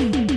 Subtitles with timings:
[0.00, 0.29] Boa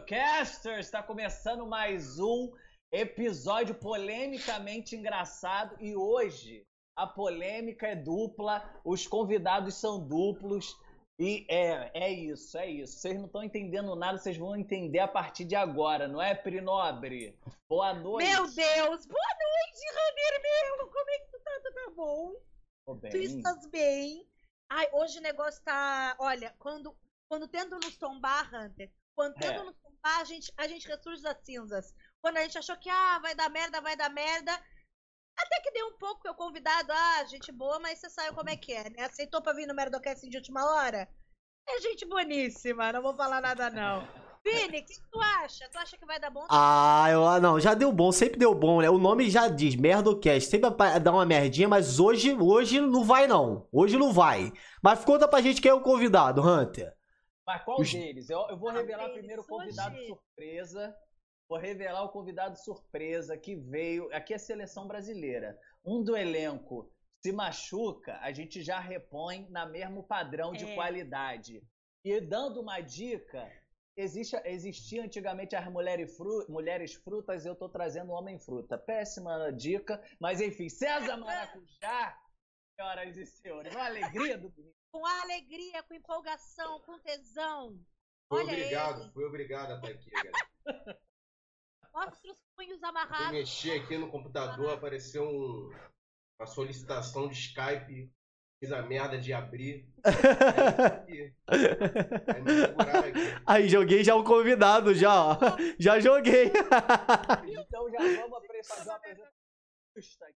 [0.00, 0.86] Merdocasters!
[0.86, 2.52] Está começando mais um
[2.90, 10.74] episódio polemicamente engraçado e hoje a polêmica é dupla, os convidados são duplos
[11.18, 12.98] e é, é isso, é isso.
[12.98, 17.38] Vocês não estão entendendo nada, vocês vão entender a partir de agora, não é, Prinobre?
[17.68, 18.26] Boa noite!
[18.28, 18.54] Meu Deus!
[18.54, 20.90] Boa noite, Rainer Melo!
[20.90, 21.60] Como é que tu tá?
[21.62, 22.32] Tu tá bom?
[22.86, 23.10] Tô bem.
[23.10, 24.26] Tu estás bem?
[24.70, 26.16] Ai, hoje o negócio tá.
[26.18, 26.96] Olha, quando,
[27.28, 29.40] quando tentam nos tombar, Hunter, quando É.
[29.40, 31.94] tentam nos tombar, a gente, a gente ressurge das cinzas.
[32.20, 34.52] Quando a gente achou que, ah, vai dar merda, vai dar merda.
[35.38, 38.56] Até que deu um pouco, eu convidado, ah, gente boa, mas você sabe como é
[38.56, 39.04] que é, né?
[39.04, 41.08] Aceitou pra vir no Merdocast de última hora?
[41.68, 44.06] É gente boníssima, não vou falar nada não.
[44.44, 45.68] Vini, o que tu acha?
[45.70, 46.46] Tu acha que vai dar bom?
[46.50, 48.88] Ah, eu, ah, não, já deu bom, sempre deu bom, né?
[48.88, 53.68] O nome já diz, Merdocast, sempre dá uma merdinha, mas hoje, hoje não vai não,
[53.70, 54.52] hoje não vai.
[54.82, 56.94] Mas conta pra gente quem é o convidado, Hunter.
[57.50, 58.30] Mas qual Os- deles?
[58.30, 59.18] Eu, eu vou revelar deles?
[59.18, 60.06] primeiro o convidado Hoje.
[60.06, 60.96] surpresa.
[61.48, 64.08] Vou revelar o convidado surpresa que veio.
[64.14, 65.58] Aqui é a seleção brasileira.
[65.84, 66.92] Um do elenco
[67.24, 70.74] se machuca, a gente já repõe na mesmo padrão de É.
[70.76, 71.60] qualidade.
[72.04, 73.50] E dando uma dica,
[73.96, 78.78] existe, existia antigamente as mulheres, fru, mulheres frutas, eu tô trazendo homem fruta.
[78.78, 82.16] Péssima dica, mas enfim, César Maracujá,
[82.76, 84.50] senhoras e senhores, uma alegria do
[84.92, 87.78] Com alegria, com empolgação, com tesão.
[88.28, 89.10] Foi Olha obrigado, ele.
[89.12, 90.32] fui obrigado a estar aqui, galera.
[91.94, 93.32] Mostra os punhos amarrados.
[93.32, 95.70] mexer aqui no computador, apareceu um-
[96.40, 98.12] uma solicitação de Skype,
[98.60, 99.88] fiz a merda de abrir.
[101.48, 103.12] Aí,
[103.46, 105.36] aí joguei já o convidado, já, ó.
[105.78, 106.50] Já joguei.
[107.70, 109.00] Então já vamos fazer uma apresentação
[109.96, 110.38] justa aqui.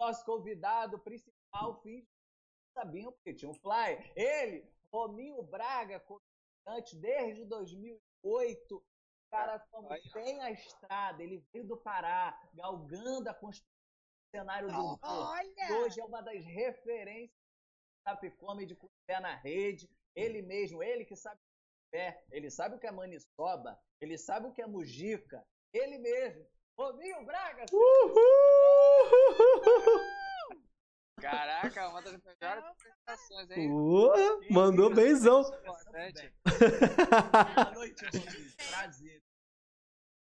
[0.00, 2.04] Nosso convidado principal, fiz
[2.72, 4.12] sabiam porque tinha um flyer.
[4.16, 8.76] Ele, Rominho Braga, comediante desde 2008.
[8.76, 8.82] O
[9.30, 14.74] cara como tem a estrada, ele veio do Pará, galgando a construção do cenário do
[14.74, 14.98] humor.
[15.02, 15.80] Olha!
[15.80, 19.88] hoje é uma das referências do Tap Comedy com o pé na rede.
[20.16, 23.80] Ele mesmo, ele que sabe o que é pé, ele sabe o que é maniçoba,
[24.00, 25.46] ele sabe o que é mujica.
[25.72, 26.44] Ele mesmo,
[26.76, 27.66] Rominho Braga.
[31.20, 33.70] Caraca, uma das melhores apresentações, hein?
[33.72, 35.42] Ué, mandou benzão.
[35.42, 36.32] Boa noite.
[38.68, 39.22] Prazer.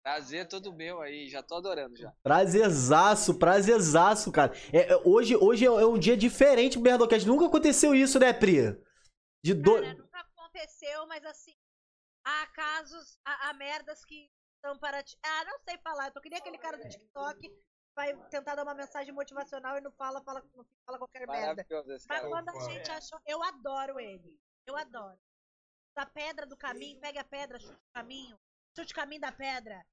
[0.02, 2.12] Prazer todo meu aí, já tô adorando já.
[2.22, 4.52] Prazerzaço, prazerzaço, cara.
[4.72, 7.26] É, é, hoje, hoje é um dia diferente pro Merdocast.
[7.26, 8.80] Nunca aconteceu isso, né, Pri?
[9.42, 9.74] De do...
[9.74, 11.54] Cara, nunca aconteceu, mas assim,
[12.24, 14.30] há casos, há, há merdas que
[14.64, 15.18] são para ti.
[15.24, 16.06] Ah, não sei falar.
[16.06, 17.50] Eu tô que nem aquele cara do TikTok
[17.96, 21.66] vai tentar dar uma mensagem motivacional e não fala, fala, não fala qualquer merda.
[22.06, 23.18] Mas quando a gente achou.
[23.26, 24.38] Eu adoro ele.
[24.66, 25.18] Eu adoro.
[25.96, 28.38] Da pedra do caminho, pega a pedra, chute o caminho,
[28.76, 29.84] chute o caminho da pedra.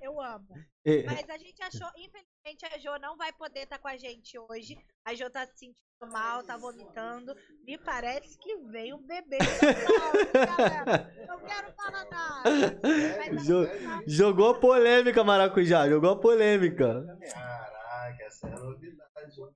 [0.00, 0.54] Eu amo.
[0.84, 4.38] É, Mas a gente achou, infelizmente, a Jo não vai poder estar com a gente
[4.38, 4.78] hoje.
[5.04, 7.34] A Jo tá se sentindo mal, tá vomitando.
[7.64, 9.38] Me parece que veio um bebê.
[10.32, 11.26] galera.
[11.26, 12.50] Não quero falar nada.
[12.50, 15.88] A- Jogou a polêmica, Maracujá.
[15.88, 17.18] Jogou a polêmica.
[17.32, 19.08] Caraca, essa é a novidade.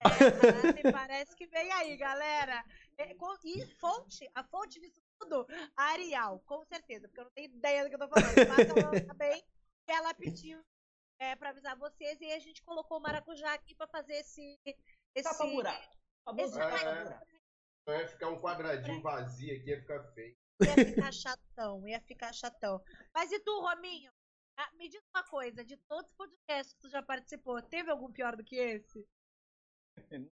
[0.03, 2.65] É, me parece que vem aí, galera.
[2.99, 3.15] É,
[3.45, 7.85] e fonte, a fonte disso tudo, a Arial, com certeza, porque eu não tenho ideia
[7.85, 8.35] do que eu tô falando.
[8.49, 9.43] Mas ela também,
[9.87, 10.61] ela pediu
[11.19, 14.59] é, pra avisar vocês e a gente colocou o maracujá aqui pra fazer esse.
[15.15, 16.02] esse Tapa buraco.
[16.25, 16.43] Tapa
[17.89, 18.01] É.
[18.01, 20.37] ia ficar um quadradinho vazio aqui, ia ficar feio.
[20.61, 22.81] ia ficar chatão, ia ficar chatão.
[23.13, 24.13] Mas e tu, Rominho?
[24.57, 28.13] Ah, me diz uma coisa, de todos os podcasts que tu já participou, teve algum
[28.13, 29.05] pior do que esse?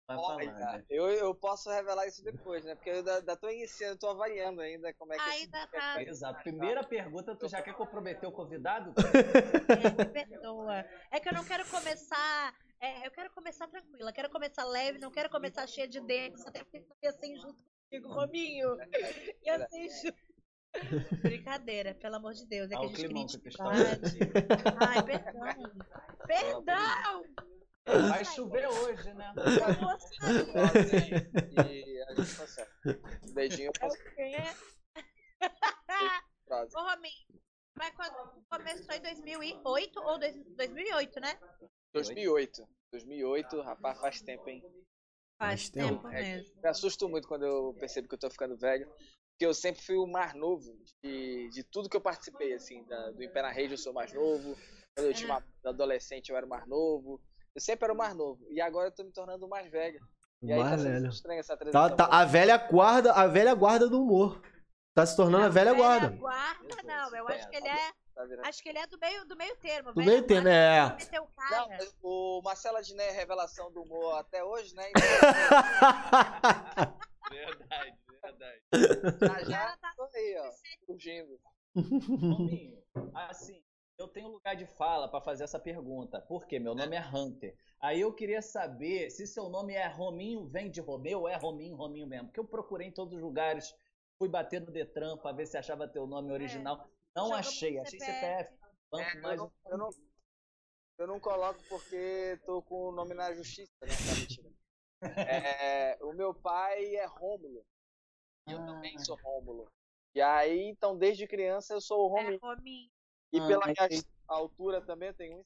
[0.08, 0.84] Não Olha, né?
[0.88, 2.74] eu, eu posso revelar isso depois, né?
[2.74, 6.02] Porque eu ainda, ainda tô iniciando, tô avaliando ainda como é que Ainda tá.
[6.02, 6.42] Exato.
[6.42, 8.92] Primeira pergunta, tu já quer comprometer o convidado?
[9.68, 10.84] É, me perdoa.
[11.10, 12.54] É que eu não quero começar.
[12.80, 16.62] É, eu quero começar tranquila, quero começar leve, não quero começar cheia de dentes, até
[16.64, 18.76] porque ia ser injusto comigo, Rominho.
[19.44, 20.28] Ia ser injusto.
[21.22, 22.70] Brincadeira, pelo amor de Deus.
[22.70, 24.18] É que Olha a gente cria que intimidade.
[24.86, 25.72] Ai, perdão.
[26.26, 27.24] Perdão!
[28.10, 29.32] Vai chover hoje, né?
[29.34, 31.30] Eu vou sair.
[31.54, 32.70] e a gente consegue.
[33.32, 33.72] Beijinho.
[33.80, 34.36] É o quê?
[36.76, 37.40] Ô, Rominho,
[37.74, 41.38] mas quando começou em 2008 ou dois- 2008, né?
[41.94, 42.66] 2008.
[42.92, 44.62] 2008, rapaz, faz tempo, hein?
[45.40, 45.88] Faz Faz tempo.
[46.02, 46.60] tempo mesmo.
[46.62, 48.86] Me assusto muito quando eu percebo que eu tô ficando velho.
[49.32, 52.82] Porque eu sempre fui o mais novo de, de tudo que eu participei, assim.
[52.84, 54.56] Da, do Impé na Rede eu sou o mais novo.
[54.96, 57.20] Quando eu tinha uma adolescente eu era o mais novo.
[57.54, 58.44] Eu sempre era o mais novo.
[58.50, 60.00] E agora eu tô me tornando o mais velho.
[60.42, 61.08] E aí tá Mais sendo velho.
[61.08, 61.96] estranha essa Tá, transição.
[61.96, 64.40] tá, a velha guarda, a velha guarda do humor.
[64.94, 66.08] Tá se tornando a velha guarda.
[66.16, 67.14] guarda, não.
[67.16, 67.92] Eu acho que ele é.
[68.18, 69.92] Tá virando- Acho que ele é do meio, do meio termo.
[69.92, 70.96] Do meio termo, é.
[71.12, 71.68] não o Não, cara.
[71.68, 74.90] mas o Marcelo Adnet é revelação do humor até hoje, né?
[77.30, 78.62] Verdade, verdade.
[79.20, 80.50] Já já tá tô aí, ó,
[80.86, 81.38] surgindo.
[81.76, 82.82] Rominho,
[83.14, 83.62] assim,
[83.98, 86.20] eu tenho lugar de fala pra fazer essa pergunta.
[86.22, 86.58] Por quê?
[86.58, 87.54] Meu nome é Hunter.
[87.80, 91.76] Aí eu queria saber se seu nome é Rominho, vem de Romeu ou é Rominho,
[91.76, 92.26] Rominho mesmo.
[92.28, 93.72] Porque eu procurei em todos os lugares,
[94.18, 96.88] fui bater no Detran pra ver se achava teu nome original.
[97.18, 98.20] Não Jogou achei, achei CPF.
[98.20, 98.58] CPF.
[98.90, 99.90] Banco É, eu, mais não, eu, não,
[100.98, 103.88] eu não coloco porque tô com o nome na justiça, né?
[105.00, 105.20] Tá.
[105.20, 107.64] É, o meu pai é Rômulo.
[108.46, 108.66] E eu Ah.
[108.66, 109.68] também sou Rômulo.
[110.14, 112.38] E aí, então, desde criança eu sou o É, Rominho.
[112.40, 112.90] Rominho.
[113.32, 115.44] E Ah, pela minha altura também eu tenho um.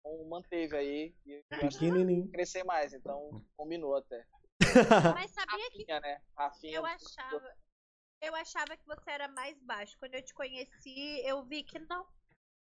[0.00, 1.16] Então, manteve aí.
[1.24, 2.30] E eu acho que Pequenininho.
[2.30, 4.24] crescer mais, então combinou até.
[5.14, 6.22] Mas sabia que Rafinha, né?
[6.36, 6.76] Rafinha.
[6.76, 7.56] eu achava.
[8.22, 9.98] Eu achava que você era mais baixo.
[9.98, 12.06] Quando eu te conheci, eu vi que não.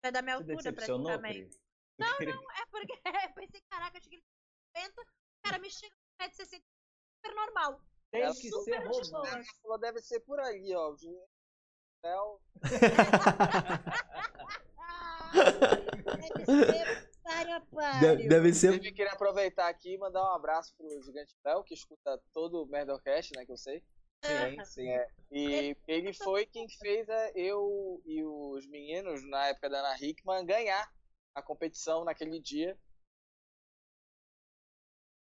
[0.02, 1.48] É da minha Você altura, praticamente.
[1.48, 1.60] Pri?
[1.98, 2.92] Não, não, é porque
[3.30, 4.22] eu pensei, caraca, eu cheguei em
[4.76, 5.04] 50, o
[5.42, 6.62] cara me chega com 1,60m,
[7.16, 7.80] super normal.
[8.10, 9.10] Tem Ela que super ser de romano.
[9.10, 9.44] boa.
[9.64, 10.90] Ela deve ser por aí, ó.
[10.90, 11.26] o Juliano
[12.04, 12.40] Léo.
[16.18, 18.68] Deve ser para Deve, deve ser.
[18.68, 22.66] Inclusive, queria aproveitar aqui e mandar um abraço pro Gigante Léo, que escuta todo o
[22.66, 23.82] Merdocast, né, que eu sei.
[24.24, 24.88] Sim, sim.
[25.30, 30.44] E ele foi quem fez a- eu e os meninos, na época da Ana Hickman,
[30.46, 30.90] ganhar
[31.34, 32.76] a competição naquele dia.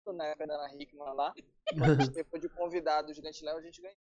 [0.06, 1.32] Na época da Ana Hickman lá.
[2.30, 3.96] Foi de convidado o Gigante Léo, a gente ganhou.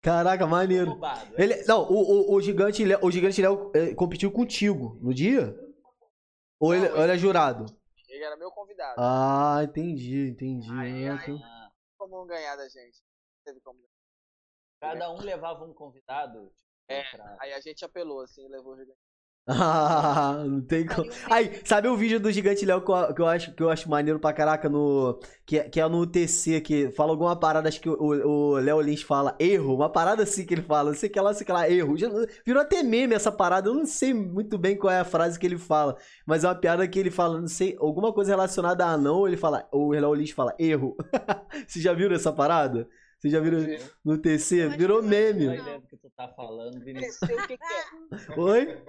[0.00, 0.90] Caraca, maneiro.
[0.90, 1.36] Roubado.
[1.36, 5.12] é Ele, não, o, o, o Gigante Léo, o Gigante Léo eh, competiu contigo no
[5.12, 5.58] dia?
[6.60, 7.66] Ou ele, Não, ou ele é jurado?
[8.08, 8.94] Ele era meu convidado.
[8.98, 10.70] Ah, entendi, entendi.
[10.70, 11.40] Aí, aí.
[11.98, 13.02] Como ganhar da gente?
[13.02, 13.80] Não Teve como.
[14.92, 16.40] Cada um levava um convidado.
[16.40, 16.52] tipo,
[16.88, 17.02] É.
[17.16, 18.98] pra- Aí a gente apelou, assim, e levou o Gigante.
[19.46, 21.06] Ah, não tem como.
[21.30, 23.90] Aí, sabe o vídeo do Gigante Léo que eu, que eu acho, que eu acho
[23.90, 25.18] maneiro pra caraca no.
[25.44, 29.02] Que, é- que é no TC, que fala alguma parada, acho que o, Léo Lins
[29.02, 31.44] fala erro, uma parada assim que ele fala, não sei o que lá, não sei
[31.44, 31.94] que lá, erro.
[31.98, 32.08] Já,
[32.44, 35.44] virou até meme essa parada, eu não sei muito bem qual é a frase que
[35.46, 35.94] ele fala,
[36.26, 39.36] mas é uma piada que ele fala, não sei, alguma coisa relacionada a não, ele
[39.36, 40.96] fala, o Léo Lins fala erro.
[41.68, 42.88] Vocês já viram essa parada?
[43.24, 43.58] Vocês já viram
[44.04, 44.64] no TC?
[44.66, 45.44] Eu Virou eu- meme.
[45.56, 47.16] ideia do que tu tá falando, Vinícius.
[47.16, 47.84] Sei o que, que é.
[48.38, 48.84] Oi?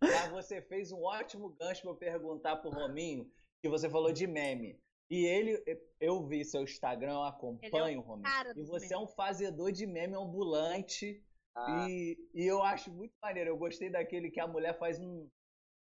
[0.00, 3.28] Mas você fez um ótimo gancho pra eu perguntar pro Rominho,
[3.60, 4.78] que você falou de meme.
[5.10, 5.60] E ele,
[6.00, 8.22] eu vi seu Instagram, eu acompanho, Rominho.
[8.22, 11.20] cara E dos você é um fazedor de meme ambulante.
[11.56, 13.50] Ah, E, e eu acho muito maneiro.
[13.50, 15.28] Eu gostei daquele que a mulher faz um,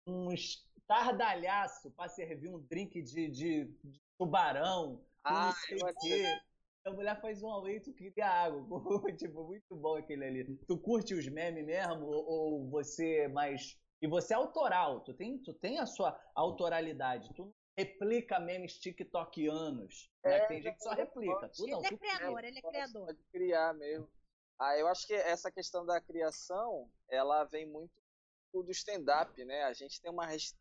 [0.08, 5.04] um estardalhaço pra servir um drink de, de, de tubarão.
[5.24, 6.40] Ah, não sei eu o acho- quê.
[6.88, 8.82] A mulher faz um e tu queria água.
[9.18, 10.58] tipo, muito bom aquele ali.
[10.66, 12.06] Tu curte os memes mesmo?
[12.06, 13.78] Ou, ou você é mais.
[14.02, 17.34] E você é autoral, tu tem, tu tem a sua autoralidade.
[17.36, 20.10] Tu não replica memes tiktokianos.
[20.24, 20.38] né?
[20.38, 21.50] É, Tem gente que só replica.
[21.50, 23.06] Tu não, Ele é criador, ele é criador.
[23.08, 24.10] Pode criar mesmo.
[24.58, 27.92] Ah, eu acho que essa questão da criação, ela vem muito
[28.54, 29.64] do stand-up, né?
[29.64, 30.58] A gente tem uma res-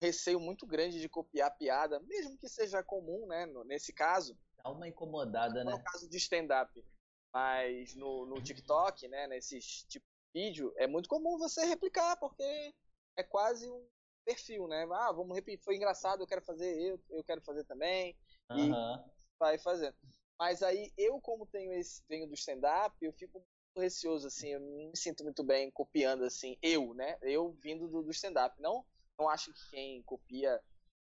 [0.00, 3.46] receio muito grande de copiar piada, mesmo que seja comum, né?
[3.64, 5.82] Nesse caso, dá uma incomodada, no né?
[5.84, 6.84] caso de stand-up.
[7.32, 9.26] Mas no, no TikTok, né?
[9.26, 12.72] Nesses tipo de vídeo, é muito comum você replicar, porque
[13.16, 13.86] é quase um
[14.24, 14.86] perfil, né?
[14.90, 18.16] Ah, vamos repetir, foi engraçado, eu quero fazer, eu, eu quero fazer também.
[18.56, 19.04] E- Aham.
[19.38, 19.94] vai fazendo.
[20.38, 24.60] Mas aí eu, como tenho esse, venho do stand-up, eu fico muito receoso, assim, eu
[24.60, 27.18] não me sinto muito bem copiando, assim, eu, né?
[27.22, 28.60] Eu vindo do, do stand-up.
[28.60, 28.84] Não,
[29.18, 30.60] não acho que quem copia,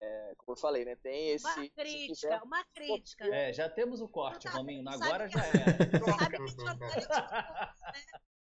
[0.01, 0.97] é, como eu falei, né?
[0.97, 1.45] Tem esse.
[1.47, 3.25] Uma crítica, quiser- uma crítica.
[3.27, 4.89] É, já temos o corte, Não tá- Rominho.
[4.89, 5.53] Agora que- já é.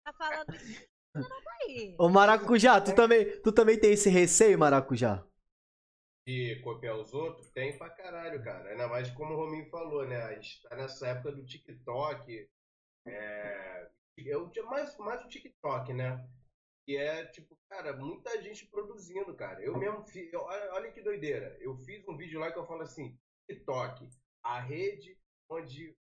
[0.05, 0.87] Tá falando isso.
[1.12, 1.97] Tá aí.
[1.99, 5.25] Ô Maracujá, tu também, tu também tem esse receio, Maracujá?
[6.26, 7.50] De copiar os outros?
[7.50, 8.71] Tem pra caralho, cara.
[8.71, 10.23] Ainda mais como o Rominho falou, né?
[10.25, 12.49] A gente tá nessa época do TikTok.
[13.07, 13.88] É...
[14.19, 16.25] Eu, mais, mais o TikTok, né?
[16.88, 19.62] Que é, tipo, cara, muita gente produzindo, cara.
[19.62, 20.33] Eu mesmo fiz.
[20.33, 21.54] olha, olha que doideira.
[21.61, 23.14] Eu fiz um vídeo lá que eu falo assim:
[23.47, 24.09] TikTok,
[24.42, 25.95] a rede onde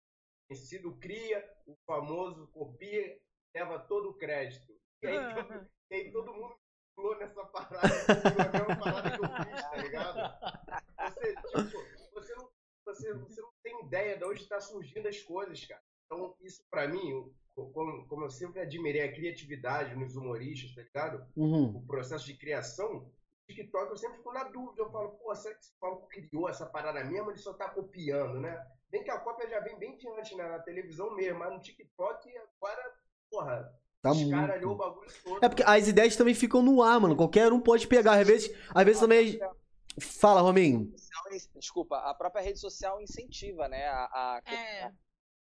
[0.48, 3.20] conhecido cria, o famoso copia,
[3.54, 4.72] leva todo o crédito.
[5.02, 6.56] E aí, todo, e aí todo mundo
[6.96, 11.12] pulou nessa parada, a mesma parada que eu fiz, tá ligado?
[11.12, 12.50] Você, tipo, você não,
[12.86, 15.82] você, você não tem ideia de onde está surgindo as coisas, cara.
[16.10, 21.26] Então, isso pra mim, como, como eu sempre admirei a criatividade nos humoristas, tá ligado?
[21.36, 21.76] Uhum.
[21.76, 23.10] O processo de criação,
[23.46, 24.82] TikTok eu sempre fico na dúvida.
[24.82, 27.30] Eu falo, pô, será que esse Paulo criou essa parada mesmo?
[27.30, 28.58] Ele só tá copiando, né?
[28.90, 30.48] Bem que a cópia já vem bem diante né?
[30.48, 32.92] na televisão mesmo, mas no TikTok agora,
[33.30, 34.78] porra, Tá escaralhou o muito.
[34.78, 35.44] bagulho todo.
[35.44, 37.16] É porque as ideias também ficam no ar, mano.
[37.16, 38.12] Qualquer um pode pegar.
[38.20, 39.38] Às vezes, às vezes também.
[40.00, 40.90] Fala, Rominho.
[41.56, 43.86] Desculpa, a própria rede social incentiva, né?
[43.88, 44.92] A, a- É.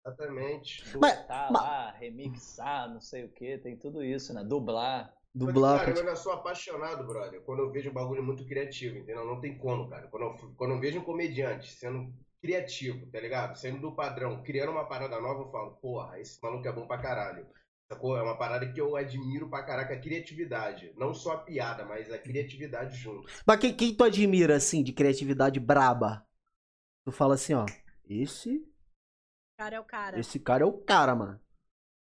[0.05, 0.83] Exatamente.
[0.97, 4.43] Mas- Botar mas- lá, remixar, não sei o que, tem tudo isso, né?
[4.43, 5.13] Dublar.
[5.33, 5.79] Dublar.
[5.79, 9.25] Cara, eu ainda sou apaixonado, brother, quando eu vejo um bagulho muito criativo, entendeu?
[9.25, 10.07] Não tem como, cara.
[10.07, 13.55] Quando eu, quando eu vejo um comediante sendo criativo, tá ligado?
[13.57, 16.97] Saindo do padrão, criando uma parada nova, eu falo, porra, esse maluco é bom pra
[16.97, 17.47] caralho.
[17.87, 18.17] Sacou?
[18.17, 20.93] É uma parada que eu admiro pra caraca, a criatividade.
[20.97, 23.27] Não só a piada, mas a criatividade junto.
[23.45, 26.25] Mas quem, quem tu admira, assim, de criatividade braba?
[27.05, 27.65] Tu fala assim, ó.
[28.09, 28.65] Esse.
[29.61, 30.19] Cara é o cara.
[30.19, 31.39] Esse cara é o cara, mano.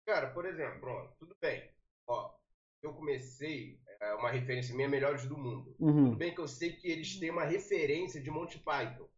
[0.04, 1.70] Cara, por exemplo, pronto, tudo bem.
[2.04, 2.34] Ó,
[2.82, 5.72] eu comecei, é, uma referência minha, Melhores do Mundo.
[5.78, 6.06] Uhum.
[6.06, 9.08] Tudo bem que eu sei que eles têm uma referência de Monty Python.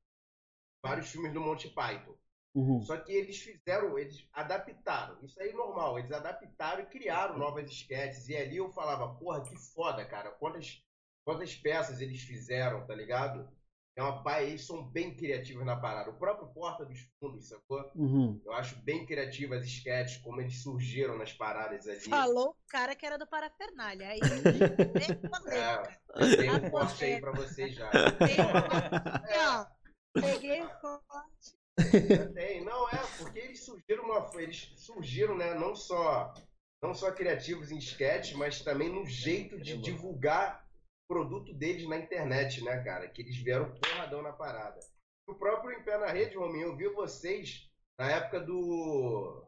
[0.84, 2.14] Vários filmes do Monty Python.
[2.54, 2.82] Uhum.
[2.82, 5.18] Só que eles fizeram, eles adaptaram.
[5.24, 5.98] Isso aí é normal.
[5.98, 8.28] Eles adaptaram e criaram novas sketches.
[8.28, 10.30] E ali eu falava, porra, que foda, cara.
[10.32, 10.84] Quantas,
[11.24, 13.50] quantas peças eles fizeram, tá ligado?
[13.96, 16.10] É uma pá, eles são bem criativos na parada.
[16.10, 17.90] O próprio Porta dos Fundos, sacou?
[17.94, 18.38] Uhum.
[18.44, 22.00] Eu acho bem criativas as sketches, como eles surgiram nas paradas ali.
[22.00, 24.08] Falou o cara que era do Parafernália.
[24.08, 24.20] Aí.
[26.18, 27.90] É, tem um corte aí pra vocês já.
[27.90, 28.46] Tem um-
[29.60, 29.66] ó,
[30.14, 32.32] Peguei o corte.
[32.34, 36.32] Tem, não é, porque eles surgiram uma, eles surgiram, né, não só
[36.82, 40.65] não só criativos em sketch, mas também no jeito de divulgar
[41.08, 43.08] produto deles na internet, né, cara?
[43.08, 44.78] Que eles vieram porradão na parada.
[45.28, 49.44] O próprio Em Pé na Rede, Rominho, eu vi vocês na época do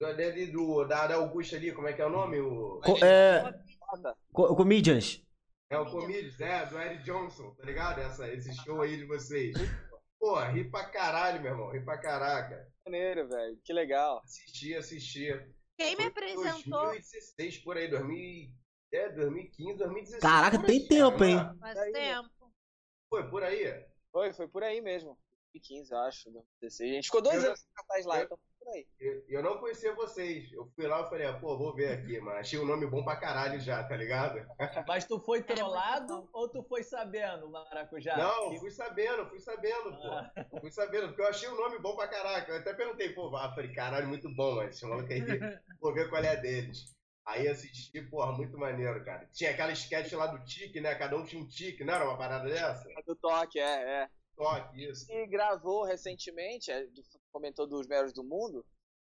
[0.00, 2.40] do, do da, da Augusta ali, como é que é o nome?
[2.40, 3.42] O, Co- é,
[3.78, 4.16] Foda.
[4.32, 5.22] co- comedians.
[5.70, 8.00] é o Comedians, é, do Eric Johnson, tá ligado?
[8.00, 9.54] Essa, esse show aí de vocês.
[10.18, 12.66] Pô, ri pra caralho, meu irmão, ri pra caraca.
[12.86, 13.58] Maneiro, velho.
[13.64, 14.20] Que legal.
[14.24, 15.26] Assisti, assisti.
[15.78, 18.50] Quem me Foi apresentou 2016, por aí, 2000,
[18.94, 20.22] é, 2015, 2016.
[20.22, 21.58] Caraca, tem aí, tempo, cara, hein?
[21.60, 22.30] faz Aí, tempo.
[23.08, 23.84] Foi por aí.
[24.12, 25.18] Foi, foi por aí mesmo.
[25.52, 26.30] 2015, eu acho.
[26.30, 26.90] 2016.
[26.90, 28.86] A gente ficou dois Eu- anos atrás lá, eu- então foi por aí.
[28.98, 30.50] Eu, eu não conhecia vocês.
[30.52, 33.04] Eu fui lá e falei, ah, pô, vou ver aqui, mas achei o nome bom
[33.04, 34.44] pra caralho já, tá ligado?
[34.88, 38.16] Mas tu foi trollado ou tu foi sabendo, Maracujá?
[38.16, 40.32] não, Que- fui sabendo, fui sabendo, Ah.
[40.50, 40.60] pô.
[40.60, 42.50] Fui sabendo, porque eu achei o nome bom pra caraca.
[42.50, 45.20] Eu até perguntei, pô, ah, falei, caralho, muito bom, mas esse maluco aí,
[45.80, 46.92] vou ver qual é deles.
[47.26, 49.26] Aí assisti, porra, muito maneiro, cara.
[49.32, 50.94] Tinha aquela sketch lá do tique, né?
[50.94, 52.86] Cada um tinha um tique, não era uma parada dessa?
[52.96, 54.10] A Do toque, é, é.
[54.36, 55.10] Toque, isso.
[55.10, 57.02] E gravou recentemente, é, do-
[57.32, 58.64] comentou dos Melhores do Mundo,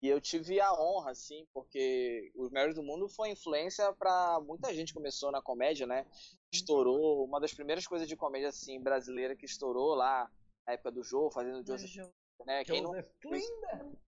[0.01, 4.73] e eu tive a honra, assim, porque os Melhores do Mundo foi influência pra muita
[4.73, 6.05] gente começou na comédia, né?
[6.51, 10.27] Estourou, uma das primeiras coisas de comédia, assim, brasileira que estourou lá
[10.65, 12.09] na época do jogo, fazendo Joseph,
[12.45, 12.63] né?
[12.63, 12.91] Quem não.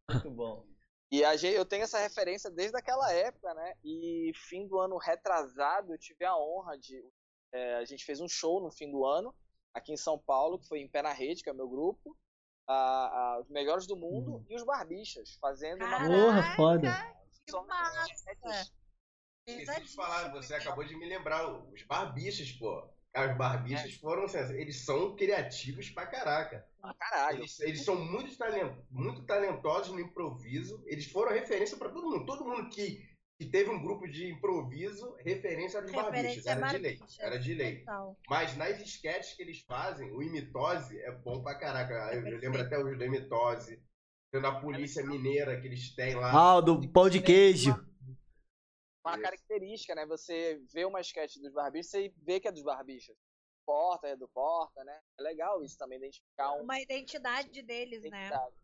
[0.09, 0.65] Muito bom.
[1.11, 3.75] E a gente, eu tenho essa referência desde aquela época, né?
[3.83, 7.03] E fim do ano retrasado, eu tive a honra de.
[7.53, 9.35] é, a gente fez um show no fim do ano,
[9.73, 12.17] aqui em São Paulo, que foi em Pé na Rede, que é o meu grupo.
[12.67, 15.97] a- a- os melhores do mundo e os barbichas, fazendo uma.
[16.07, 17.15] Porra, foda.
[17.45, 18.05] Que massa.
[19.45, 22.87] Esqueci de falar, você acabou de me lembrar, os barbichas, pô.
[23.13, 26.65] Os barbichas foram, assim, eles são criativos pra caraca.
[26.83, 27.39] Ah, caralho.
[27.39, 30.83] Eles, eles são muito, talent, muito talentosos no improviso.
[30.85, 32.25] Eles foram referência pra todo mundo.
[32.25, 33.07] Todo mundo que,
[33.39, 36.45] que teve um grupo de improviso, referência era barbichas.
[36.45, 36.99] Referência Era de lei.
[37.19, 37.85] Era de lei.
[38.29, 42.15] Mas nas sketches que eles fazem, o imitose é bom pra caraca.
[42.15, 43.81] Eu, eu lembro até os do imitose.
[44.33, 46.31] Tendo a polícia mineira que eles têm lá.
[46.31, 47.75] Ah, o do pão de queijo.
[49.05, 50.05] Uma característica, né?
[50.05, 53.17] Você vê uma sketch dos barbichas e vê que é dos barbichas.
[53.65, 55.01] Porta é do Porta, né?
[55.17, 56.63] É legal isso também, identificar um.
[56.63, 58.07] Uma identidade deles, né?
[58.27, 58.55] identidade.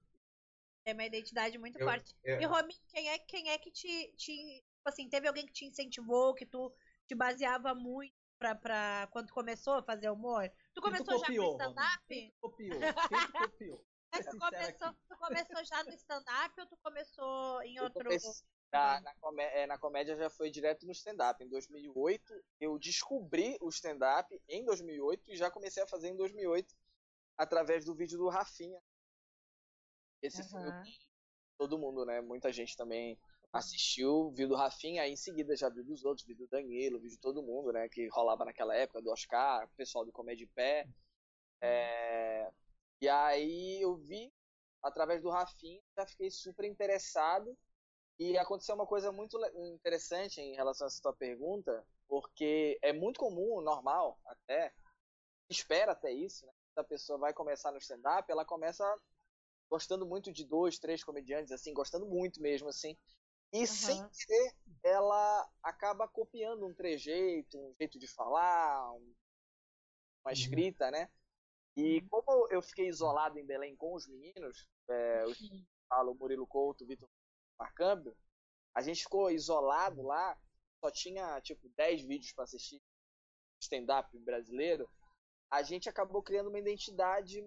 [0.86, 2.16] É uma identidade muito Eu- forte.
[2.24, 2.42] é.
[2.42, 4.36] E Rominho, quem é, quem é que te, te.
[4.64, 6.74] Tipo assim, teve alguém que te incentivou, que tu
[7.08, 10.50] te baseava muito pra, pra quando começou a fazer humor?
[10.74, 12.34] Tu Quem tu começou já copiou, com stand-up?
[12.40, 12.80] Copiou.
[13.12, 13.86] Quem tu copiou?
[14.10, 18.04] Mas tu começou, tu começou já no stand-up ou tu começou em Eu outro.
[18.06, 18.32] comecei-
[18.72, 21.44] Na, na, comé- é, na comédia já foi direto no stand-up.
[21.44, 26.76] Em 2008, eu descobri o stand-up em 2008 e já comecei a fazer em 2008
[27.38, 28.80] através do vídeo do Rafinha.
[30.22, 30.84] Esse foi o Aham.
[31.58, 32.22] todo mundo, né?
[32.22, 33.18] Muita gente também
[33.54, 37.10] assistiu, viu do Rafinha, aí em seguida já viu dos outros, viu do Danilo, viu
[37.10, 37.90] de todo mundo, né?
[37.90, 40.88] Que rolava naquela época, do Oscar, pessoal do Comédia de Pé.
[41.62, 42.52] É,
[43.02, 44.32] e aí eu vi,
[44.84, 47.58] através do Rafinha, já fiquei super interessado.
[48.20, 53.20] E aconteceu uma coisa muito interessante em relação a essa tua pergunta, porque é muito
[53.20, 54.74] comum, normal até,
[55.50, 56.52] espera até isso, né?
[56.78, 58.84] A pessoa vai começar no stand-up, ela começa
[59.70, 62.98] gostando muito de dois, três comediantes, assim, gostando muito mesmo, assim.
[63.52, 64.10] E sem Aham.
[64.10, 69.14] querer, ela acaba copiando um trejeito, um jeito de falar, um-
[70.24, 71.10] uma escrita, né?
[71.76, 75.36] E como eu fiquei isolado em Belém com os meninos, é, o
[75.88, 77.08] Paulo, o Murilo Couto, Vitor
[77.60, 78.16] Marcâmbio,
[78.76, 80.38] a gente ficou isolado lá,
[80.84, 82.82] só tinha tipo 10 vídeos para assistir
[83.62, 84.90] stand-up brasileiro,
[85.52, 87.44] a gente acabou criando uma identidade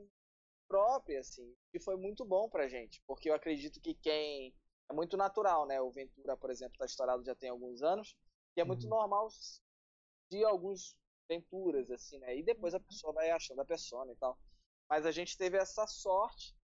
[0.69, 4.55] própria, assim, que foi muito bom pra gente, porque eu acredito que quem
[4.89, 5.81] é muito natural, né?
[5.81, 8.17] O Ventura, por exemplo, tá estourado já tem alguns anos,
[8.57, 8.91] e é muito Uhum.
[8.91, 9.29] normal
[10.31, 10.97] de alguns
[11.29, 12.37] Venturas, assim, né?
[12.37, 14.37] E depois a pessoa vai achando a persona e tal.
[14.89, 16.57] Mas a gente teve essa sorte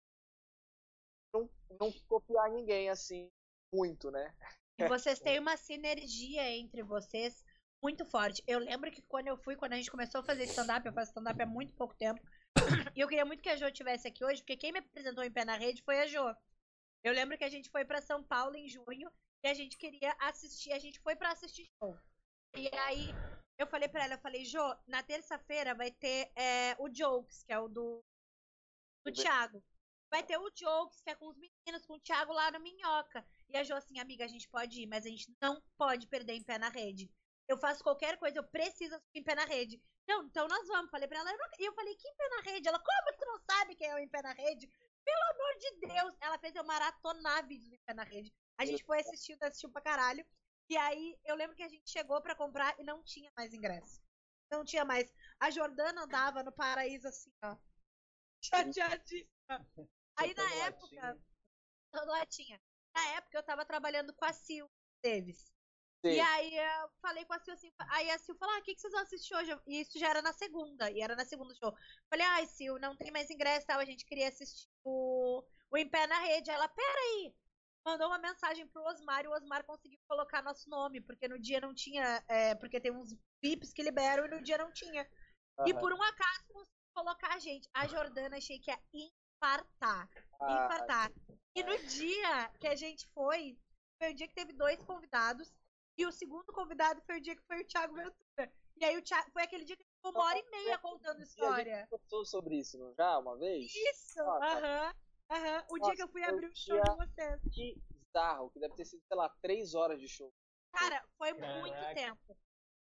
[1.32, 1.50] de não,
[1.80, 3.30] não copiar ninguém, assim,
[3.72, 4.34] muito, né?
[4.78, 7.44] E vocês têm uma sinergia entre vocês
[7.82, 8.42] muito forte.
[8.46, 11.10] Eu lembro que quando eu fui, quando a gente começou a fazer stand-up, eu faço
[11.10, 12.20] stand-up há muito pouco tempo.
[12.96, 15.30] E eu queria muito que a Jo estivesse aqui hoje, porque quem me apresentou em
[15.30, 16.34] Pé na Rede foi a Jo.
[17.04, 19.10] Eu lembro que a gente foi pra São Paulo em junho
[19.44, 21.96] e a gente queria assistir, a gente foi pra assistir show.
[22.56, 23.14] E aí
[23.58, 27.52] eu falei pra ela, eu falei, Jo, na terça-feira vai ter é, o Jokes, que
[27.52, 28.02] é o do,
[29.04, 29.62] do Thiago.
[30.10, 33.26] Vai ter o Jokes, que é com os meninos, com o Thiago lá no Minhoca.
[33.48, 36.34] E a Jo assim, amiga, a gente pode ir, mas a gente não pode perder
[36.34, 37.10] em pé na rede.
[37.48, 39.80] Eu faço qualquer coisa, eu preciso em pé na rede.
[40.08, 40.90] Não, então nós vamos.
[40.90, 42.68] Falei pra ela, eu não- e eu falei, que em pé na rede?
[42.68, 44.66] Ela, como que tu não sabe quem é o em pé na rede?
[45.04, 46.16] Pelo amor de Deus!
[46.20, 48.32] Ela fez eu maratonar vídeos em pé na rede.
[48.58, 50.26] A gente foi assistindo, assistiu pra caralho.
[50.68, 54.02] E aí, eu lembro que a gente chegou pra comprar e não tinha mais ingresso.
[54.50, 55.12] Não tinha mais.
[55.38, 57.56] A Jordana andava no paraíso assim, ó.
[58.42, 59.28] Chateadíssima.
[60.16, 61.24] Aí na época, latinha.
[61.92, 62.60] Todo latinha.
[62.96, 64.64] Na época eu tava trabalhando com a Sil
[65.04, 65.52] Davis.
[66.02, 66.12] Sim.
[66.12, 68.74] E aí eu falei com a Sil assim, aí a Sil falou, ah, o que,
[68.74, 69.60] que vocês vão assistir hoje?
[69.66, 71.76] E isso já era na segunda, e era na segunda show.
[72.08, 75.76] Falei, ai, Sil, não tem mais ingresso e tal, a gente queria assistir o, o
[75.76, 76.50] Em Pé na Rede.
[76.50, 77.34] Aí ela, peraí!
[77.84, 81.60] Mandou uma mensagem pro Osmar e o Osmar conseguiu colocar nosso nome, porque no dia
[81.60, 85.06] não tinha, é, porque tem uns VIPs que liberam e no dia não tinha.
[85.66, 85.80] E Aham.
[85.80, 87.68] por um acaso conseguiu colocar a gente.
[87.74, 88.80] A Jordana achei que ia
[89.36, 90.08] infartar
[90.40, 91.12] Ah, infartar.
[91.54, 93.58] E no dia que a gente foi,
[93.98, 95.52] foi o dia que teve dois convidados.
[95.98, 98.52] E o segundo convidado foi o dia que foi o Thiago Ventura.
[98.76, 101.20] E aí o Thiago, foi aquele dia que ficou uma hora e meia contando a
[101.20, 101.86] gente história.
[101.88, 103.18] conversou sobre isso, não já?
[103.18, 103.72] Uma vez?
[103.74, 104.20] Isso!
[104.20, 104.58] Ah, tá.
[104.58, 104.94] Aham.
[105.30, 105.64] Aham.
[105.70, 107.40] O dia que eu fui abrir o o show de vocês.
[107.50, 110.30] Que bizarro, que deve ter sido, sei lá, três horas de show.
[110.72, 111.94] Cara, foi muito Caraca.
[111.94, 112.36] tempo.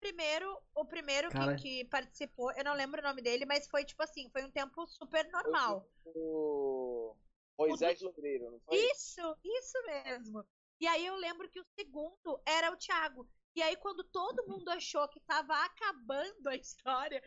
[0.05, 1.57] Primeiro, o primeiro que, Cara.
[1.57, 4.87] que participou, eu não lembro o nome dele, mas foi tipo assim, foi um tempo
[4.87, 5.89] super normal.
[6.05, 7.17] O
[7.57, 8.77] Moisés Loureiro, não foi?
[8.77, 10.47] Isso, isso mesmo.
[10.79, 13.27] E aí eu lembro que o segundo era o Thiago.
[13.57, 17.23] E aí, quando todo mundo achou que tava acabando a história,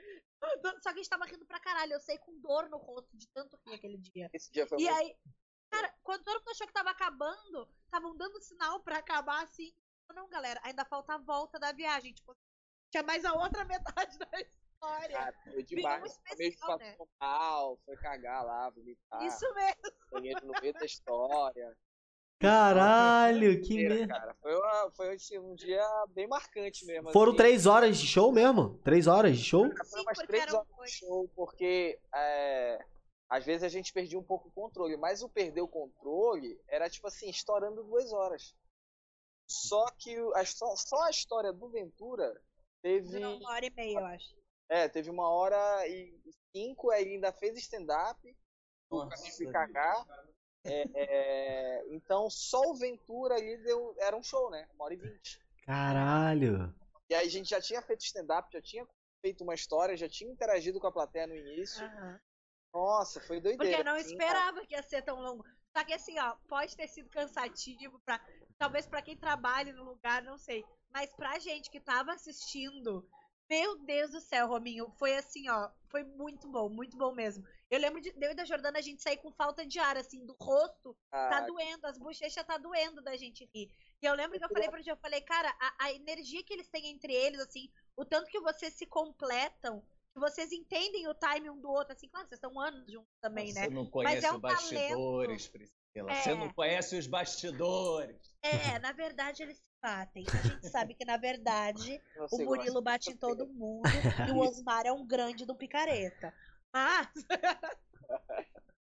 [0.83, 1.93] só que a gente tava rindo pra caralho.
[1.93, 4.29] Eu sei com dor no rosto de tanto rir aquele dia.
[4.31, 5.17] Esse dia foi E aí,
[5.71, 9.73] cara, quando todo mundo achou que tava acabando, estavam dando sinal pra acabar assim.
[10.13, 12.13] Não, galera, ainda falta a volta da viagem.
[12.13, 12.37] Tipo,
[12.97, 15.17] tinha mais a outra metade da história.
[15.17, 16.03] Cara, foi demais.
[16.03, 19.23] um Foi meio que especial, passou mal, foi cagar lá, vomitar.
[19.23, 19.81] Isso mesmo.
[20.11, 21.77] Banheiro no meio da história.
[22.39, 24.07] Caralho, que merda.
[24.07, 24.35] cara.
[24.35, 27.11] Foi, uma- foi assim, um dia bem marcante mesmo.
[27.11, 27.37] Foram assim.
[27.37, 28.77] três horas de show mesmo?
[28.83, 29.63] Três horas de show?
[29.75, 32.85] Foi Sim, umas porque três horas de show, porque é,
[33.27, 36.87] às vezes a gente perdia um pouco o controle, mas o perder o controle era
[36.87, 38.55] tipo assim, estourando duas horas.
[39.49, 42.39] Só que a, só, só a história do Ventura
[42.81, 43.19] teve.
[43.19, 44.37] Durou uma hora e meia, eu acho.
[44.69, 46.19] É, teve uma hora e
[46.51, 48.37] cinco, aí ele ainda fez stand-up,
[48.89, 50.05] o Nossa, Caminho de cagar.
[50.65, 54.67] É, é, então só o Ventura ali deu, era um show, né?
[54.73, 55.39] Uma hora e vinte.
[55.65, 56.73] Caralho.
[57.09, 58.85] E aí a gente já tinha feito stand-up, já tinha
[59.21, 61.85] feito uma história, já tinha interagido com a plateia no início.
[61.85, 62.19] Aham.
[62.73, 63.77] Nossa, foi doideira.
[63.77, 65.45] Porque eu não assim, esperava que ia ser tão longo.
[65.75, 68.19] Só que assim, ó, pode ter sido cansativo para
[68.57, 73.07] talvez pra quem trabalha no lugar, não sei, mas pra gente que tava assistindo,
[73.49, 77.45] meu Deus do céu, Rominho, foi assim, ó, foi muito bom, muito bom mesmo.
[77.69, 80.25] Eu lembro de eu e da Jordana a gente sair com falta de ar assim,
[80.25, 83.69] do rosto tá ah, doendo, as bochechas tá doendo da gente rir.
[84.01, 86.53] E eu lembro que eu falei pro Gil, eu falei, cara, a, a energia que
[86.53, 89.81] eles têm entre eles, assim, o tanto que vocês se completam,
[90.13, 93.53] que vocês entendem o time um do outro, assim, claro, vocês estão anos juntos também,
[93.53, 93.63] né?
[93.63, 95.77] Você não conhece é um bastidores, Priscila.
[95.95, 96.21] Ela, É.
[96.21, 98.35] Você não conhece os bastidores.
[98.43, 100.23] É, na verdade eles se batem.
[100.25, 103.87] A gente sabe que, na verdade, o Murilo bate em todo mundo
[104.27, 106.33] e o Osmar é um grande do picareta.
[106.73, 107.07] Mas.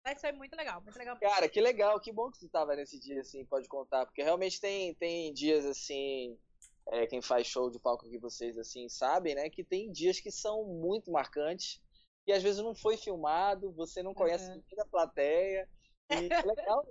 [0.04, 1.20] Mas foi muito legal, muito legal.
[1.20, 4.06] Cara, que legal, que bom que você tava nesse dia, assim, pode contar.
[4.06, 6.36] Porque realmente tem, tem dias, assim,
[6.88, 9.50] é, quem faz show de palco aqui, vocês, assim, sabem, né?
[9.50, 11.82] Que tem dias que são muito marcantes.
[12.26, 14.56] E às vezes não foi filmado, você não conhece Uhum.
[14.56, 15.70] ninguém da plateia.
[16.12, 16.84] E é legal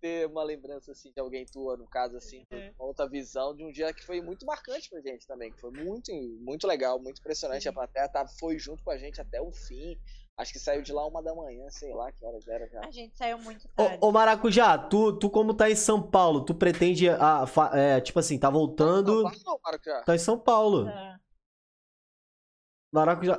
[0.00, 2.72] ter uma lembrança, assim, de alguém tua, no caso, assim, Uhum.
[2.78, 5.52] uma outra visão de um dia que foi muito marcante pra gente também.
[5.52, 7.68] Que foi muito, muito legal, muito impressionante.
[7.68, 9.98] A plateia tá, foi junto com a gente até o fim.
[10.38, 12.80] Acho que saiu de lá uma da manhã, sei lá que horas era já.
[12.86, 13.98] A gente saiu muito tarde.
[14.00, 18.00] Ô, ô Maracujá, tu, tu como tá em São Paulo, tu pretende, a, fa- é,
[18.00, 20.02] tipo assim, tá voltando, Não, Maracujá.
[20.04, 20.86] tá em São Paulo.
[20.86, 21.20] Tá.
[22.90, 23.38] Maracujá,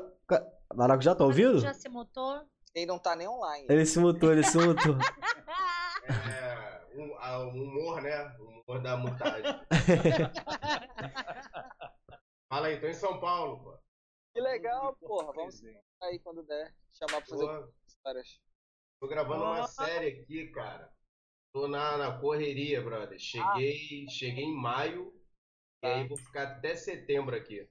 [0.75, 1.59] Maracujá, tá ouvindo?
[1.59, 2.43] Já se mutou?
[2.73, 3.67] Ele não tá nem online.
[3.69, 4.95] Ele se mutou, ele se mutou.
[6.09, 8.35] É, um, a- o humor, né?
[8.39, 9.43] O humor da mutagem.
[12.49, 13.77] Fala aí, tô em São Paulo, pô.
[14.33, 15.31] Que legal, porra.
[15.33, 15.61] Vamos
[16.01, 16.73] aí quando der.
[16.93, 18.39] Chamar pra fazer histórias.
[18.99, 20.91] tô gravando uma série aqui, cara.
[21.53, 23.19] Tô na, na correria, brother.
[23.19, 25.13] Cheguei, cheguei em maio.
[25.83, 25.95] E Tá.
[25.95, 27.67] aí vou ficar até setembro aqui.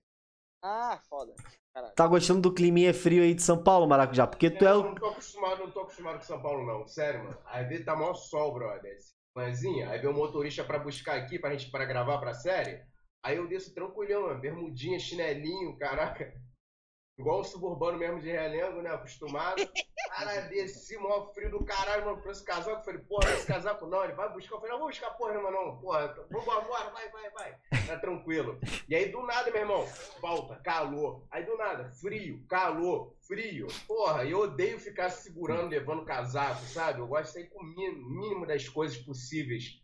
[0.62, 1.34] Ah, foda.
[1.74, 1.94] Caralho.
[1.94, 4.26] Tá gostando do climinha frio aí de São Paulo, Maracujá?
[4.26, 4.82] Porque tu é o...
[4.84, 6.86] não tô acostumado, não tô acostumado com São Paulo, não.
[6.86, 7.38] Sério, mano.
[7.46, 8.96] Às vezes tá maior sol, brother.
[9.34, 12.80] Manzinha, aí vem o motorista pra buscar aqui pra gente para gravar pra série.
[13.24, 14.40] Aí eu desço tranquilhão, mano.
[14.40, 16.32] Bermudinha, chinelinho, caraca.
[17.22, 18.90] Igual o suburbano mesmo de Realengo, né?
[18.90, 19.62] Acostumado.
[20.10, 22.80] Cara, desci, maior frio do caralho, mano, pra esse casaco.
[22.80, 24.02] Eu falei, porra, esse casaco não.
[24.02, 24.56] Ele vai buscar.
[24.56, 25.76] Eu falei, não vou buscar porra nenhuma, não.
[25.76, 27.56] Porra, vambora, bora, vai, vai, vai.
[27.86, 28.58] Tá tranquilo.
[28.88, 29.88] E aí, do nada, meu irmão,
[30.20, 31.24] volta, calor.
[31.30, 33.68] Aí, do nada, frio, calor, frio.
[33.86, 36.98] Porra, eu odeio ficar segurando, levando casaco, sabe?
[36.98, 39.80] Eu gosto de sair com o mínimo das coisas possíveis.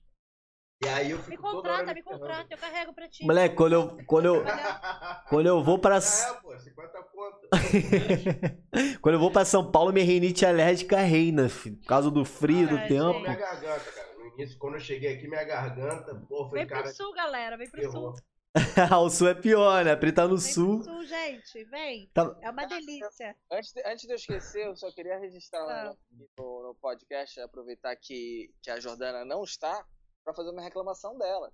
[0.85, 3.25] E aí eu Me fico toda hora contrata, me contrata, eu carrego pra ti.
[3.27, 4.45] Moleque, quando eu, quando eu,
[5.29, 5.97] quando eu vou pra...
[5.97, 7.49] Ah, é, pô, 50 conto.
[9.03, 11.77] quando eu vou pra São Paulo, minha rinite alérgica reina, filho.
[11.79, 13.19] Por causa do frio, do Ai, tempo.
[13.21, 14.09] Minha garganta, cara.
[14.19, 16.83] No início, quando eu cheguei aqui, minha garganta, pô, foi Vem cara.
[16.85, 18.15] pro sul, galera, vem pro Ferrou.
[18.15, 18.23] sul.
[19.05, 19.97] o sul é pior, né?
[19.97, 20.77] Pri tá no Vem sul.
[20.83, 22.09] pro sul, gente, vem.
[22.15, 23.35] Tá- É uma delícia.
[23.51, 25.93] Antes de, antes de eu esquecer, eu só queria registrar Ah.
[26.39, 29.85] no, no podcast, aproveitar que, que a Jordana não está,
[30.25, 31.53] pra fazer uma reclamação dela.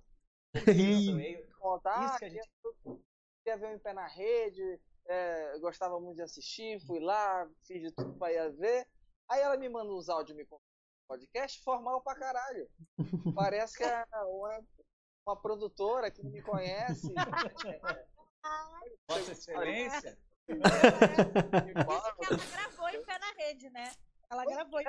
[0.77, 2.51] Isso, meio- Contar Isso que a gente-
[3.43, 7.81] queria ver um em pé na rede, é, gostava muito de assistir, fui lá, fiz
[7.81, 8.87] de tudo pra ir ver.
[9.29, 10.47] Aí ela me manda uns áudios me
[11.07, 12.69] podcast, formal pra caralho.
[13.35, 14.63] Parece que é uma,
[15.27, 17.11] uma produtora que não me conhece.
[19.09, 20.59] Vossa Excelência em
[23.03, 23.91] pé na rede, né?
[24.29, 24.43] Ela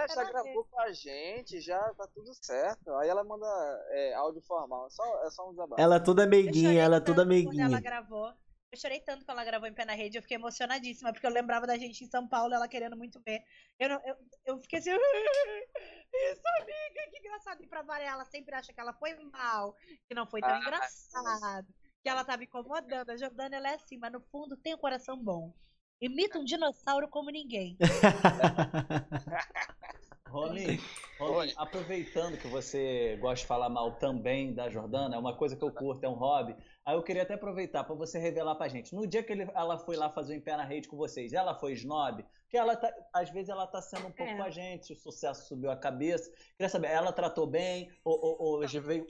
[0.09, 2.93] já na gravou com a gente, já tá tudo certo.
[2.95, 3.47] Aí ela manda
[3.91, 5.81] é, áudio formal, é só, é só um desabafo.
[5.81, 7.81] Ela é toda meiguinha, ela é tanto toda Quando ela meiguinha.
[7.81, 8.33] gravou.
[8.73, 11.31] Eu chorei tanto quando ela gravou em pé na rede, eu fiquei emocionadíssima, porque eu
[11.31, 13.41] lembrava da gente em São Paulo, ela querendo muito ver.
[13.79, 14.91] Eu, não- eu, eu fiquei assim,
[16.13, 17.63] isso, amiga, que engraçado.
[17.63, 19.75] E pra variar, ela sempre acha que ela foi mal,
[20.09, 21.67] que não foi tão Ah, engraçado,
[22.03, 23.11] que ela tava incomodando.
[23.11, 25.55] A Jordana, ela é assim, mas no fundo tem um coração bom.
[26.01, 27.77] Imita um dinossauro como ninguém.
[30.29, 30.81] Romy,
[31.21, 31.53] Oi.
[31.57, 35.71] aproveitando que você gosta de falar mal também da Jordana, é uma coisa que eu
[35.73, 36.57] curto, é um hobby.
[36.85, 38.95] Aí eu queria até aproveitar para você revelar pra gente.
[38.95, 41.33] No dia que ele- ela foi lá fazer o Em Pé na Rede com vocês,
[41.33, 42.25] ela foi snob?
[42.43, 44.37] Porque ela tá, às vezes ela tá sendo um pouco É.
[44.37, 46.31] com a gente, o sucesso subiu a cabeça.
[46.57, 49.07] Queria saber, ela tratou bem ou, ou, ou hoje veio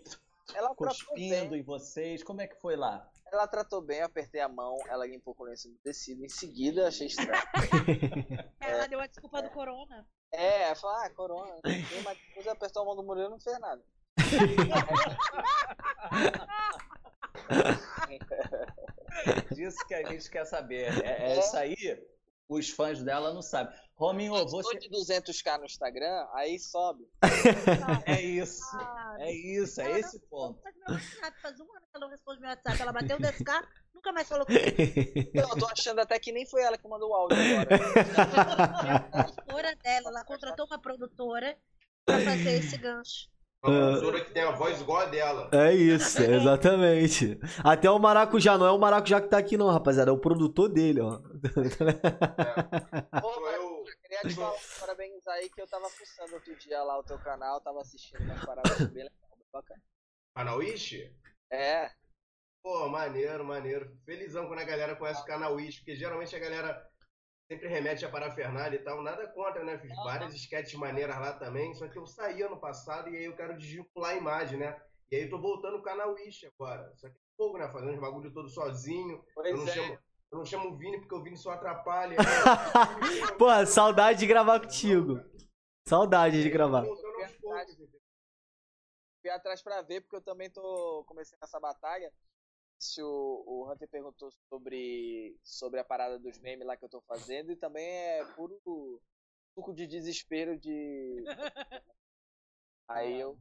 [0.55, 2.23] Ela cuspindo bem, em vocês?
[2.23, 3.11] Como é que foi lá?
[3.33, 6.25] ela tratou bem, apertei a mão, ela limpou com o lenço umedecido.
[6.25, 7.33] Em seguida, achei estranho.
[8.61, 10.07] Ela deu a desculpa do corona.
[10.37, 11.61] É, falou, ah, corona.
[12.05, 13.83] Mas depois apertou a mão do Murilo e não fez nada.
[19.55, 21.03] Disso que a gente quer saber.
[21.03, 21.75] É, é isso aí,
[22.49, 23.75] os fãs dela não sabem.
[23.97, 24.79] Rominho, você.
[24.79, 27.09] de 200k no Instagram, aí sobe.
[28.07, 28.63] É isso.
[28.75, 30.61] Ah, É isso, é esse ponto.
[31.41, 32.83] Faz um ano que ela não responde meu WhatsApp.
[32.83, 34.65] Ela bateu o 10k, nunca mais falou comigo.
[35.33, 37.69] Eu tô achando até que nem foi ela que mandou o áudio agora.
[39.13, 41.57] A produtora dela, ela contratou uma produtora
[42.05, 43.29] pra fazer esse gancho.
[43.65, 45.49] Uma professora que tem a voz igual a dela.
[45.53, 47.41] É isso, exatamente.
[47.65, 50.69] Até o Maracujá, não é o Maracujá que tá aqui não, rapaziada, é o produtor
[50.69, 51.19] dele, ó.
[53.13, 53.66] Mas eu.
[54.21, 57.61] Queria te falar, parabéns aí que eu tava fuçando outro dia lá o teu canal,
[57.61, 59.83] tava assistindo umas paradas bem legal, bem bacana.
[60.35, 61.15] Canal Ishi?
[61.51, 61.91] É,
[62.67, 63.97] Pô, maneiro, maneiro.
[64.05, 66.91] Felizão quando a galera conhece o canal Ishi, porque geralmente a galera
[67.49, 69.01] sempre remete a parafernália e tal.
[69.05, 69.79] Nada contra, né?
[69.79, 71.73] Fiz várias sketches maneiras lá também.
[71.75, 74.77] Só que eu saí ano passado e aí eu quero desvincular a imagem, né?
[75.13, 76.93] E aí eu tô voltando o canal Wish agora.
[76.97, 77.71] Só que é fogo, né?
[77.71, 79.25] Fazendo os bagulho todo sozinho.
[79.33, 79.73] Pois eu não é.
[79.73, 79.99] chamo.
[80.33, 82.17] Eu não chamo o Vini porque o Vini só atrapalha.
[83.39, 85.21] Porra, saudade de gravar contigo.
[85.89, 86.85] Saudade de gravar.
[89.21, 92.13] fui atrás pra ver, porque eu também tô comecei essa batalha.
[92.79, 97.01] Se o, o Hunter perguntou sobre, sobre a parada dos memes lá que eu tô
[97.03, 98.61] fazendo, e também é puro
[99.55, 101.25] suco de desespero de.
[102.89, 103.39] Aí eu O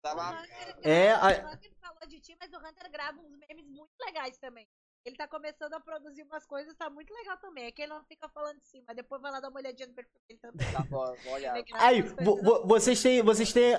[0.00, 0.40] tava.
[0.40, 3.92] Hunter É, a- O Hunter falou de ti, mas o Hunter grava uns memes muito
[4.00, 4.66] legais também.
[5.04, 7.66] Ele tá começando a produzir umas coisas, tá muito legal também.
[7.66, 8.94] É que ele não fica falando de cima.
[8.94, 10.72] Depois vai lá dar uma olhadinha no perfil dele também.
[10.72, 11.62] Tá bom, vou olhar.
[11.62, 13.22] Grava Aí, vo- vo- vocês têm.
[13.22, 13.76] Vocês têm.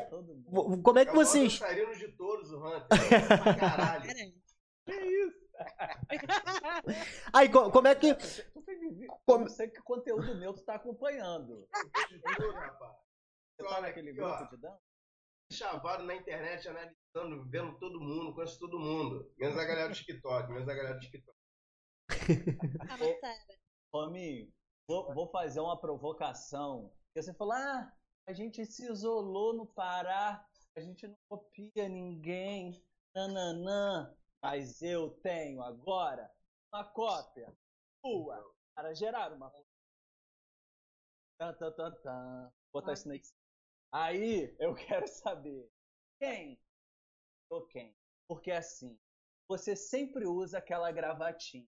[0.84, 1.60] Como é que É o maior vocês.
[1.60, 2.88] dançarino de todos, o Hunter.
[3.60, 4.44] Caralho.
[7.34, 8.16] Aí, co- como é que.
[9.26, 11.68] Como- Eu sei que conteúdo meu tu tá acompanhando.
[13.58, 14.80] Você tá naquele grupo de dança?
[15.56, 19.34] Chavado na internet, analisando, vendo todo mundo, conheço todo mundo.
[19.38, 21.38] Menos a galera do TikTok, menos a galera do TikTok.
[22.88, 23.60] Mas sério.
[23.94, 24.54] Rominho,
[24.88, 26.92] vou, vou fazer uma provocação.
[27.08, 27.94] Porque você falou, ah,
[28.28, 32.84] a gente se isolou no Pará, a gente não copia ninguém,
[33.16, 34.14] nananã.
[34.44, 36.30] Mas eu tenho agora
[36.74, 37.56] uma cópia
[38.02, 38.44] sua
[38.76, 39.50] para gerar uma
[41.38, 42.54] Tan, tan, tan, tan.
[42.72, 43.16] Botar isso na
[43.98, 45.72] Aí eu quero saber
[46.20, 46.60] quem
[47.50, 47.96] ou quem.
[48.28, 49.00] Porque assim,
[49.48, 51.66] você sempre usa aquela gravatinha.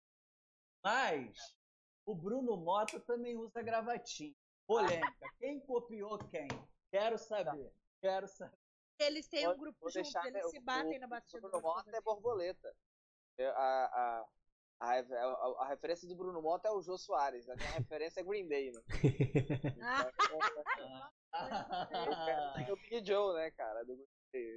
[0.83, 1.55] Mas
[2.05, 4.35] o Bruno Mota também usa gravatinha.
[4.67, 5.29] Polêmica.
[5.39, 6.49] Quem copiou quem?
[6.91, 7.73] Quero saber.
[8.01, 8.59] Quero saber.
[8.99, 11.11] Eles têm um grupo vou juntos, deixar, eles né, se o- batem o- na O
[11.11, 11.41] batida.
[11.41, 12.75] Bruno Mota é borboleta.
[13.39, 14.27] Eu- A, a,
[14.81, 17.49] a, a, a referência do Bruno Mota é o Jô Soares.
[17.49, 18.83] A minha referência é Green Day, né?
[22.55, 23.85] Tem o Big Joe, né, cara?
[23.85, 23.97] Do.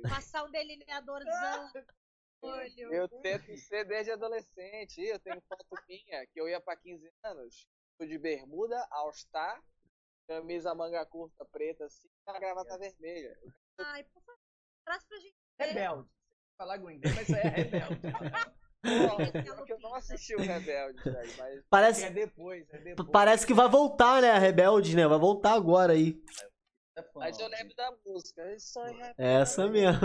[0.10, 1.72] Passar um delineadorzão
[2.42, 2.94] no olho.
[2.94, 5.02] Eu tento ser desde adolescente.
[5.02, 7.68] Eu tenho foto minha que eu ia pra 15 anos.
[7.98, 9.62] Fui de bermuda, all-star,
[10.28, 13.38] camisa manga curta preta assim, com a gravata vermelha.
[13.78, 14.40] Ai, por favor,
[14.86, 15.66] traz pra gente ver.
[15.66, 16.10] Rebelde.
[16.58, 18.02] Falar Green Day, mas isso aí é rebelde.
[18.82, 23.10] Porra, que eu não assisti o Rebelde, velho, mas Parece, é depois, é depois.
[23.12, 24.32] parece que vai voltar, né?
[24.32, 25.06] A Rebelde, né?
[25.06, 26.22] Vai voltar agora aí.
[27.16, 28.54] Mas eu lembro da música.
[28.56, 30.02] Isso aí é Essa mesmo.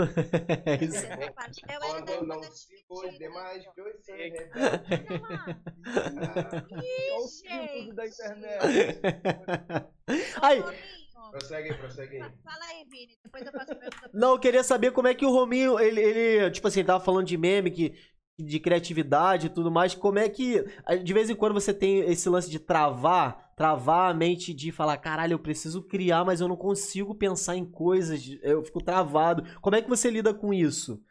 [0.65, 1.05] É isso.
[1.05, 4.39] Eu era da não da Disney, os demais, que eu sou Chega.
[4.45, 4.85] rebelde.
[5.95, 6.65] Olha lá.
[6.71, 7.29] Ah, É o gente.
[7.29, 8.61] símbolo da internet.
[10.41, 10.63] Aí,
[11.31, 12.31] prossegue aí, prossegue aí.
[12.43, 13.17] Fala aí, Vini.
[13.23, 14.09] Depois eu faço a pergunta.
[14.13, 17.25] não, eu queria saber como é que o Rominho, ele, ele tipo assim, tava falando
[17.25, 17.95] de meme, que,
[18.37, 19.95] de criatividade e tudo mais.
[19.95, 20.63] Como é que,
[21.03, 24.97] de vez em quando, você tem esse lance de travar, travar a mente de falar,
[24.97, 29.43] caralho, eu preciso criar, mas eu não consigo pensar em coisas, eu fico travado.
[29.61, 31.01] Como é que você lida com isso?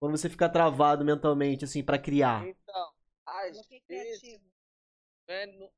[0.00, 2.46] Quando você fica travado mentalmente, assim, pra criar?
[2.46, 2.92] Então,
[3.26, 4.44] às Bloqueio vezes criativo.
[5.28, 5.70] né,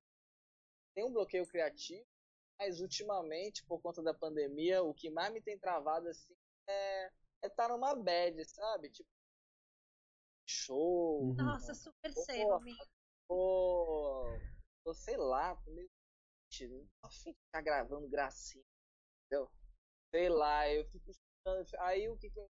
[0.95, 2.07] tem um bloqueio criativo,
[2.59, 6.33] mas ultimamente, por conta da pandemia, o que mais me tem travado assim
[6.69, 7.11] é
[7.43, 8.91] estar tá numa bad, sabe?
[8.91, 9.09] Tipo,
[10.47, 11.35] show, Uhum.
[11.35, 12.45] Nossa, super sei,
[13.27, 14.39] tô,
[14.85, 15.91] tô sei lá, tô meio
[16.53, 18.65] triste, não tô afim de ficar gravando gracinha,
[19.27, 19.51] entendeu?
[20.15, 22.51] Sei lá, eu fico escutando, aí o que que eu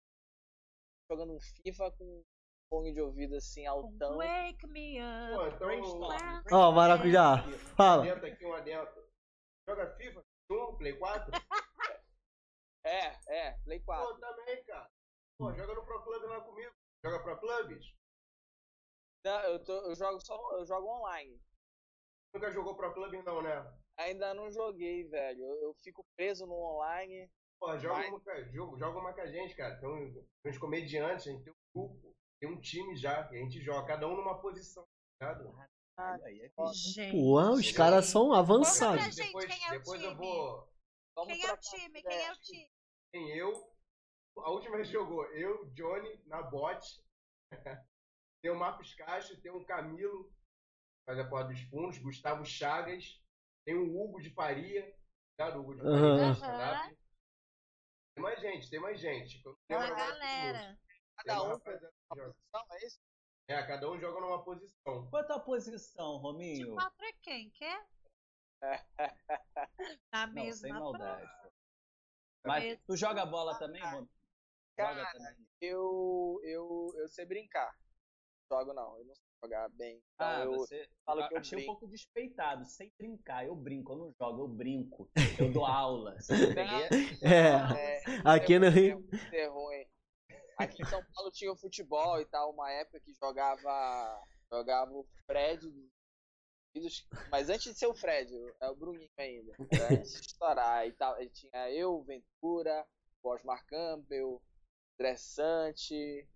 [1.09, 2.23] jogando um FIFA com
[2.69, 4.17] fone de ouvido assim altão.
[4.17, 5.55] Wake me Pô, up.
[5.55, 6.43] então, Brainstorm.
[6.51, 7.43] Ó, o Maracujá,
[7.77, 8.03] fala.
[8.03, 9.07] adentro aqui, um adentro.
[9.67, 10.23] Joga FIFA?
[10.51, 11.31] Um, Play 4?
[12.85, 14.05] É, é, Play 4.
[14.05, 14.91] Pô, também, cara.
[15.37, 16.75] Pô, joga no Pro Club lá comigo.
[17.01, 17.95] Joga Pro Clubs?
[19.23, 21.41] Não, eu, tô, eu jogo só eu jogo online.
[22.33, 23.82] Nunca jogou Pro Club não, né?
[23.97, 25.43] Ainda não joguei, velho.
[25.43, 27.29] Eu, eu fico preso no online.
[27.59, 28.09] Pô, joga Vai.
[28.09, 29.79] uma, com- joga, joga uma com a gente, cara.
[29.79, 33.61] Tem, uns comediantes, a gente tem um grupo, tem um time já, e a gente
[33.61, 34.85] joga, cada um numa posição,
[35.19, 37.11] tá aí, é Gente.
[37.11, 39.01] Pô, os caras são Conta avançados.
[39.03, 40.25] pra gente depois quem é o depois eu time.
[40.25, 40.73] vou.
[41.15, 42.01] Vamos Quem é o time?
[42.01, 42.71] Quem é o time?
[43.13, 43.73] Tem eu.
[44.39, 46.81] A última vez jogou eu, Johnny, na bot.
[48.41, 50.33] tem o Marcos Castro, tem o Camilo,
[51.05, 53.22] faz a porra dos fundos, Gustavo Chagas,
[53.65, 54.95] tem o Hugo de Faria,
[55.37, 55.55] tá?
[55.55, 56.97] O Hugo de Faria, stand-up.
[58.15, 59.41] Tem mais gente, tem mais gente.
[59.43, 60.79] Não Uma galera.
[60.87, 61.59] Tem Cada um joga.
[61.63, 62.99] posição, é isso?
[63.47, 65.09] É, cada um joga numa posição.
[65.09, 66.73] Qual é a tua posição, De Rominho?
[66.75, 67.49] quatro é quem?
[67.51, 67.85] Quer?
[70.11, 70.97] Na Não, mesma sem prova.
[70.97, 71.31] maldade.
[72.45, 74.09] Mas tu joga bola também, Rominho?
[74.79, 75.47] Joga Cara, também.
[75.61, 77.77] eu, eu, eu sei brincar.
[78.49, 80.01] jogo não, eu não sei jogar bem.
[80.15, 80.87] Então Ah, eu você.
[81.05, 81.71] falo que eu achei um brinco.
[81.79, 82.65] pouco despeitado.
[82.65, 83.45] Sem brincar.
[83.45, 85.09] Eu brinco, eu não jogo, eu brinco.
[85.37, 86.15] Eu dou aula.
[87.21, 87.97] É.
[87.97, 89.05] É, Aqui no é Rio-
[89.51, 89.87] ruim, é.
[90.57, 95.05] Aqui em São Paulo tinha o futebol e tal, uma época que jogava jogava o
[95.25, 95.67] Fred
[97.29, 99.53] mas antes de ser o Fred, é o Bruninho ainda.
[99.91, 102.83] Antes de estourar e tal, e tinha eu, o Ventura,
[103.21, 104.41] o Osmar Campbell,
[104.97, 106.27] Dressante,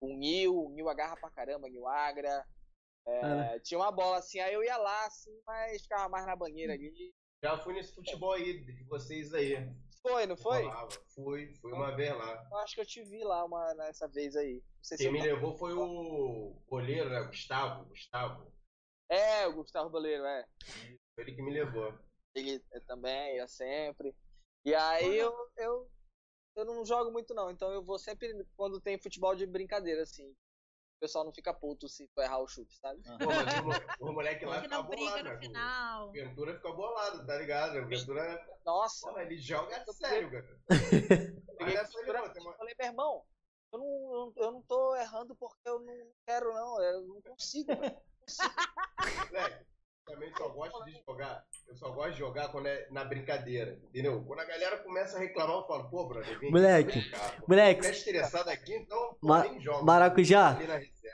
[0.00, 2.44] o Nil, o Nil agarra pra caramba, Nil Agra.
[3.06, 6.74] É, Tinha uma bola assim, aí eu ia lá, assim, mas ficava mais na banheira
[6.74, 7.14] ali.
[7.42, 9.54] Já fui nesse futebol aí de vocês aí.
[10.02, 10.62] Foi, não foi?
[10.62, 10.88] Rolava.
[11.14, 12.48] Fui, fui uma vez lá.
[12.50, 14.54] Eu acho que eu te vi lá uma, nessa vez aí.
[14.54, 17.22] Não sei se Quem eu me tava- levou foi o goleiro, né?
[17.24, 17.84] Gustavo.
[17.86, 18.52] Gustavo.
[19.10, 20.46] É, o Gustavo Boleiro, é.
[21.14, 21.98] Foi ele que me levou.
[22.34, 24.14] Ele é, também ia sempre.
[24.64, 25.90] E aí eu, eu,
[26.58, 30.28] eu não jogo muito não, então eu vou sempre quando tem futebol de brincadeira, assim.
[30.30, 33.00] O pessoal não fica puto se tu errar o chute, sabe?
[33.04, 35.38] Pô, mas o, o moleque lá fica bolado, no né?
[35.38, 36.08] final.
[36.08, 37.78] O Ventura fica bolado, tá ligado?
[37.78, 40.60] O Ventura, Nossa, porra, ele joga sério, cara.
[41.60, 43.24] Olha só, pô, uma- falei, meu irmão,
[43.72, 47.76] eu não, eu, eu não tô errando porque eu não quero não, eu não consigo.
[47.76, 47.96] velho.
[49.30, 49.66] Moleque,
[50.08, 51.42] também só gosto de jogar.
[51.68, 54.24] Eu só gosto de jogar quando é na brincadeira, entendeu?
[54.26, 57.82] Quando a galera começa a reclamar, eu falo, pô, brother, vem Moleque, brincar, moleque.
[57.84, 59.84] Se tiver estressado aqui, então Ma- nem joga.
[59.84, 60.58] Maracujá.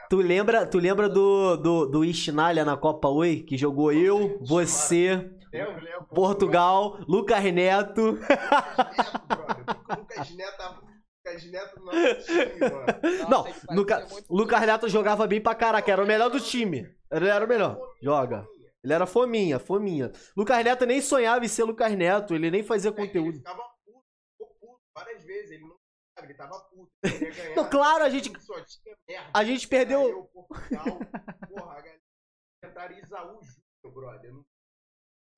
[0.09, 3.40] Tu lembra, tu lembra do, do, do Istinalha na Copa Oi?
[3.42, 5.30] Que jogou eu, você?
[6.14, 8.18] Portugal, Lucas Neto.
[9.98, 10.83] Lucas Neto, tava-
[11.26, 13.28] Lucas Neto não é time, mano.
[13.30, 16.87] Nossa, Não, Luca, Lucas Neto jogava bem pra caraca, era o melhor do time.
[17.11, 17.78] Ele era o melhor.
[18.02, 18.46] Joga.
[18.85, 20.12] Ele era fominha, fominha.
[20.37, 23.38] Lucas Neto nem sonhava em ser Lucas Neto, ele nem fazia Ele conteúdo.
[23.38, 25.51] ficava puto, ficou puto várias vezes.
[25.53, 25.77] Ele não
[26.16, 26.92] sabe, ele tava puto.
[27.03, 27.57] Ele ganhar.
[27.57, 29.31] Não, claro, a gente, merda.
[29.33, 30.03] a gente perdeu.
[30.09, 30.99] Eu, Portugal,
[31.49, 32.01] porra, a galera
[32.62, 34.33] tentaram Isaú Júnior, brother.
[34.33, 34.44] Não-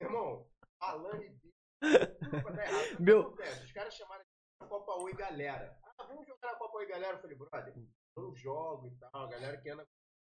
[0.03, 0.47] Irmão,
[0.81, 1.53] Alane B.
[1.81, 2.93] tudo pra dar errado.
[2.93, 3.65] O que Meu- acontece?
[3.65, 4.25] Os caras chamaram
[4.61, 5.79] a Copa Oi galera.
[5.85, 7.17] Ah, vamos jogar na Copa Oi galera.
[7.17, 7.75] Eu falei, brother,
[8.17, 9.11] não jogo e tal.
[9.15, 9.87] A galera que anda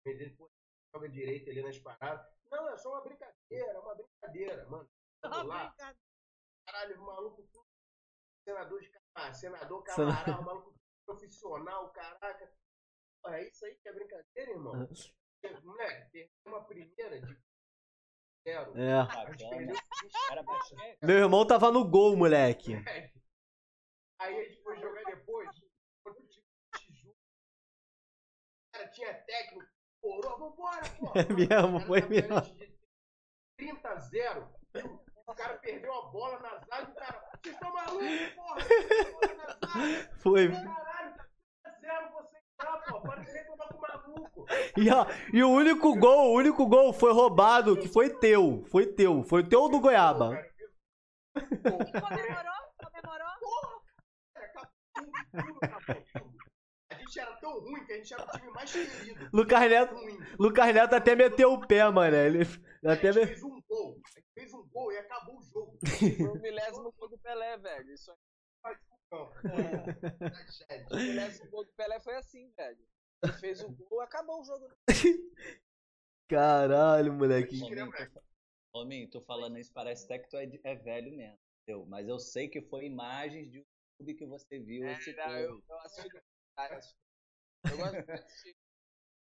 [0.07, 0.49] vendendo,
[0.93, 2.27] joga direito ali nas paradas.
[2.51, 4.91] Não, é só uma brincadeira, é uma brincadeira, mano.
[5.23, 5.75] Vamos lá.
[6.67, 7.67] Caralho, o maluco tudo.
[8.45, 10.75] Senador de camarada, senador camarada, o maluco
[11.05, 12.53] profissional, caraca.
[13.23, 14.89] Pô, é isso aí que é brincadeira, irmão?
[15.63, 17.39] Moleque, tem uma primeira de
[18.45, 18.77] zero.
[18.77, 19.07] É.
[20.29, 20.99] Perdeu basquete?
[21.03, 22.75] Meu irmão tava no gol, moleque.
[24.21, 25.49] Aí a gente foi jogar depois,
[26.03, 27.19] contra o time de Tijuca.
[28.73, 31.13] Cara, tinha técnico, porou, vambora, pô.
[31.15, 32.29] É mesmo, foi mesmo.
[32.29, 32.73] tava de
[33.59, 34.49] 30 a 0.
[35.27, 38.57] O cara perdeu a bola na zaga e o cara, vocês estão malucos, porra?
[38.65, 40.11] Perdeu a bola na zaga.
[40.19, 40.49] Foi.
[40.51, 41.25] Caralho, tá
[41.65, 43.01] 30 a 0 você tá, pô.
[43.03, 44.47] Pode ser que eu tô com maluco.
[44.77, 48.65] E, ó, e o único gol, o único gol foi roubado, que foi teu.
[48.71, 49.23] Foi teu.
[49.25, 50.43] Foi teu do Goiaba.
[51.37, 52.59] E comemorou?
[52.83, 53.29] Comemorou?
[54.33, 56.03] Cara, acabou tudo, tudo acabou,
[57.09, 59.29] gente era tão ruim que a gente era o time mais querido.
[59.33, 59.95] Lucas Neto.
[60.39, 62.17] Lucas Neto até meteu o pé, mano.
[62.17, 62.39] Ele
[62.85, 63.27] até a gente me...
[63.27, 64.01] fez um gol.
[64.05, 65.79] A gente fez um gol e acabou o jogo.
[66.17, 67.93] Foi o milésimo gol do Pelé, velho.
[67.93, 68.11] Isso
[68.65, 68.77] aí.
[69.11, 69.33] Não.
[70.91, 70.97] O Tragédia.
[70.97, 72.79] milésimo gol do Pelé foi assim, velho.
[73.25, 74.69] Ele fez o gol, acabou o jogo.
[76.29, 77.59] Caralho, moleque.
[77.71, 78.11] Lembra?
[79.11, 81.39] tô, falando isso, parece até que tu é, é velho mesmo.
[81.63, 81.87] entendeu?
[81.87, 83.65] Mas eu sei que foi imagens de
[83.99, 85.35] YouTube que você viu É, esse não, gol.
[85.37, 86.23] eu, eu assisti.
[86.59, 88.57] Eu gosto de assistir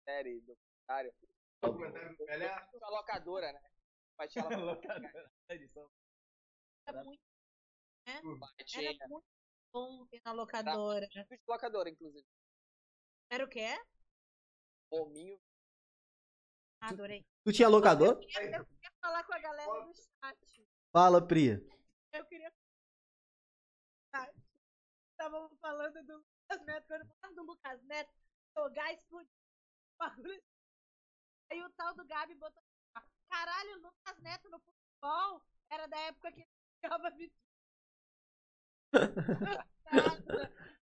[0.07, 1.13] série, documentário.
[1.61, 1.67] O.
[1.67, 3.61] Eu tinha locadora, né?
[4.17, 5.31] Mas tinha locadora.
[6.85, 7.21] Era muito,
[8.65, 8.91] Tinha.
[8.91, 9.25] era muito
[9.73, 11.05] bom ter na locadora.
[11.07, 12.25] Vídeo de locadora, inclusive.
[13.29, 13.67] Era o quê?
[14.89, 15.37] Hominho.
[16.79, 17.25] Ah, Adorei.
[17.43, 18.13] Tu tinha locador?
[18.13, 20.67] Eu queria, eu queria falar com a galera do chat.
[20.93, 21.49] Fala, Pri.
[22.13, 22.53] Eu queria.
[24.13, 24.31] Ah,
[25.11, 26.25] Estavam falando do
[26.65, 26.87] Neto.
[26.87, 28.11] Quando falaram do Lucas Neto,
[28.55, 29.29] jogar explodir.
[31.49, 32.63] Aí o tal do Gabi botou.
[33.29, 36.49] Caralho, Lucas Neto no futebol era da época que ele
[36.83, 37.47] jogava vitória.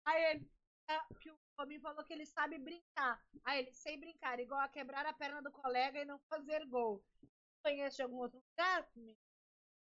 [0.06, 0.52] Aí ele.
[0.88, 3.22] ah, Que o homem falou que ele sabe brincar.
[3.46, 7.04] Aí ele, sem brincar, igual a quebrar a perna do colega e não fazer gol.
[7.64, 8.90] Conhece de algum outro lugar?
[8.96, 9.16] De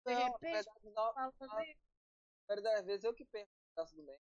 [0.06, 4.04] Não, repente, verdade, não, assim, na verdade, às vezes eu que penso no braço do
[4.04, 4.20] meio.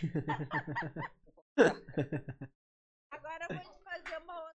[3.10, 4.56] Agora eu vou te fazer uma outra.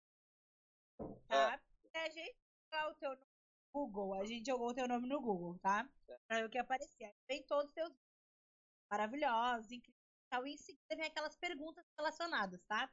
[1.28, 1.58] Tá?
[1.58, 2.38] Se a gente
[2.72, 3.26] jogar o teu nome
[3.74, 5.86] no Google, a gente jogou o teu nome no Google, tá?
[6.28, 7.04] Pra ver o que aparecer.
[7.06, 8.08] Aí Vem todos os teus vídeos
[8.90, 10.48] maravilhosos, incríveis e tal.
[10.48, 12.90] E em seguida vem aquelas perguntas relacionadas, tá?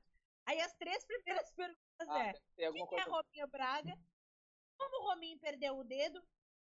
[0.46, 3.10] Aí as três primeiras perguntas Ah, é: quem é coisa.
[3.10, 3.96] Rominho Braga?
[4.76, 6.20] Como o Rominho perdeu o dedo?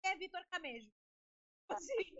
[0.01, 0.89] Quem é Vitor Camejo?
[1.69, 2.15] Assim.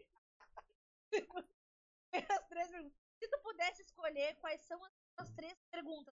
[2.30, 3.05] as três perguntas.
[3.26, 4.80] Se tu pudesse escolher quais são
[5.18, 6.14] as três perguntas,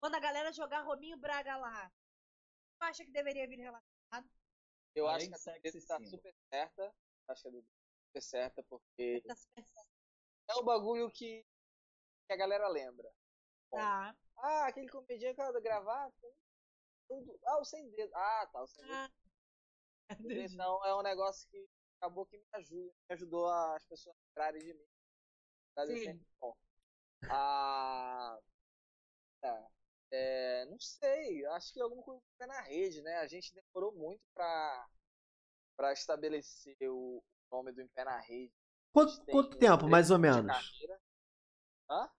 [0.00, 4.30] quando a galera jogar Rominho Braga lá, tu acha que deveria vir relacionado?
[4.94, 6.94] Eu Além acho que a sexy Dudu tá super certa.
[7.26, 9.90] Acho que a Dudu tá super certa, porque Tá super certo.
[10.50, 11.44] é o bagulho que,
[12.28, 13.12] que a galera lembra.
[13.72, 14.16] Tá.
[14.36, 16.32] Ah, aquele comediante que era gravata.
[17.08, 18.14] tudo- Ah, o sem dedo.
[18.14, 18.94] Ah, tá, o sem dedo.
[18.94, 19.10] Ah,
[20.20, 21.68] Então é um negócio que
[22.00, 24.86] acabou que me ajuda, me ajudou as pessoas lembrarem de mim.
[25.80, 26.04] Mas é Sim.
[26.04, 26.54] sempre bom.
[27.30, 28.38] Ah,
[29.40, 29.66] tá.
[30.12, 33.16] É, não sei, acho que alguma coisa fica na rede, né?
[33.16, 34.86] A gente demorou muito pra,
[35.76, 38.52] pra estabelecer o nome do Em Pé na Rede.
[38.92, 40.54] Quanto, quanto tempo, mais ou menos?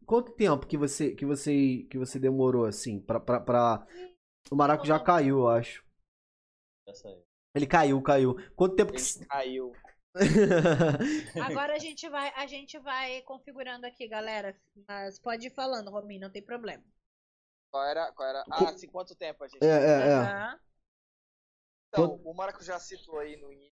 [0.05, 3.85] Quanto tempo que você que você que você demorou assim pra, pra, pra...
[4.49, 5.85] o Maraco já caiu, eu acho.
[7.53, 8.35] Ele caiu, caiu.
[8.55, 9.73] Quanto tempo que Ele caiu.
[11.43, 14.59] Agora a gente vai, a gente vai configurando aqui, galera.
[14.87, 16.83] Mas pode ir falando, Rominho, não tem problema.
[17.71, 18.11] Qual era?
[18.11, 18.43] Qual era?
[18.49, 20.59] Ah, assim, quanto tempo a gente é, é, é.
[21.87, 23.71] Então, o Marco já citou aí no início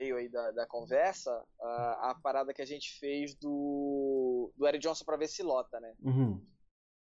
[0.00, 4.82] meio aí da, da conversa a, a parada que a gente fez do, do Eric
[4.82, 5.94] Johnson pra ver se lota, né?
[6.00, 6.46] Uhum.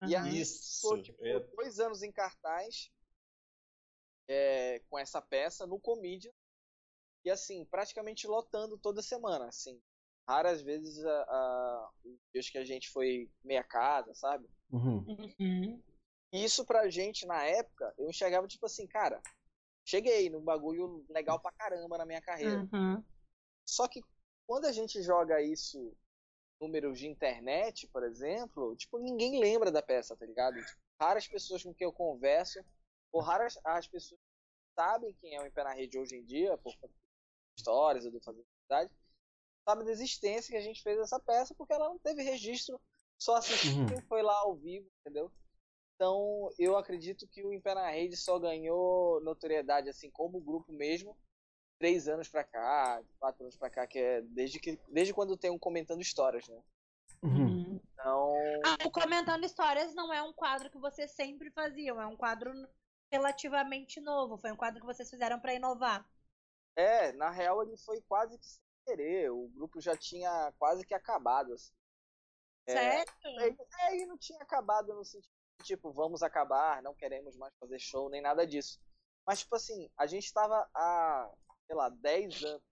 [0.08, 0.82] E aí Isso.
[0.82, 2.90] ficou tipo, Eu- dois anos em cartaz
[4.30, 6.32] é, com essa peça no Comedian
[7.26, 9.82] e assim, praticamente lotando toda semana, assim.
[10.28, 14.49] Raras vezes a, a, os dias que a gente foi meia casa, sabe?
[14.72, 15.05] Uhum.
[15.39, 15.82] Uhum.
[16.34, 19.22] E isso pra gente, na época, eu enxergava tipo assim, cara,
[19.86, 22.68] cheguei num bagulho legal pra caramba na minha carreira.
[22.74, 23.01] Uhum.
[23.65, 24.01] Só que
[24.45, 29.82] quando a gente joga isso em números de internet, por exemplo, tipo, ninguém lembra da
[29.82, 30.55] peça, tá ligado?
[30.55, 32.59] Tipo, raras pessoas com quem eu converso,
[33.11, 36.26] ou raras as pessoas que sabem quem é o Em Pé na Rede hoje em
[36.26, 36.93] dia, por conta
[37.58, 38.91] histórias ou do fazer verdade,
[39.68, 42.80] sabem da existência que a gente fez essa peça, porque ela não teve registro,
[43.20, 43.88] só assistiu Uhum.
[43.88, 45.32] quem foi lá ao vivo, entendeu?
[45.95, 50.72] Então, eu acredito que o Em Pé na Rede só ganhou notoriedade, assim, como grupo
[50.72, 51.18] mesmo,
[51.80, 55.49] três anos pra cá, quatro anos pra cá, que é desde, que, desde quando tem
[55.49, 56.62] um comentando histórias, né?
[57.24, 57.80] Uhum.
[57.93, 62.16] Então, Ah, o Comentando Histórias não é um quadro que vocês sempre faziam, é um
[62.16, 62.51] quadro
[63.12, 64.38] relativamente novo.
[64.38, 66.08] Foi um quadro que vocês fizeram pra inovar.
[66.78, 70.94] É, na real ele foi quase que sem querer, o grupo já tinha quase que
[70.94, 71.74] acabado, assim.
[72.68, 73.14] É, Certo?
[73.26, 77.54] Ele, é, ele não tinha acabado no sentido de, tipo, vamos acabar, não queremos mais
[77.60, 78.80] fazer show, nem nada disso.
[79.26, 81.30] Mas, tipo assim, a gente tava há,
[81.66, 82.64] sei lá, 10 anos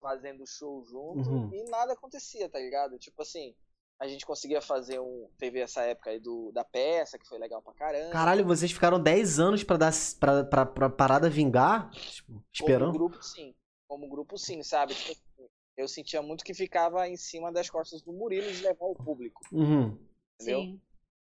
[0.00, 1.52] fazendo show junto Uhum.
[1.52, 2.98] e nada acontecia, tá ligado?
[2.98, 3.56] Tipo assim,
[3.98, 5.28] a gente conseguia fazer um.
[5.38, 8.10] Teve essa época aí do, da peça, que foi legal pra caramba.
[8.10, 11.90] Caralho, vocês ficaram 10 anos pra dar pra, pra, pra parada vingar?
[11.90, 12.92] Tipo, Como esperando?
[12.92, 13.54] grupo, sim.
[13.88, 14.94] Como grupo, sim, sabe?
[14.94, 18.86] Tipo assim, eu sentia muito que ficava em cima das costas do Murilo de levar
[18.86, 19.96] o público, Uhum.
[20.40, 20.60] entendeu?
[20.60, 20.80] Sim.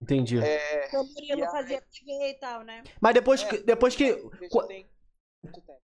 [0.03, 0.39] Entendi.
[0.39, 2.83] É, Porque o Murilo fazia TV e tal, né?
[3.01, 3.59] Mas depois É, que.
[3.59, 4.13] Depois que.
[4.15, 4.89] tem tempo.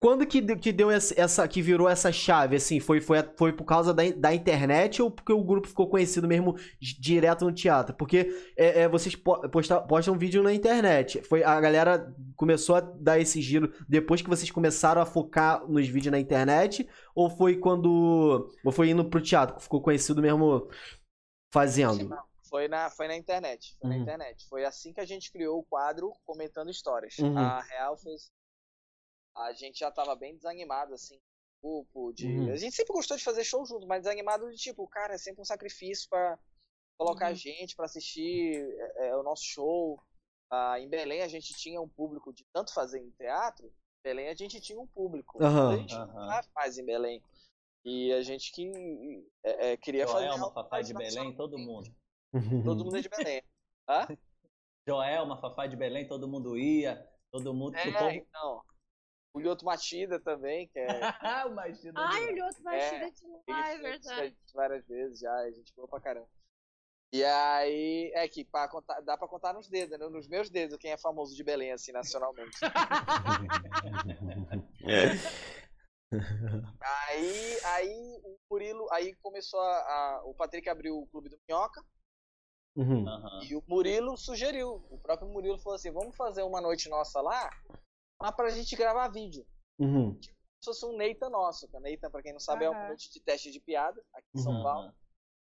[0.00, 2.78] Quando que, que deu essa, que virou essa chave, assim?
[2.78, 6.54] Foi, foi, foi por causa da, da internet ou porque o grupo ficou conhecido mesmo
[6.80, 7.96] di- direto no teatro?
[7.96, 11.20] Porque é, é, vocês po- posta- postam vídeo na internet.
[11.22, 15.88] Foi, a galera começou a dar esse giro depois que vocês começaram a focar nos
[15.88, 16.88] vídeos na internet?
[17.14, 18.48] Ou foi quando.
[18.64, 20.68] Ou foi indo pro teatro, que ficou conhecido mesmo
[21.52, 22.08] fazendo?
[22.48, 23.76] Foi na, foi na internet.
[23.80, 23.96] Foi Uhum.
[23.96, 24.46] na internet.
[24.48, 27.18] Foi assim que a gente criou o quadro Comentando Histórias.
[27.18, 27.36] Uhum.
[27.36, 28.12] A real foi.
[29.38, 31.18] A gente já tava bem desanimado, assim,
[31.62, 32.26] grupo, de.
[32.26, 32.52] Uhum.
[32.52, 35.40] A gente sempre gostou de fazer show junto, mas desanimado de tipo, cara, é sempre
[35.40, 36.38] um sacrifício pra
[36.98, 37.36] colocar Uhum.
[37.36, 40.02] gente pra assistir é, é, o nosso show.
[40.50, 44.28] Ah, em Belém a gente tinha um público de tanto fazer em teatro, em Belém
[44.28, 45.42] a gente tinha um público.
[45.42, 45.70] Aham.
[45.70, 46.26] A gente não Aham.
[46.26, 47.22] faz mais em Belém.
[47.84, 50.26] E a gente que é, é, queria fazer.
[50.26, 51.94] Joelma, Fafá de Belém, todo mundo.
[52.64, 53.42] Todo mundo é de Belém.
[53.88, 54.06] Hã?
[54.86, 57.08] Joelma, Fafá de Belém, todo mundo ia.
[57.30, 57.76] Todo mundo.
[57.76, 58.10] que o É, povo...
[58.10, 58.64] então.
[59.38, 60.86] O Lioto Matida também, que é.
[61.80, 61.84] Demais.
[61.84, 64.36] o Lioto vai É, tirar de lá, é ele fez verdade.
[64.54, 66.28] várias vezes já, a gente boa pra caramba.
[67.10, 70.06] E aí, é que pra contar, dá pra contar nos dedos, né?
[70.08, 72.58] Nos meus dedos, quem é famoso de Belém, assim, nacionalmente.
[76.80, 81.82] aí, aí o Murilo, aí começou a, a- O Patrick abriu o Clube do Minhoca
[82.76, 83.04] Uhum.
[83.42, 84.86] E o Murilo sugeriu.
[84.88, 87.50] O próprio Murilo falou assim: vamos fazer uma noite nossa lá,
[88.20, 89.46] lá pra gente gravar vídeo.
[89.78, 90.18] Uhum.
[90.20, 91.68] se fosse um Neita nosso.
[91.72, 92.88] o Neita, pra quem não sabe, é uma Aham.
[92.88, 94.62] noite de teste de piada aqui em São Uhum.
[94.64, 94.94] Paulo.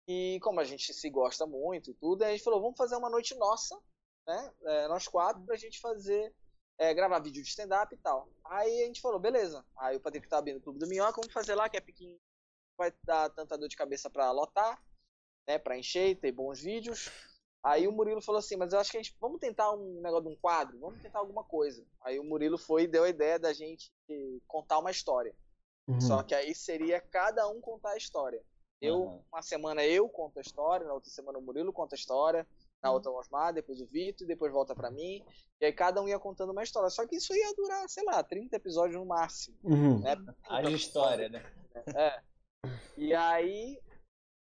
[0.08, 2.96] E como a gente se gosta muito e tudo, aí a gente falou, vamos fazer
[2.98, 3.80] uma noite nossa,
[4.28, 4.54] né?
[4.66, 6.34] É, nós quatro, pra gente fazer,
[6.78, 8.28] é, gravar vídeo de stand-up e tal.
[8.44, 9.66] Aí a gente falou, beleza.
[9.78, 12.18] Aí o Patrick tá abrindo o Clube do Minhoca, vamos fazer lá, que é pequeno,
[12.78, 14.84] vai dar tanta dor de cabeça pra lotar,
[15.48, 15.58] né?
[15.60, 17.10] Pra encher, ter bons vídeos.
[17.64, 20.28] Aí o Murilo falou assim, mas eu acho que a gente, vamos tentar um negócio
[20.28, 21.86] de um quadro, vamos tentar alguma coisa.
[22.02, 23.92] Aí o Murilo foi e deu a ideia da gente
[24.48, 25.36] contar uma história.
[25.88, 26.00] Uhum.
[26.00, 28.42] Só que aí seria cada um contar a história.
[28.82, 29.24] Eu, Aham.
[29.34, 32.48] uma semana eu conto a história, na outra semana o Murilo conta a história,
[32.82, 35.22] na outra o Osmar, depois o Vitor, depois volta pra mim.
[35.60, 36.90] E aí cada um ia contando uma história.
[36.90, 39.58] Só que isso ia durar, sei lá, 30 episódios no máximo.
[39.64, 40.00] Uhum.
[40.00, 40.16] Né?
[40.48, 41.44] A história, né?
[41.94, 42.22] É.
[42.98, 43.82] E aí,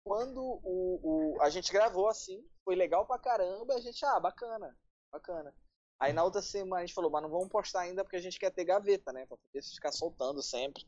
[0.04, 4.76] quando o, o, a gente gravou assim, foi legal pra caramba, a gente, ah, bacana,
[5.12, 5.54] bacana.
[6.00, 8.40] Aí na outra semana a gente falou, mas não vamos postar ainda porque a gente
[8.40, 9.26] quer ter gaveta, né?
[9.28, 10.86] Pra poder ficar soltando sempre.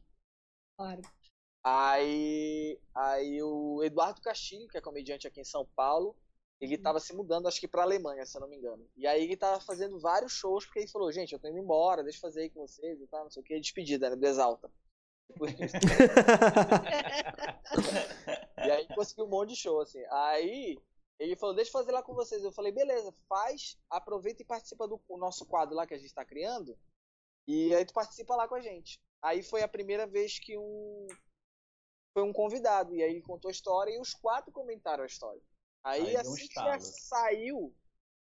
[0.75, 1.01] Claro.
[1.63, 6.15] Aí, aí o Eduardo Castilho, que é comediante aqui em São Paulo,
[6.59, 8.89] ele tava se mudando, acho que pra Alemanha, se eu não me engano.
[8.97, 12.03] E aí ele tava fazendo vários shows, porque ele falou, gente, eu tô indo embora,
[12.03, 14.25] deixa eu fazer aí com vocês e tal, não sei o que, despedida, né, do
[14.25, 14.71] Exalta.
[18.67, 20.03] E aí conseguiu um monte de show, assim.
[20.09, 20.77] Aí
[21.19, 22.43] ele falou, deixa eu fazer lá com vocês.
[22.43, 26.23] Eu falei, beleza, faz, aproveita e participa do nosso quadro lá que a gente tá
[26.23, 26.77] criando.
[27.47, 28.99] E aí tu participa lá com a gente.
[29.21, 31.07] Aí foi a primeira vez que um.
[32.13, 32.93] Foi um convidado.
[32.93, 35.41] E aí ele contou a história e os quatro comentaram a história.
[35.83, 37.73] Aí, Aí um assim que já saiu,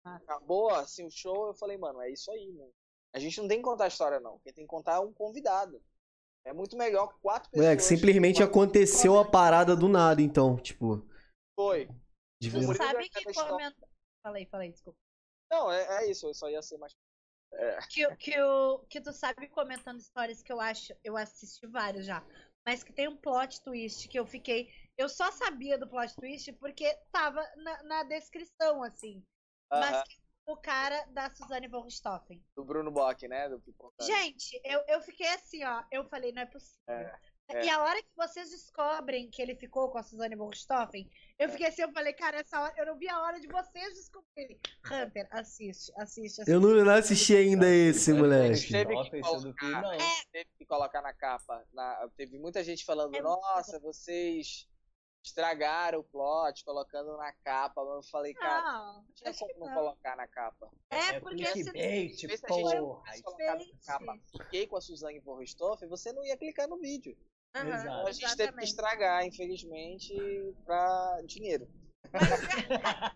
[0.06, 0.16] Ah.
[0.16, 2.72] acabou assim o show, eu falei, mano, é isso aí, mano.
[3.14, 4.40] A gente não tem que contar a história, não.
[4.40, 5.82] Quem tem que contar é um convidado.
[6.46, 7.66] É muito melhor que quatro pessoas.
[7.66, 11.04] Moleque, simplesmente aconteceu a parada do nada, então, tipo.
[11.56, 11.90] Foi.
[12.40, 13.88] De O ver- Murilo Sabe que comenta...
[14.22, 15.00] Falei, falei, desculpa.
[15.50, 16.94] Não, é, é isso, eu só ia ser mais.
[17.90, 22.24] Que, que, o, que tu sabe comentando histórias que eu acho, eu assisti vários já,
[22.66, 24.72] mas que tem um plot twist que eu fiquei.
[24.98, 29.26] Eu só sabia do plot twist porque tava na, na descrição, assim.
[29.72, 32.44] Mas Aham, que o cara da Suzane von Richthofen.
[32.56, 33.50] do Bruno Bock, né?
[33.50, 33.64] Do.
[34.02, 35.84] Gente, eu, eu fiquei assim, ó.
[35.92, 36.84] Eu falei, não é possível.
[36.88, 37.20] É,
[37.50, 37.66] é.
[37.66, 41.48] E a hora que vocês descobrem que ele ficou com a Suzane von Richthofen, eu
[41.48, 41.50] É.
[41.50, 44.60] fiquei assim, eu falei, cara, essa hora, eu não vi a hora de vocês descobrirem.
[44.86, 46.50] Hunter, assiste, assiste, assiste.
[46.52, 48.70] Eu não, não assisti ainda esse, moleque.
[48.72, 49.82] Teve que cu, colocar.
[49.82, 49.98] não.
[50.32, 51.66] Teve que colocar na capa.
[51.74, 54.68] na- teve muita gente falando, É muito nossa, vocês
[55.24, 57.84] estragaram o plot colocando na capa.
[57.84, 60.70] Mas eu falei, cara, Não, tinha como não colocar na capa.
[60.90, 63.02] É, porque se clickbait, se a gente porra.
[63.04, 65.40] tivesse colocado na capa, fiquei com a Suzane von
[65.90, 67.18] você não ia clicar no vídeo.
[67.56, 70.16] Então a gente teve que estragar, infelizmente,
[70.66, 71.68] pra dinheiro.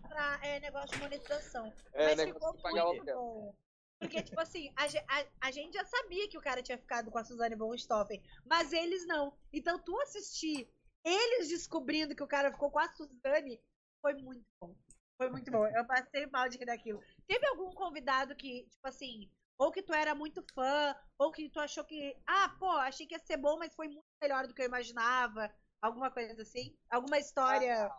[0.08, 1.72] pra é, negócio de monetização.
[1.92, 3.54] É, Mas ficou muito bom.
[4.00, 4.84] Porque, tipo assim, a,
[5.20, 8.22] a- a gente já sabia que o cara tinha ficado com a Suzane von Richthofen,
[8.44, 9.32] mas eles não.
[9.52, 10.68] Então, tu assistir
[11.04, 13.60] eles descobrindo que o cara ficou com a Suzane
[14.02, 14.74] foi muito bom.
[15.16, 15.64] Foi muito bom.
[15.68, 17.00] Eu passei mal de rir daquilo.
[17.26, 21.60] Teve algum convidado que, tipo assim, ou que tu era muito fã, ou que tu
[21.60, 24.62] achou que, ah, pô, achei que ia ser bom, mas foi muito melhor do que
[24.62, 25.52] eu imaginava.
[25.80, 26.76] Alguma coisa assim?
[26.90, 27.90] Alguma história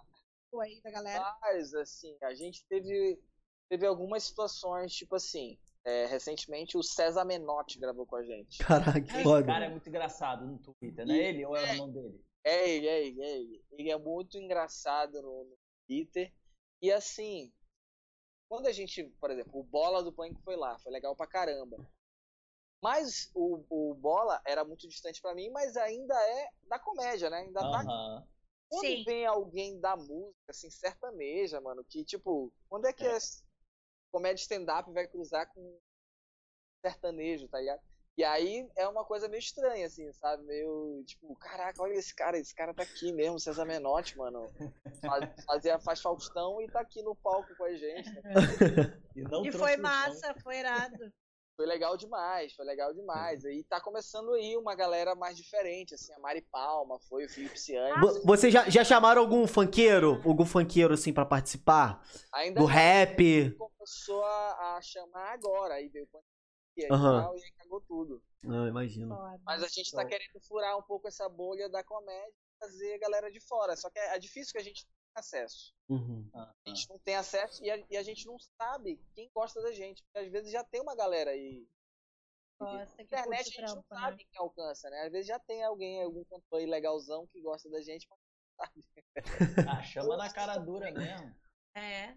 [0.51, 1.37] boa aí da galera?
[1.41, 3.21] Mas, assim, a gente teve,
[3.69, 8.57] teve algumas situações, tipo assim, é, recentemente o César Menotti gravou com a gente.
[8.57, 9.45] Caraca, que Esse foda.
[9.45, 11.15] cara é muito engraçado no Twitter, né?
[11.15, 12.25] Ele ou é o irmão dele?
[12.43, 13.65] É ele, é ele, é ele.
[13.71, 16.33] Ele é muito engraçado no, no Twitter.
[16.81, 17.51] E assim,
[18.47, 21.77] quando a gente, por exemplo, o Bola do Pânico foi lá, foi legal pra caramba.
[22.81, 27.37] Mas o, o Bola era muito distante pra mim, mas ainda é da comédia, né?
[27.37, 27.83] Ainda tá.
[28.69, 29.03] Quando Sim.
[29.03, 33.17] vem alguém da música, assim, sertaneja, mano, que, tipo, quando é que a
[34.11, 35.79] comédia stand-up vai cruzar com
[36.81, 37.81] sertanejo, tá ligado?
[38.17, 40.41] E aí é uma coisa meio estranha, assim, sabe?
[40.43, 44.49] Meio, tipo, caraca, olha esse cara, esse cara tá aqui mesmo, César Menotti, mano.
[45.05, 48.09] Faz, fazia, faz Faustão e tá aqui no palco com a gente.
[48.13, 48.33] né?
[49.15, 51.11] E, não E foi o massa, foi irado.
[51.57, 53.43] Foi legal demais, foi legal demais.
[53.45, 57.57] E tá começando aí uma galera mais diferente, assim, a Mari Palma, foi o Felipe
[57.59, 57.99] Ciani.
[58.01, 60.21] Vo- Vocês já, já chamaram algum funkeiro?
[60.25, 62.01] Algum funkeiro, assim, pra participar?
[62.33, 63.51] Ainda Do rap?
[63.57, 66.34] começou a, a chamar agora, aí veio pandemia
[66.77, 67.21] e Aham.
[67.21, 68.21] tal, e aí cagou tudo.
[68.43, 69.15] Não, imagino.
[69.43, 72.99] Mas a gente tá querendo furar um pouco essa bolha da comédia e trazer a
[72.99, 73.75] galera de fora.
[73.75, 75.73] Só que é, é difícil que a gente tenha acesso.
[75.89, 76.29] Uhum.
[76.33, 79.61] Ah, A gente não tem acesso e a, e a gente não sabe quem gosta
[79.61, 80.03] da gente.
[80.03, 81.65] Porque às vezes já tem uma galera aí.
[82.59, 83.99] Na que internet a gente não trampo, né?
[84.01, 85.01] sabe quem alcança, né?
[85.05, 88.65] Às vezes já tem alguém, algum cantor aí legalzão que gosta da gente, mas não
[88.65, 88.85] sabe.
[89.69, 91.35] Ah, chama na cara dura mesmo.
[91.77, 92.15] É.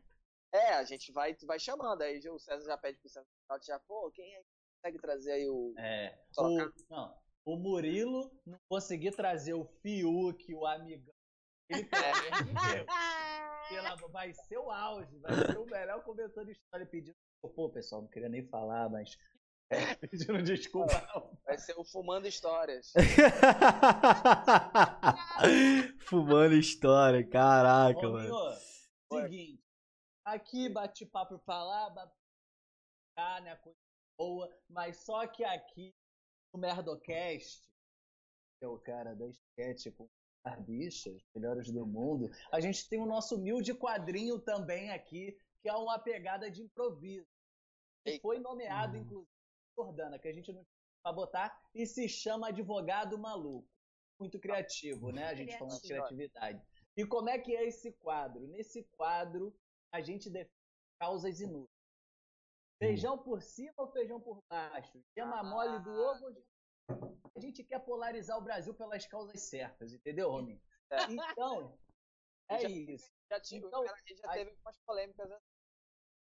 [0.52, 2.02] É, a gente vai, vai chamando.
[2.02, 3.26] Aí o César já pede pro César
[3.62, 4.44] já, pô, quem aí
[4.76, 5.74] consegue trazer aí o.
[5.78, 6.18] É.
[6.38, 11.12] O, não, o Murilo não conseguiu trazer o Fiuk, o amigão
[11.68, 12.86] Ele perdeu.
[13.68, 17.14] Pela- vai ser o auge, vai ser o melhor comentando história pedindo.
[17.54, 19.16] Pô, pessoal, não queria nem falar, mas.
[19.70, 20.94] É, pedindo desculpa.
[21.44, 22.90] Vai ser o Fumando Histórias.
[26.08, 28.34] Fumando história, caraca, mano.
[29.10, 29.57] Rominho, seguinte.
[30.28, 32.12] Aqui bate-papo pra lá, bate
[33.16, 33.56] cá, né?
[33.56, 33.78] Coisa
[34.18, 34.60] boa.
[34.68, 35.94] Mas só que aqui,
[36.52, 37.66] no Merdocast,
[38.58, 40.06] que é o cara da sketch com
[40.44, 45.68] as bichas, melhores do mundo, a gente tem o nosso humilde quadrinho também aqui, que
[45.68, 47.26] é uma pegada de improviso.
[48.04, 49.00] Que foi nomeado, Hum.
[49.00, 49.32] inclusive,
[49.74, 53.66] Jordana, que a gente não tinha pra botar, e se chama Advogado Maluco.
[54.20, 55.24] Muito criativo, né?
[55.28, 56.62] A gente falando de criatividade.
[56.96, 58.46] E como é que é esse quadro?
[58.48, 59.56] Nesse quadro,
[59.92, 60.52] a gente defende
[61.00, 61.68] causas inúteis.
[62.80, 65.02] Feijão por cima ou feijão por baixo?
[65.16, 65.44] Gema Ah.
[65.44, 66.48] mole do ovo ou
[67.36, 70.60] A gente quer polarizar o Brasil pelas causas certas, entendeu, Rominho?
[70.90, 70.96] É.
[71.12, 71.78] Então,
[72.48, 73.10] é Já- isso.
[73.30, 75.28] Já, tive, Então, Rede já teve umas polêmicas.
[75.28, 75.38] né?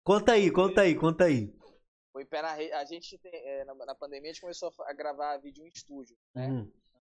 [0.03, 1.53] Conta aí, conta aí, conta aí.
[2.16, 5.64] O Impera Rede, a gente tem, é, na, pandemia a gente começou a gravar vídeo
[5.66, 6.47] em estúdio, né?
[6.47, 6.72] Hum.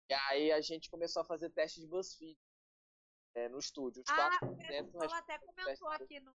[0.09, 2.37] E aí a gente começou a fazer teste de BuzzFeed
[3.35, 4.01] é, no estúdio.
[4.01, 6.33] Os Ah, quatro o pessoal até comentou aqui no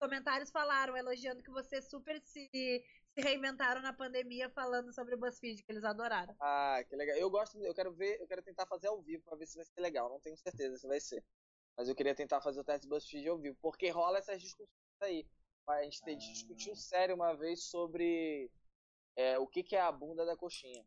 [0.00, 5.62] comentários falaram, elogiando que vocês super se, se reinventaram na pandemia falando sobre o BuzzFeed,
[5.62, 6.34] que eles adoraram.
[6.40, 7.16] Ah, que legal.
[7.16, 9.64] Eu gosto, eu quero ver, eu quero tentar fazer ao vivo pra ver se vai
[9.64, 10.08] ser legal.
[10.08, 11.24] Não tenho certeza se vai ser.
[11.76, 14.68] Mas eu queria tentar fazer o teste BuzzFeed ao vivo, porque rola essas discussões
[15.00, 15.24] aí.
[15.68, 16.18] A gente tem- Ah.
[16.18, 18.50] discutiu sério uma vez sobre
[19.14, 20.84] é, o que, que é a bunda da coxinha.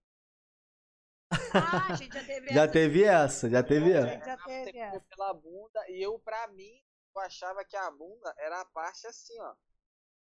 [1.54, 2.74] Ah, a gente já teve Já essa.
[2.74, 4.08] teve essa, já teve A essa.
[4.10, 5.00] gente já teve essa.
[5.10, 6.82] pela bunda e eu, pra mim,
[7.16, 9.54] eu achava que a bunda era a parte assim, ó.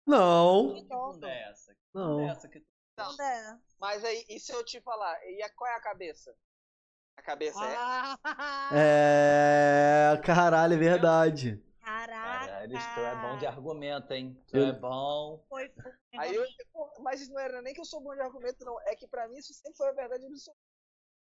[0.08, 1.74] Não, Que bunda é essa?
[1.74, 2.16] Que não.
[2.18, 2.66] bunda é essa que tu
[2.98, 3.22] Não.
[3.22, 3.58] É.
[3.80, 6.36] Mas aí, e se eu te falar, e a, qual é a cabeça?
[7.18, 8.18] A cabeça é Ah,
[8.74, 10.22] É.
[10.26, 11.64] Caralho, é verdade.
[11.82, 12.46] Caraca.
[12.48, 14.42] Caralho, tu é bom de argumento, hein?
[14.48, 15.44] Tu Eu- é bom.
[15.50, 16.46] Foi fumo, Aí eu,
[17.02, 18.80] mas isso não era nem que eu sou bom de argumento, não.
[18.88, 20.60] É que pra mim isso sempre foi a verdade absoluta.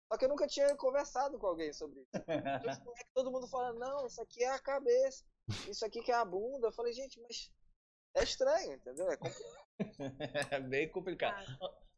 [0.09, 2.09] Só que eu nunca tinha conversado com alguém sobre isso.
[2.13, 2.23] Então,
[2.95, 5.25] é que todo mundo fala, não, isso aqui é a cabeça,
[5.69, 6.67] isso aqui que é a bunda.
[6.67, 7.51] Eu falei, gente, mas
[8.15, 9.09] é estranho, entendeu?
[9.09, 9.67] É complicado.
[10.51, 11.45] É bem complicado.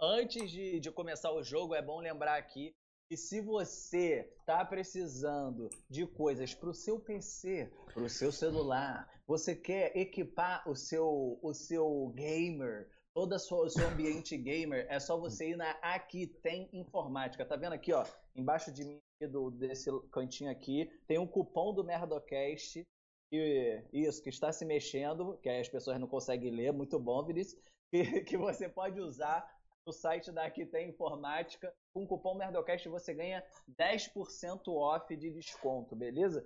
[0.01, 2.75] Antes de, de começar o jogo, é bom lembrar aqui
[3.07, 9.09] que se você tá precisando de coisas para o seu PC, para o seu celular,
[9.25, 15.17] você quer equipar o seu, o seu gamer, todo o seu ambiente gamer, é só
[15.17, 17.45] você ir na Aqui Tem Informática.
[17.45, 18.05] Tá vendo aqui, ó?
[18.35, 18.99] Embaixo de mim,
[19.29, 22.83] do, desse cantinho aqui, tem um cupom do Merdocast.
[23.31, 27.61] Que, isso, que está se mexendo, que as pessoas não conseguem ler, muito bom, Vinícius,
[27.93, 29.47] que, que você pode usar
[29.85, 31.71] no site da Aqui Tem Informática.
[31.93, 33.43] Com o cupom Merdocast você ganha
[33.79, 36.45] 10% off de desconto, beleza?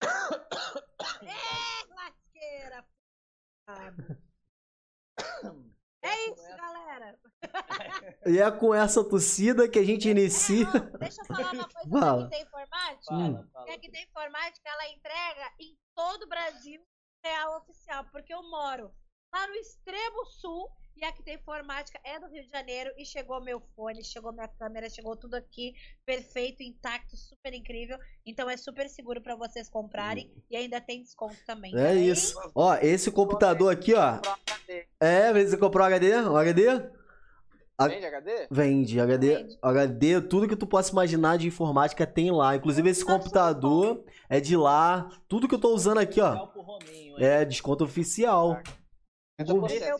[1.22, 2.84] É, lasqueira.
[6.04, 7.18] É isso, galera.
[8.26, 10.66] E é com essa torcida que a gente inicia.
[10.66, 12.22] É, deixa eu falar uma coisa Fala.
[12.22, 13.04] da que tem informática.
[13.06, 13.48] Fala, Hum.
[13.52, 13.66] fala.
[13.66, 16.80] Que a informática, ela entrega em todo o Brasil
[17.22, 18.90] real oficial, porque eu moro
[19.32, 23.04] lá no extremo sul e a que tem informática é do Rio de Janeiro e
[23.04, 25.74] chegou meu fone, chegou minha câmera, chegou tudo aqui
[26.06, 27.98] perfeito, intacto, super incrível.
[28.24, 31.76] Então é super seguro pra vocês comprarem e ainda tem desconto também.
[31.76, 32.08] É hein?
[32.08, 32.36] isso.
[32.54, 34.20] Ó, esse computador aqui, ó.
[35.00, 36.16] É, você comprou HD?
[36.20, 36.68] Um HD?
[37.76, 38.46] A- Vende HD?
[38.50, 39.58] Vende, HD, Vende.
[39.60, 42.54] HD, tudo que tu possa imaginar de informática tem lá.
[42.54, 45.08] Inclusive esse computador é de lá.
[45.26, 46.48] Tudo que eu tô usando aqui, ó,
[47.18, 48.62] é desconto oficial.
[49.40, 49.94] 50%, Esse é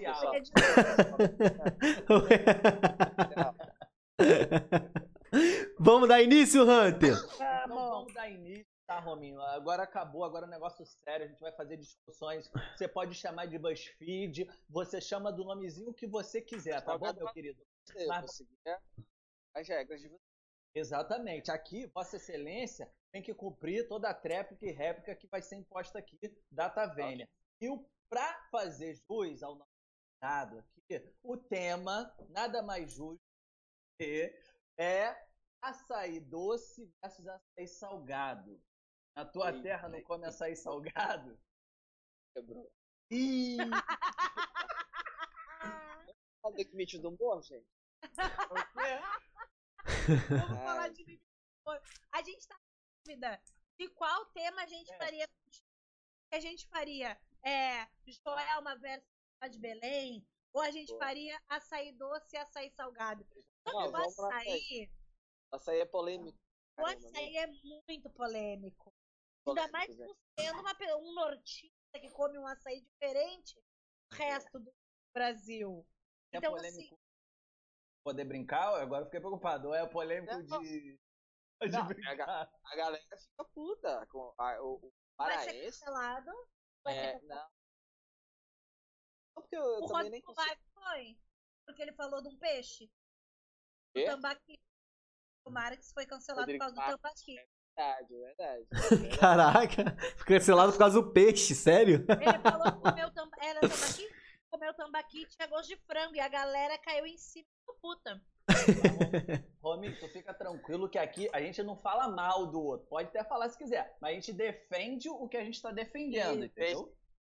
[5.78, 7.12] Vamos dar início, Hunter?
[7.12, 7.90] Então Vamos.
[7.90, 9.40] vamos dar início, tá, Rominho?
[9.40, 12.48] Agora acabou, agora é um negócio sério, a gente vai fazer discussões.
[12.76, 17.32] Você pode chamar de BuzzFeed, você chama do nomezinho que você quiser, tá bom, meu
[17.32, 17.60] querido?
[18.06, 18.44] Mas-?
[19.54, 20.08] As regras de
[20.74, 21.50] Exatamente.
[21.50, 25.98] Aqui, Vossa Excelência tem que cumprir toda a tréplica e réplica que vai ser imposta
[25.98, 26.18] aqui
[26.50, 27.28] da Tavênia.
[27.60, 27.68] E
[28.14, 29.74] para fazer jus ao nosso
[30.22, 33.20] dado aqui, o tema nada mais justo
[33.98, 34.32] que
[34.78, 35.28] é
[35.60, 38.62] açaí doce versus açaí salgado.
[39.16, 41.36] Na tua Eita, terra não come açaí salgado?
[42.32, 42.72] quebrou.
[43.10, 43.56] Ih,
[46.40, 47.66] Sabe que mito do humor, gente?
[50.28, 50.92] Vamos falar Ai.
[50.92, 51.82] de limite do humor.
[52.12, 53.42] A gente tá em dúvida
[53.78, 54.98] de qual tema a gente É.
[54.98, 55.28] faria.
[56.30, 59.08] Que a gente faria é, Joelma versus
[59.40, 61.04] a de Belém, ou a gente Boa.
[61.04, 63.26] faria açaí doce e açaí salgado.
[63.66, 64.90] Só que o açaí,
[65.52, 66.38] Açaí é polêmico.
[66.78, 66.94] O né?
[66.94, 68.92] açaí é muito polêmico.
[69.46, 73.54] Ainda mais Polêmico, por sendo uma um nortista que come um açaí diferente
[74.10, 74.72] do resto do
[75.12, 75.86] Brasil.
[76.32, 76.98] É Então, polêmico
[78.04, 78.74] poder brincar?
[78.80, 79.68] Agora eu fiquei preocupado.
[79.68, 80.60] Ou é polêmico Não.
[80.60, 81.00] de.
[81.60, 82.50] Não, de é brincar?
[82.64, 85.78] A galera fica puta com a- o, o Vai ser paraense.
[85.78, 86.30] cancelado.
[86.92, 87.48] É, ser não.
[89.34, 90.56] Porque eu O também nem consigo.
[90.74, 91.18] Foi.
[91.66, 92.90] Porque ele falou de um peixe.
[93.96, 94.58] O tambaqui.
[95.46, 97.54] O Marques foi cancelado Rodrigo por causa do Marques, tambaqui.
[97.76, 98.66] Verdade, verdade.
[99.00, 99.18] verdade.
[99.18, 102.04] Caraca, cancelado por causa do peixe, sério?
[102.08, 103.36] Ele falou que comeu tamba...
[103.40, 104.08] era tambaqui,
[104.50, 106.14] comeu tambaqui e tinha gosto de frango.
[106.14, 108.22] E a galera caiu em cima do puta.
[109.62, 112.86] Romy, tu fica tranquilo que aqui a gente não fala mal do outro.
[112.88, 116.44] Pode até falar se quiser, mas a gente defende o que a gente tá defendendo,
[116.44, 116.96] Isso, entendeu?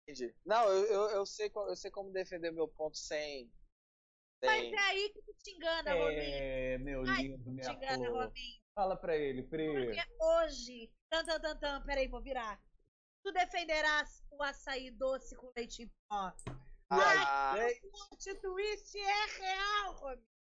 [0.07, 0.35] Entendi.
[0.45, 3.51] Não, eu, eu, eu, sei, eu sei como defender meu ponto sem.
[4.43, 4.75] Mas sem...
[4.75, 6.21] é aí que tu te engana, Robinho.
[6.21, 8.23] É, meu Ai, lindo, Tu te minha engana, flor.
[8.25, 8.61] Robinho.
[8.75, 9.73] Fala pra ele, Pri.
[9.73, 10.91] Porque hoje.
[11.09, 12.61] Tan, tan, tan, tan, peraí, vou virar.
[13.23, 16.31] Tu defenderás o açaí doce com leite em pó.
[16.91, 20.34] Ah, O plot twist é real, Robinho.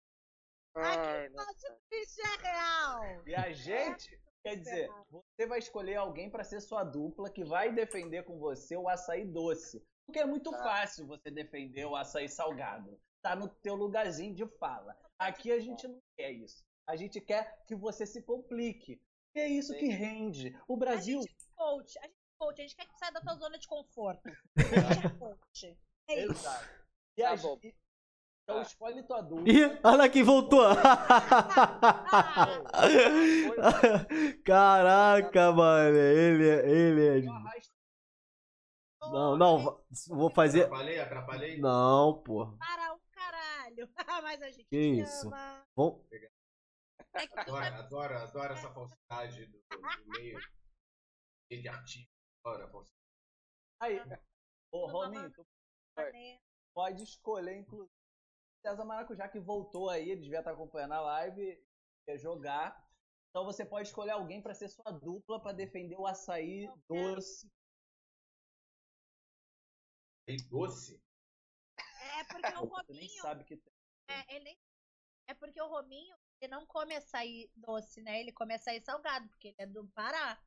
[0.76, 3.28] Ai, Aqui o twist é real.
[3.28, 7.72] E a gente, quer dizer, você vai escolher alguém pra ser sua dupla que vai
[7.74, 9.84] defender com você o açaí doce.
[10.06, 10.58] Porque é muito Tá.
[10.64, 13.00] fácil você defender o açaí salgado.
[13.22, 14.98] Tá no teu lugarzinho de fala.
[15.20, 16.64] Aqui a gente não quer isso.
[16.88, 19.00] A gente quer que você se complique.
[19.36, 20.58] E é isso que rende.
[20.68, 21.22] O A Brasil.
[21.22, 22.00] gente é coach.
[22.00, 22.60] A gente é coach.
[22.60, 24.24] A gente quer que saia da tua zona de conforto.
[24.90, 25.78] A gente é coach.
[26.10, 26.32] É isso.
[26.32, 26.70] Exato.
[27.18, 27.76] E Tá a gente-
[28.44, 28.62] Então Tá.
[28.64, 29.48] escolhe tua dupla.
[29.50, 30.64] Ih, olha aqui, voltou.
[34.44, 35.98] Caraca, mano.
[35.98, 36.70] Ele é.
[36.70, 37.22] Ele é.
[39.02, 40.64] Não, não, vou fazer.
[40.66, 41.60] Atrapalhei, atrapalhei.
[41.60, 42.56] Não, pô.
[42.58, 43.90] Para o caralho.
[44.24, 45.28] Mas a gente Que te isso?
[45.28, 45.66] ama.
[45.76, 46.02] Vamos.
[47.14, 49.82] É que Adoro, adoro, adoro essa falsidade do, do
[50.18, 50.40] meio,
[51.50, 52.08] meio de artigo.
[52.46, 52.96] Adoro a falsidade.
[53.82, 54.00] Aí.
[54.72, 55.46] Ô, Tô Rominho, tu
[56.74, 57.92] pode escolher, inclusive.
[58.62, 61.64] César Maracujá que voltou aí, ele devia estar acompanhando a live,
[62.06, 62.88] quer jogar.
[63.30, 67.50] Então você pode escolher alguém pra ser sua dupla pra defender o açaí doce.
[70.28, 71.02] E doce?
[72.20, 73.22] É porque o Você nem Robinho.
[73.22, 73.74] sabe que tem.
[74.08, 74.60] É, ele nem-
[75.28, 78.20] é porque o Rominho, ele não come açaí doce, né?
[78.20, 80.40] Ele come açaí salgado, porque ele é do Pará.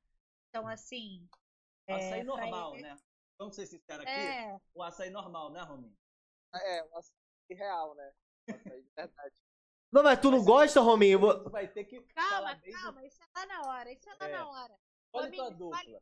[0.48, 1.28] Então, assim.
[1.86, 2.96] é, Açaí pra normal, ele- né?
[3.38, 4.12] Vamos ser sinceros aqui.
[4.12, 5.96] É, O açaí normal, né, Rominho?
[6.54, 8.12] É, um açaí real, né?
[8.96, 9.34] Verdade.
[9.92, 11.20] Não, mas tu não gosta, Rominho?
[11.20, 12.00] Vou- vai ter que.
[12.00, 14.32] calma, calma, isso é lá na hora, isso é lá É.
[14.32, 14.74] na hora.
[15.04, 15.84] Escolhe Rominho, tua dupla.
[15.84, 16.00] tua-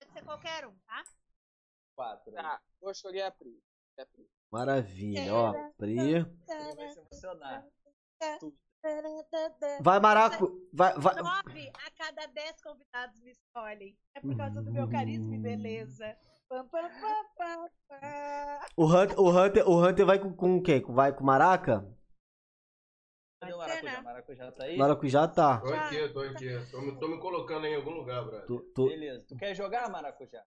[0.00, 1.04] Pode ser qualquer um, tá?
[1.94, 2.32] Quatro.
[2.32, 3.62] Tá, vou escolher a Pri.
[3.98, 4.28] É a Pri.
[4.50, 5.52] Maravilha, ó.
[5.76, 5.96] Pri.
[5.98, 6.24] Ele
[6.74, 7.64] vai se emocionar.
[9.82, 10.68] Vai, Maraco.
[10.72, 11.14] Vai, vai.
[11.16, 13.96] Nove a cada dez convidados me escolhem.
[14.14, 16.16] É por causa do meu carisma e beleza.
[18.76, 20.80] O Hunter, o Hunter, o Hunter vai com, com quem?
[20.82, 21.86] Vai com Maraca?
[23.40, 23.82] Cadê o maracujá?
[23.92, 24.00] né?
[24.02, 24.76] Maracujá tá aí?
[24.76, 25.58] Maracujá tá.
[25.60, 26.70] Tô aqui, tô aqui.
[26.70, 28.46] Tô, me- tô me colocando em algum lugar, brother.
[28.46, 29.24] Tu, tu- Beleza.
[29.28, 30.42] Tu quer jogar, Maracujá?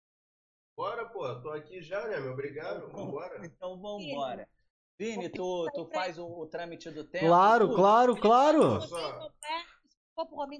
[0.77, 1.35] Bora, pô.
[1.41, 2.33] Tô aqui já, né, meu?
[2.33, 2.89] Obrigado.
[2.91, 3.45] Vambora.
[3.45, 4.49] Então vambora.
[4.99, 7.27] Vini, tu, tu faz o, o trâmite do tempo?
[7.27, 8.79] Claro, claro, claro.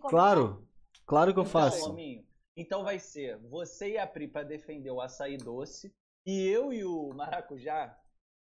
[0.09, 0.69] Claro.
[1.07, 1.89] Claro que eu Então, faço.
[1.89, 2.25] Rominho,
[2.61, 5.95] então vai ser você e a Pri pra defender o açaí doce
[6.27, 7.99] e eu e o Maracujá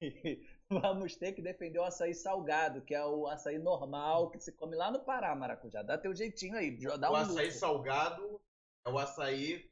[0.70, 4.76] vamos ter que defender o açaí salgado, que é o açaí normal que se come
[4.76, 5.82] lá no Pará, Maracujá.
[5.82, 7.59] Dá teu jeitinho aí, dá O um açaí lucro.
[7.59, 8.40] salgado
[8.86, 9.70] é o açaí.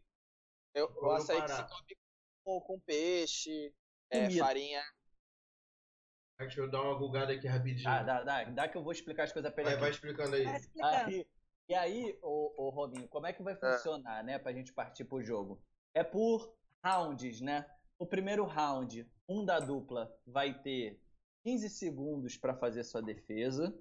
[0.75, 1.97] Eu, o Vamos açaí que se come
[2.45, 3.75] com, com peixe,
[4.11, 4.83] é, farinha.
[6.39, 7.85] Deixa eu dar uma bugada aqui rapidinho.
[7.85, 9.81] Dá, dá, dá, dá que eu vou explicar as coisas pra ele Vai, aqui.
[9.83, 10.45] vai explicando aí.
[10.45, 11.07] Vai explicando.
[11.07, 11.27] Aí,
[11.69, 15.23] e aí, ô, ô Robinho, como é que vai funcionar, né, pra gente partir pro
[15.23, 15.61] jogo?
[15.95, 16.55] É por
[16.85, 17.69] rounds, né?
[17.99, 21.01] O primeiro round, um da dupla vai ter
[21.45, 23.77] 15 segundos pra fazer sua defesa,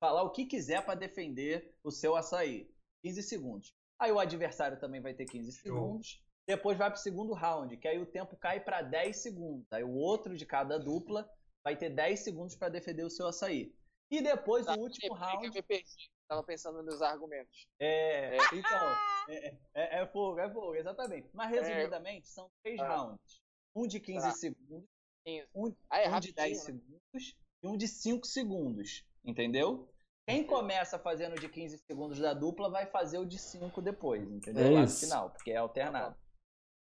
[0.00, 2.70] falar o que quiser pra defender o seu açaí.
[3.04, 3.74] 15 segundos.
[3.98, 6.22] Aí o adversário também vai ter 15 segundos.
[6.46, 9.66] Depois vai pro segundo round, que aí o tempo cai pra 10 segundos.
[9.72, 11.28] Aí o outro de cada dupla
[11.64, 13.74] vai ter 10 segundos pra defender o seu açaí.
[14.10, 16.10] E depois Tá, o último round Eu me perdi.
[16.28, 17.68] Tava pensando nos argumentos.
[17.78, 18.88] é, então,
[19.28, 21.28] é, é, é fogo, é fogo, exatamente.
[21.32, 22.96] Mas resumidamente, são três Ah.
[22.96, 23.40] rounds.
[23.74, 24.32] Um de 15 Tá.
[24.32, 24.88] segundos,
[25.24, 25.48] Quinze.
[25.54, 26.64] um, Ah, é um de rapidinho, 10 né?
[26.64, 29.04] segundos e um de 5 segundos.
[29.24, 29.92] Entendeu?
[30.28, 34.22] Quem começa fazendo o de 15 segundos da dupla vai fazer o de 5 depois,
[34.28, 34.66] entendeu?
[34.66, 36.16] É Lá no final, porque é alternado.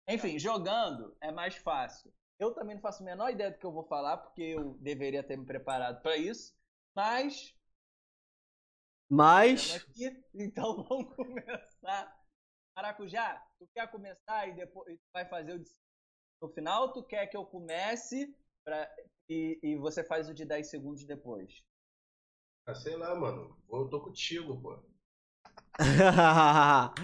[0.10, 2.12] Enfim, jogando é mais fácil.
[2.40, 5.24] Eu também não faço a menor ideia do que eu vou falar, porque eu deveria
[5.24, 6.54] ter me preparado para isso.
[6.96, 7.54] Mas
[9.10, 9.76] Mas.
[9.76, 10.24] aqui.
[10.36, 12.16] Então vamos começar.
[12.76, 15.70] Maracujá, tu quer começar e depois tu vai fazer o de
[16.42, 16.94] no final?
[16.94, 18.34] Tu quer que eu comece
[18.64, 18.90] pra,
[19.28, 21.62] e, e você faz o de 10 segundos depois?
[22.66, 23.58] Ah, sei lá, mano.
[23.70, 24.80] Eu tô contigo, pô.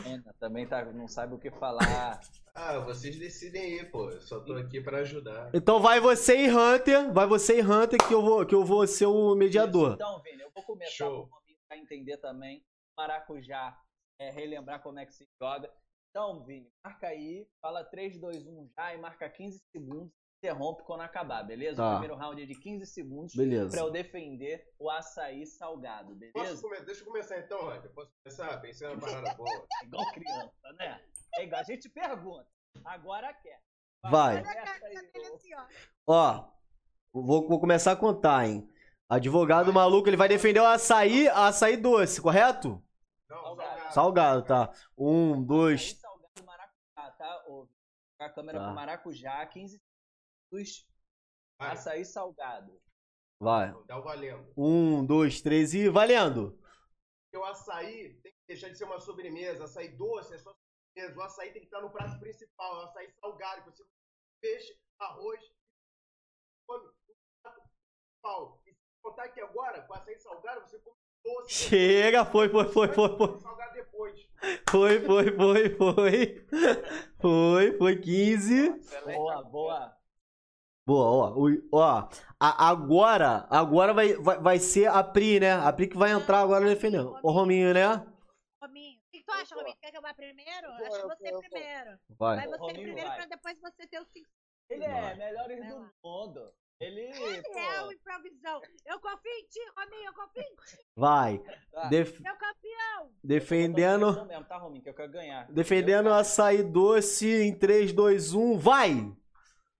[0.06, 2.22] Ana também tá, não sabe o que falar.
[2.58, 4.10] Ah, vocês decidem aí, pô.
[4.10, 5.49] Eu só tô aqui pra ajudar.
[5.53, 7.12] então vai você e Hunter.
[7.12, 9.95] Vai você e Hunter que eu vou, que eu vou ser o mediador.
[9.95, 11.30] Então, Vini, eu vou começar Show.
[11.68, 12.63] Para entender também.
[12.97, 13.78] Maracujá,
[14.20, 15.72] é, relembrar como é que se joga.
[16.09, 20.13] Então, Vini, marca aí, fala 3, 2, 1 já e marca 15 segundos.
[20.41, 21.78] Interrompe quando acabar, beleza?
[21.78, 21.88] Tá.
[21.88, 23.72] O primeiro round é de 15 segundos Beleza.
[23.72, 26.61] pra eu defender o açaí salgado, Posso beleza?
[26.61, 26.82] come...
[26.82, 27.91] Deixa eu começar então, Hunter.
[27.93, 28.61] Posso começar?
[28.61, 29.49] Pensei numa parada boa.
[29.49, 31.01] É igual criança, né?
[31.36, 32.47] É igual a gente pergunta.
[32.84, 33.59] Agora quer.
[34.03, 34.38] Vai.
[34.38, 35.36] A cara aí, ô.
[35.36, 35.66] assim, ó.
[36.05, 36.51] Ó,
[37.11, 38.70] vou, vou começar a contar, hein?
[39.10, 42.84] Advogado maluco, ele vai defender o açaí, açaí doce, correto?
[43.30, 43.93] Não, Salgado.
[43.93, 44.45] salgado.
[44.45, 44.74] Tá.
[44.97, 45.99] Um, Açaí dois.
[45.99, 47.45] salgado maracujá, tá?
[48.20, 48.66] A câmera Tá.
[48.66, 49.80] pro maracujá, 15
[50.51, 50.88] segundos.
[51.60, 52.82] Açaí salgado.
[53.39, 53.72] Vai.
[53.86, 54.51] dá o valendo.
[54.58, 56.58] Um, dois, três e valendo.
[57.32, 59.66] Porque o açaí tem que deixar de ser uma sobremesa.
[59.66, 60.51] Açaí doce é só
[60.95, 61.20] sobremesa.
[61.20, 62.76] O açaí tem que estar no prato principal.
[62.78, 63.91] O açaí salgado, que você come
[64.41, 65.41] peixe, arroz,
[66.68, 66.93] come no
[67.43, 68.62] prato principal.
[68.66, 71.54] E se contar que agora, com açaí salgado, você come doce.
[71.54, 73.39] Chega, foi, foi, foi, foi, foi.
[73.39, 74.28] Salgado depois.
[74.70, 76.48] Foi, foi, foi, foi.
[77.20, 78.68] Foi, foi 15.
[78.78, 79.18] Excelente.
[79.18, 79.98] Boa, boa.
[80.88, 81.36] Boa, ó.
[81.72, 85.54] Ó, a- agora, agora vai, vai, vai ser a Pri, né?
[85.54, 87.18] A Pri que vai entrar agora defendendo.
[87.24, 88.06] O Rominho, né?
[88.62, 89.00] Rominho.
[89.00, 89.56] O que que tu acha.
[89.56, 89.76] Rominho?
[89.82, 90.68] Quer que eu vá primeiro?
[90.74, 91.98] Acho eu você eu primeiro.
[92.10, 92.38] Vai.
[92.38, 93.18] Vai você Rominho primeiro vai.
[93.18, 94.30] pra depois você ter os cinco.
[94.70, 96.54] Ele é melhores Vai do mundo.
[96.80, 97.02] Ele,
[97.40, 98.62] É pô, o improvisão.
[98.86, 100.06] Eu confio em ti, Rominho.
[100.08, 100.86] Eu confio em ti.
[100.96, 101.40] Vai.
[101.72, 101.88] Tá.
[101.90, 103.12] Def- Meu campeão.
[103.24, 104.26] defendendo.
[104.26, 104.84] Mesmo, tá, Rominho?
[104.84, 105.52] Que eu quero ganhar.
[105.52, 108.58] Defendendo o açaí doce em 3, 2, 1.
[108.58, 108.92] Vai!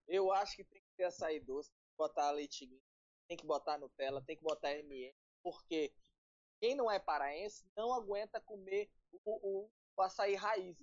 [0.08, 2.80] Eu acho que tem que ter açaí doce, tem que botar leitinho,
[3.28, 5.92] tem que botar Nutella, tem que botar MM, porque
[6.62, 9.20] quem não é paraense não aguenta comer o,
[9.66, 10.78] o, o açaí raiz.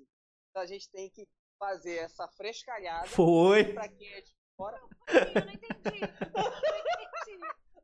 [0.51, 1.27] Então a gente tem que
[1.59, 3.73] fazer essa frescalhada Foi.
[3.73, 4.79] pra quem é de fora.
[4.81, 6.01] Rominho, eu não entendi.
[6.15, 6.49] Eu não
[6.79, 7.37] entendi.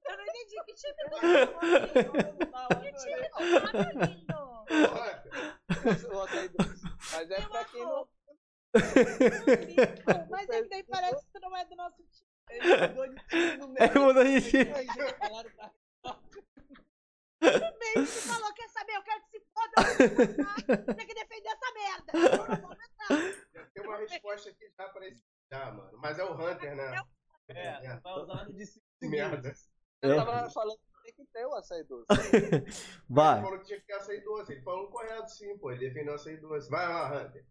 [0.04, 0.56] Eu não entendi.
[0.66, 1.48] Que time é, Rominho?
[2.80, 3.30] Que time é,
[3.88, 4.38] meu lindo?
[7.12, 8.08] Mas é pra quem não.
[10.30, 12.28] Mas é que daí parece que tu não é do nosso time.
[12.50, 13.84] Ele mudou de time no meio.
[13.84, 14.64] É, mudou de time.
[17.40, 18.96] No meio que falou, quer saber?
[18.96, 20.94] Eu quero que se foda.
[20.94, 22.12] Tem que defender essa merda.
[22.14, 22.76] Eu não vou
[23.54, 25.24] já tem uma resposta aqui já pra esse.
[25.50, 25.98] Já, mano.
[25.98, 27.02] Mas é o Hunter, né?
[27.48, 28.64] É, vai usando de
[29.08, 29.52] Merda.
[30.02, 32.06] Eu tava falando que tem que ter o açaí doce.
[32.36, 32.66] Ele
[33.08, 34.52] Vai, falou que tinha que ter açaí doce.
[34.52, 35.70] Ele falou correto, sim, pô.
[35.72, 36.68] Ele defendeu açaí doce.
[36.70, 37.46] Vai lá, Hunter.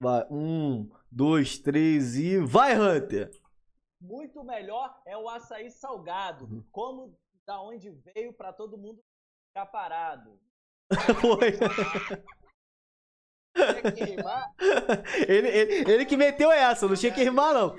[0.00, 0.26] vai.
[0.30, 2.38] Um, dois, três e.
[2.38, 3.30] Vai, Hunter!
[4.00, 6.46] Muito melhor é o açaí salgado.
[6.46, 6.64] Uhum.
[6.72, 9.00] Como da onde veio pra todo mundo
[9.48, 10.40] ficar parado.
[11.20, 11.52] Foi.
[13.82, 14.54] Tem que rimar.
[15.28, 17.76] Ele, ele, ele que meteu essa, não tinha que rimar, não.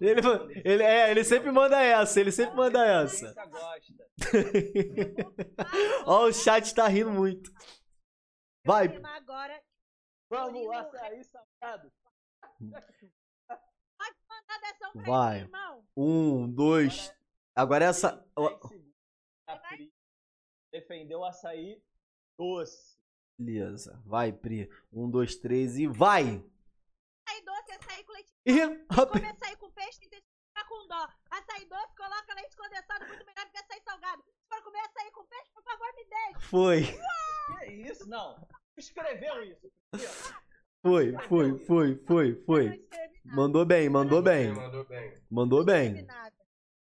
[0.00, 0.50] Ele, mano.
[0.64, 3.32] ele, é, ele sempre manda essa, ele sempre manda essa.
[3.46, 4.10] gosta.
[6.06, 7.50] Ó, o chat tá rindo muito.
[8.64, 8.88] Vai.
[10.28, 10.90] Vamos, pra
[14.94, 15.48] Vai.
[15.96, 17.14] Um, dois.
[17.54, 18.24] Agora essa.
[18.36, 18.92] ó, 10 segundos.
[19.46, 19.92] A Pri
[20.72, 21.82] defendeu o açaí
[22.38, 22.96] doce.
[23.42, 24.00] Beleza.
[24.06, 24.70] Vai, Pri.
[24.92, 26.42] Um, dois, três e vai!
[27.26, 28.32] Açaí doce, açaí com leite.
[28.46, 31.08] Ih, a Pri- Come açaí com peixe, tem que ficar com dó.
[31.30, 34.22] Açaí doce, coloca leite condensado, muito melhor do que açaí salgado.
[34.24, 36.46] Se for comer açaí com peixe, por favor, me deixe.
[36.48, 36.82] Foi.
[37.58, 38.08] Que isso?
[38.08, 38.46] Não.
[38.76, 39.70] Escreveu isso.
[40.84, 42.88] Foi, foi, foi, foi, foi.
[43.24, 44.52] Mandou bem, mandou bem.
[44.52, 45.22] mandou bem.
[45.30, 46.06] Mandou bem.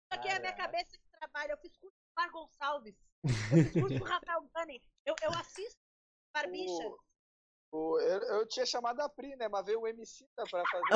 [0.09, 1.51] aqui é a minha cabeça de trabalho.
[1.51, 2.95] Eu fiz curso com o Mar Gonçalves.
[3.23, 3.29] Eu
[3.63, 4.81] fiz curso com o Rafael Gani.
[5.05, 5.79] Eu, eu assisto
[6.33, 6.87] Barbicha.
[6.87, 6.97] O-
[7.93, 9.47] o- eu, eu tinha chamado a Pri, né?
[9.49, 10.91] Mas veio o MC da pra fazer.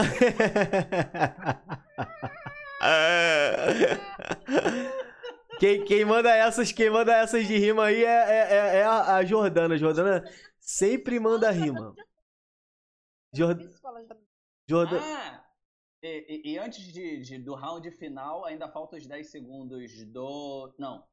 [5.59, 9.15] Quem, quem manda essas, quem manda essas de rima aí é, é, é- é a,
[9.15, 9.77] a Jordana.
[9.77, 10.23] Jordana
[10.59, 11.95] sempre manda rima.
[13.33, 13.71] Jordana.
[15.01, 15.45] Ah!
[16.03, 20.73] E, e- e antes de, de- do round final, ainda faltam os 10 segundos do.
[20.77, 21.07] Não.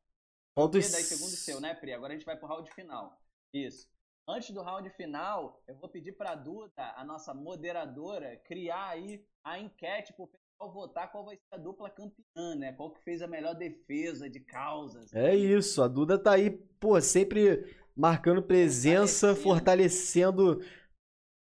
[0.56, 1.92] Falta os- 10 segundos seu, né, Pri?
[1.92, 3.16] Agora a gente vai pro round final.
[3.54, 3.88] Isso.
[4.28, 9.58] Antes do round final, eu vou pedir pra Duda, a nossa moderadora, criar aí a
[9.58, 12.72] enquete pro pessoal votar qual vai ser a dupla campeã, né?
[12.72, 15.12] Qual que fez a melhor defesa de causas.
[15.12, 20.60] É isso, a Duda tá aí, pô, sempre marcando presença, fortalecendo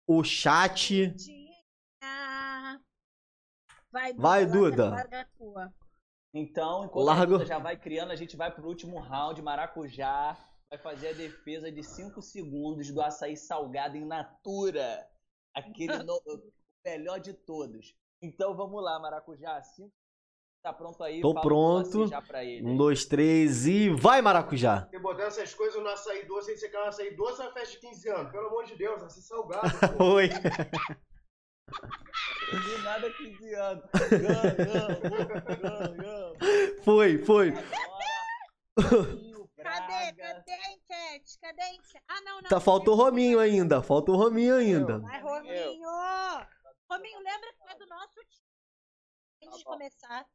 [0.09, 1.13] o chat.
[3.91, 4.91] Vai, Vai, Duda.
[4.91, 5.75] larga a tua.
[6.33, 7.35] Então, enquanto Largo.
[7.35, 9.43] a Duda já vai criando, a gente vai pro último round.
[9.43, 10.39] Maracujá
[10.71, 15.07] vai fazer a defesa de 5 segundos do açaí salgado em natura.
[15.55, 16.23] Aquele no-
[16.85, 17.95] melhor de todos.
[18.23, 19.61] Então vamos lá, Maracujá.
[19.63, 19.93] Cinco...
[20.63, 21.23] Tá pronto aí?
[21.23, 22.07] Tô pronto.
[22.29, 22.67] pra ele.
[22.67, 24.87] Um, dois, três e vai, Maracujá!
[24.91, 27.53] Você botando essas coisas no açaí doce, aí você quer um açaí doce ou uma
[27.55, 28.31] festa de 15 anos?
[28.31, 30.05] Pelo amor de Deus, açaí salgado, pô.
[30.17, 30.29] Oi.
[30.29, 30.39] De
[32.83, 33.85] nada 15 anos.
[36.85, 37.55] Foi, foi.
[38.77, 39.17] Agora,
[40.17, 40.53] Cadê?
[40.53, 41.39] A enquete?
[41.41, 42.05] Cadê a enquete?
[42.09, 42.49] Ah, não, não.
[42.49, 43.83] Tá, faltou o Rominho ainda.
[43.83, 44.99] Falta o Rominho ainda.
[44.99, 45.89] Vai, Rominho!
[46.91, 48.51] Rominho, lembra que tu é do nosso time.
[49.45, 50.27] Antes de Tá começar,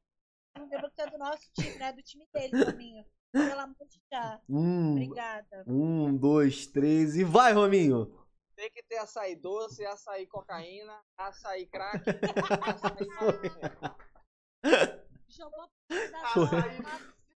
[0.57, 1.91] lembra que tu é do nosso time, né?
[1.93, 3.05] Do time dele, Rominho.
[3.31, 4.41] Pelo amor de Deus.
[4.49, 5.63] Um, Obrigada.
[5.67, 8.25] um, dois, três e vai, Rominho!
[8.55, 12.01] Tem que ter açaí doce, açaí cocaína, açaí crack,
[12.63, 13.07] açaí.
[15.27, 15.69] Jogou
[16.23, 16.81] Açaí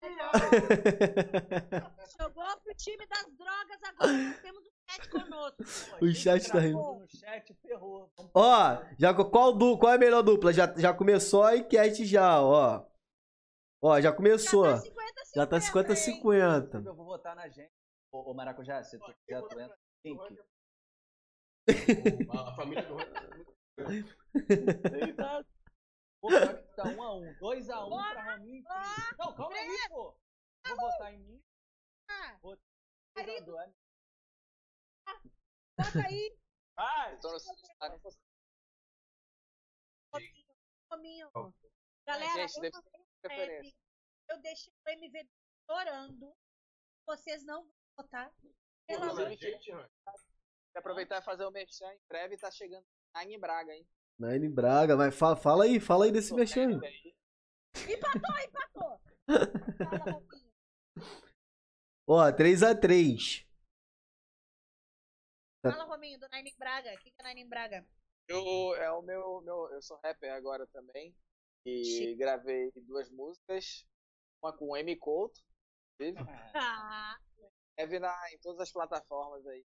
[0.01, 0.41] drogas.
[2.19, 4.11] Jogou pro time das drogas agora.
[4.11, 5.63] Nós temos um chat conosco.
[5.99, 6.77] Pô, O chat tá rindo.
[6.77, 8.11] No chat, ferrou.
[8.33, 10.51] Ó, já, qual, du, qual é a melhor dupla?
[10.53, 12.85] Já, já começou a enquete já, ó.
[13.81, 14.65] Ó, já começou.
[14.65, 16.85] Já tá 50 Já tá 50-50.
[16.85, 17.71] Eu vou votar na gente.
[18.11, 19.77] Ô, ô Maracujá, se tu quiser, tu entra.
[22.33, 23.29] A família do Eita.
[26.21, 28.63] Pô, pior que tá 1 a 1 2 a 1 pra Rominho.
[29.17, 30.17] Não, calma aí, pô.
[30.67, 31.43] Vou votar em mim.
[33.15, 33.53] Marido.
[33.53, 33.75] Marido.
[35.77, 36.37] Bota aí,
[36.75, 37.13] Vai.
[37.13, 37.39] Eu tô no.
[40.91, 41.31] Rominho.
[42.05, 42.55] Galera, Gente,
[43.23, 43.75] eu deve.
[44.29, 45.29] Eu deixei o MV
[45.69, 46.35] chorando.
[47.05, 48.33] Vocês não vão votar.
[48.87, 49.89] Pelo amor de Deus.
[50.75, 53.87] Aproveitar e fazer o merchan em breve tá chegando a Braga, hein?
[54.19, 56.81] Nine Braga, mas fala, fala aí, fala aí desse mexendo.
[57.87, 58.99] Empatou, empatou.
[59.77, 60.49] Fala, Rominho.
[62.07, 63.47] Ó, 3x3.
[65.61, 66.93] Fala, Rominho, do Nine Braga.
[66.93, 67.85] O que que é Nine Braga?
[68.27, 69.69] Eu, é o meu, meu.
[69.71, 71.15] Eu sou rapper agora também.
[71.65, 72.15] E Chique.
[72.15, 73.85] gravei duas músicas.
[74.43, 75.39] Uma com o M Couto.
[75.99, 76.19] inclusive.
[76.55, 77.17] Ah,
[77.77, 79.65] Deve na, em todas as plataformas aí.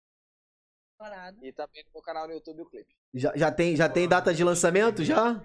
[1.02, 1.44] chorado.
[1.44, 2.96] E também no meu canal no YouTube o clipe.
[3.16, 5.42] Já, já, tem, já tem data de lançamento já?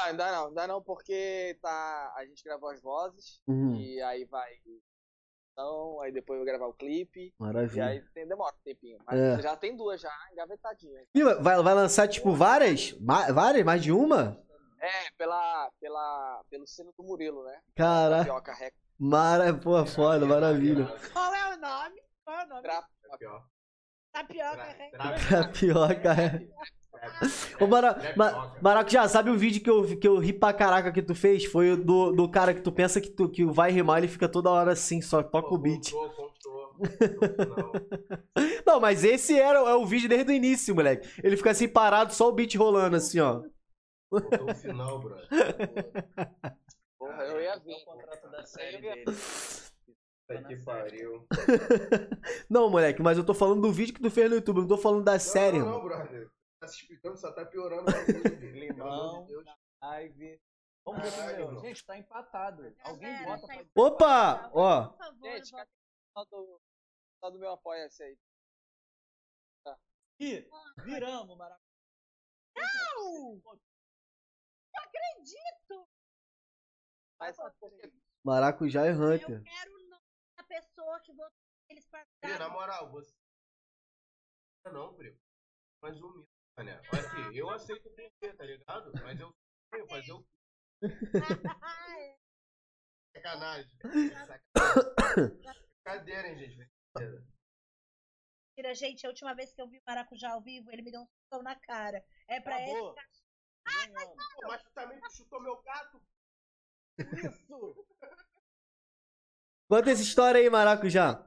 [0.00, 2.14] Ah, ainda não, ainda não, porque tá.
[2.16, 3.40] A gente gravou as vozes.
[3.46, 4.50] Uhum, E aí vai.
[5.52, 7.26] Então, aí depois eu vou gravar o clipe.
[7.26, 7.86] E maravilha.
[7.86, 8.98] aí tem, demora um tempinho.
[9.06, 9.42] Mas É.
[9.42, 11.06] já tem duas já, engavetadinhas.
[11.14, 12.92] Ih, vai, vai lançar, tipo, várias?
[13.00, 13.64] Ma- várias?
[13.64, 14.40] Mais de uma?
[14.80, 17.60] É, pela, pela, pelo selo do Murilo, né?
[17.74, 18.74] Cara, Tapioca Record.
[18.98, 19.52] mara...
[19.54, 20.86] Pô, foda, maravilha.
[21.12, 22.00] Qual é o nome?
[22.24, 22.62] Qual é o nome?
[24.12, 24.64] Tapioca.
[24.66, 24.90] Né?
[24.90, 26.48] tra- Tapioca, é.
[27.60, 27.96] Ô, Mara...
[28.16, 28.56] Ma...
[28.60, 31.44] Maraco, já sabe o vídeo que eu, que eu ri pra caraca que tu fez?
[31.44, 34.28] Foi o do, do cara que tu pensa que, tu, que vai rimar, ele fica
[34.28, 35.90] toda hora assim, só toca o beat.
[35.90, 36.68] Contou, contou.
[36.78, 37.46] Contou,
[38.36, 38.52] não.
[38.66, 41.08] Não, mas esse era é o vídeo desde o início, moleque.
[41.22, 43.42] Ele fica assim parado, só o beat rolando assim, ó.
[44.10, 45.28] Contou o final, brother.
[46.98, 47.74] Porra, eu ia É vir.
[47.74, 49.04] o contrato da série dele.
[49.04, 51.26] Puta que pariu.
[52.50, 54.68] Não, moleque, mas eu tô falando do vídeo que tu fez no YouTube, eu não
[54.68, 55.88] tô falando da série, Não, não, mano.
[55.88, 56.28] não, brother.
[56.60, 57.82] Tá se explicando, só tá piorando.
[57.82, 59.10] o bagulho, Pelo Não.
[59.10, 59.46] amor de Deus.
[59.82, 60.42] Live.
[60.84, 61.60] Vamos ver Caralho, primeiro.
[61.60, 62.62] Gente, tá empatado.
[62.80, 63.82] Alguém Galera, vota tá pra...
[63.82, 64.50] Opa!
[64.52, 65.72] Ó, Por favor, Gente, cadê o
[66.16, 66.62] só do,
[67.20, 68.18] só do meu apoia-se aí?
[70.20, 70.50] Ih,
[70.82, 71.64] viramos, Maracujá.
[72.56, 73.40] Não!
[73.44, 75.88] Não acredito!
[77.20, 77.92] Mas porque
[78.24, 79.42] Maracujá e Eu Hunter.
[79.44, 80.02] quero o nome
[80.36, 81.32] da pessoa que votou
[81.68, 81.86] eles
[82.20, 83.14] Pri, na moral, você.
[84.72, 85.16] Não, primo.
[85.80, 86.28] Mas o meu,
[86.62, 86.80] né?
[86.92, 88.92] Aqui, eu aceito perder, tá ligado?
[89.02, 89.32] Mas eu
[89.70, 90.26] tenho que fazer o
[91.50, 92.18] Ah, é.
[93.14, 93.78] sacanagem.
[93.80, 94.46] Sacanagem.
[95.84, 96.70] Brincadeira, hein, gente?
[98.56, 101.00] Mentira, gente, a última vez que eu vi o Maracujá ao vivo, ele me deu
[101.02, 102.04] um chutão na cara.
[102.28, 102.90] É pra Acabou.
[102.90, 103.08] ele.
[103.94, 104.16] Ganhamos.
[104.34, 106.02] Pô, mas tu também chutou meu gato?
[106.98, 107.86] Isso!
[109.70, 111.24] Conta essa história aí, Maracujá.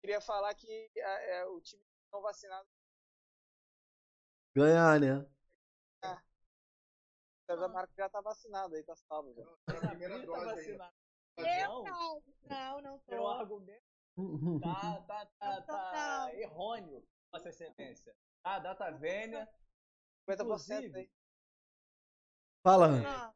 [0.00, 1.82] queria falar que é, é, o time
[2.12, 2.68] não vacinado
[4.54, 5.18] Ganhar, né?
[5.18, 5.26] o
[7.46, 9.44] César Marco já tá vacinado aí, tá salvo já.
[9.68, 10.54] Era a primeira tá ainda.
[10.54, 10.94] vacinado.
[11.36, 12.22] Eu Não, não.
[12.80, 13.26] Não, tô.
[13.28, 13.84] argumento
[14.62, 18.16] tá, tá, tá, tá errôneo, Vossa Excelência.
[18.42, 19.46] A data vênia,
[20.28, 21.10] 50% Inclusive, aí.
[22.62, 22.88] Fala.
[22.88, 23.32] Ó,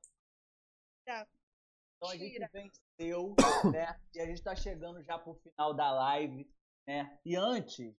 [1.06, 3.34] Então a gente venceu,
[3.72, 4.00] né?
[4.14, 6.50] E a gente tá chegando já pro final da live,
[6.86, 7.20] né?
[7.24, 7.94] E antes.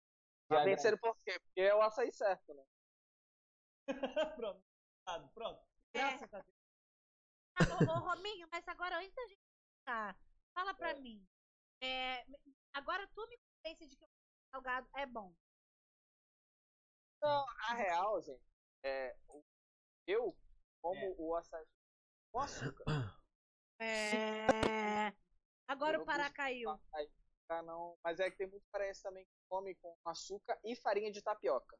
[0.51, 1.39] Mas agra- venceram por quê?
[1.41, 2.65] Porque é o açaí certo, né?
[4.37, 4.65] pronto,
[5.35, 5.61] pronto.
[5.95, 5.99] É.
[5.99, 6.57] Graças a Deus.
[7.55, 9.41] Ah, ô, ô, Rominho, mas agora antes da gente
[9.85, 10.17] começar,
[10.55, 11.27] fala pra mim.
[11.83, 12.25] É,
[12.73, 14.09] agora tu me convence de que o
[14.53, 15.35] salgado é bom.
[17.23, 18.43] Não, a real, gente,
[18.83, 19.17] é,
[20.07, 20.37] eu
[20.81, 21.15] como É.
[21.19, 21.67] o açaí
[22.33, 22.85] com açúcar.
[23.79, 25.15] É.
[25.69, 26.71] Agora Eu o Pará caiu.
[27.51, 31.11] Pra não, mas é que tem muito parece também que come com açúcar e farinha
[31.11, 31.77] de tapioca.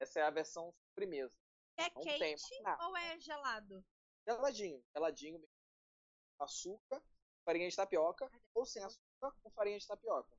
[0.00, 1.32] Essa é a versão sobremesa.
[1.76, 2.84] É Não tem quente nada.
[2.88, 3.84] ou é gelado?
[4.26, 5.54] Geladinho, geladinho mesmo.
[6.40, 7.00] Açúcar,
[7.44, 10.36] farinha de tapioca, ou sem açúcar com farinha de tapioca.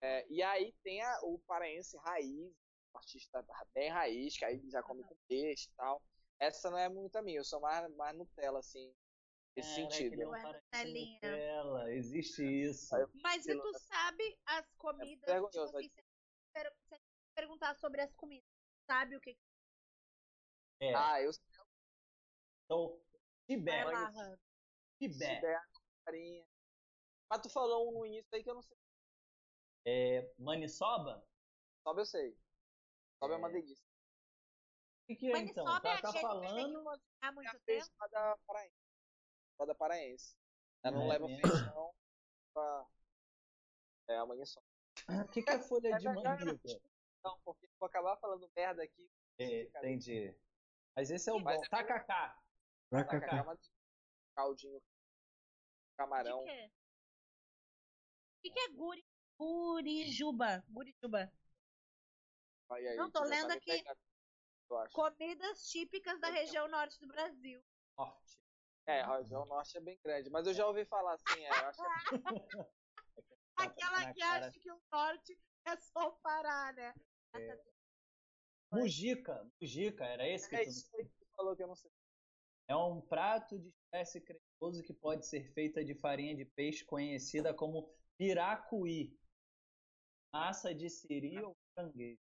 [0.00, 2.54] É, e aí tem a- o paraense raiz,
[2.94, 3.44] o artista
[3.74, 6.02] bem raiz, que aí já come com peixe e tal.
[6.38, 8.96] Essa não é muito a minha, eu sou mais, mais Nutella, assim,
[9.62, 10.12] sentido.
[10.14, 11.14] ele é um Ué, paraíso Nutelinha.
[11.22, 12.94] Nutella, Existe isso.
[12.94, 15.10] Aí eu- Mas e tu sabe as comidas?
[15.10, 16.04] tipo vergonhoso, assim, se,
[16.52, 16.76] per-
[17.34, 18.46] perguntar sobre as comidas,
[18.86, 19.36] sabe o que
[20.80, 20.94] É.
[20.94, 21.30] Ah, eu
[22.64, 22.96] Então, vai
[23.46, 24.40] Tibete.
[24.98, 25.40] Tibete.
[26.04, 26.46] farinha.
[27.28, 28.76] Mas tu falou um no início aí que eu não sei.
[29.86, 31.26] É, maniçoba?
[31.86, 32.38] Sobe eu sei.
[33.22, 33.38] Sobe é, É.
[33.38, 33.84] uma delícia.
[33.84, 35.66] O que, que é então?
[35.66, 36.84] sobe Tá, é tá que tem que falando.
[36.84, 37.90] cozinhar muito tempo.
[39.66, 40.36] Da paraense.
[40.82, 41.42] Ela não É leva mesmo?
[41.48, 41.94] feijão
[42.52, 42.86] pra...
[44.08, 44.60] É, amanhã só.
[45.08, 46.60] O que, que é folha É de mandioca?
[47.24, 49.10] Não, porque eu vou acabar falando merda aqui.
[49.38, 50.34] É, entendi.
[50.96, 51.64] Mas esse é o Mas bom.
[51.64, 52.38] é Tacacá.
[52.88, 53.72] Pra cá, cara, uma delícia.
[54.34, 54.82] Caldinho.
[55.96, 56.44] Camarão.
[56.44, 56.70] De quê?
[58.38, 59.06] O que, que é guri,
[59.38, 60.64] gurijuba?
[60.68, 61.32] Gurijuba.
[62.70, 63.84] Aí, aí, Não, tô lendo aqui.
[64.70, 64.94] Eu acho.
[64.94, 67.62] Comidas típicas da região norte do Brasil.
[67.98, 68.39] Norte.
[68.86, 70.30] É, região norte é bem grande.
[70.30, 72.14] Mas eu já ouvi falar assim, é, eu acho que
[73.56, 74.46] Aquela que cara.
[74.46, 76.94] acha que o norte é só o Pará, né?
[77.34, 77.70] Essa-
[78.72, 79.50] Mujica.
[79.60, 80.70] Mujica, era esse que é tu...
[80.96, 81.90] que tu falou que eu não sei.
[82.68, 87.52] É um prato de espécie cremoso que pode ser feita de farinha de peixe conhecida
[87.52, 89.18] como piracuí.
[90.32, 92.20] Massa de siri ou caranguejo.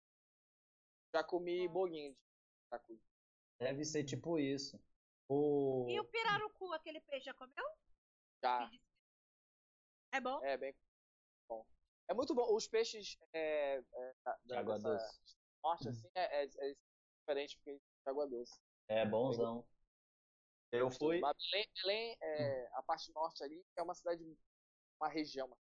[1.16, 2.20] Já comi bolinho de
[2.70, 3.00] tacu.
[3.60, 4.78] Deve ser tipo isso.
[5.28, 5.88] O...
[5.90, 7.66] E o pirarucu, aquele peixe, já comeu?
[8.42, 8.70] Já.
[10.12, 10.44] É bom?
[10.44, 10.76] É bem
[11.54, 11.66] bom.
[12.08, 12.54] É muito bom.
[12.54, 14.14] Os peixes é, é,
[14.46, 15.38] da, água dessa doce.
[15.64, 16.76] norte, assim, é, é, é
[17.20, 18.60] diferente porque é de água doce.
[18.88, 19.66] É bonzão.
[20.72, 21.22] Eu fui.
[21.22, 24.24] Belém, Belém é, a parte norte ali, é uma cidade,
[25.00, 25.56] uma região,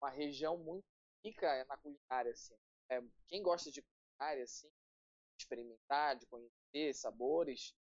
[0.00, 0.84] uma região muito
[1.22, 2.56] rica na culinária, assim.
[2.88, 7.74] É, quem gosta de culinária, assim, de experimentar, de conhecer sabores,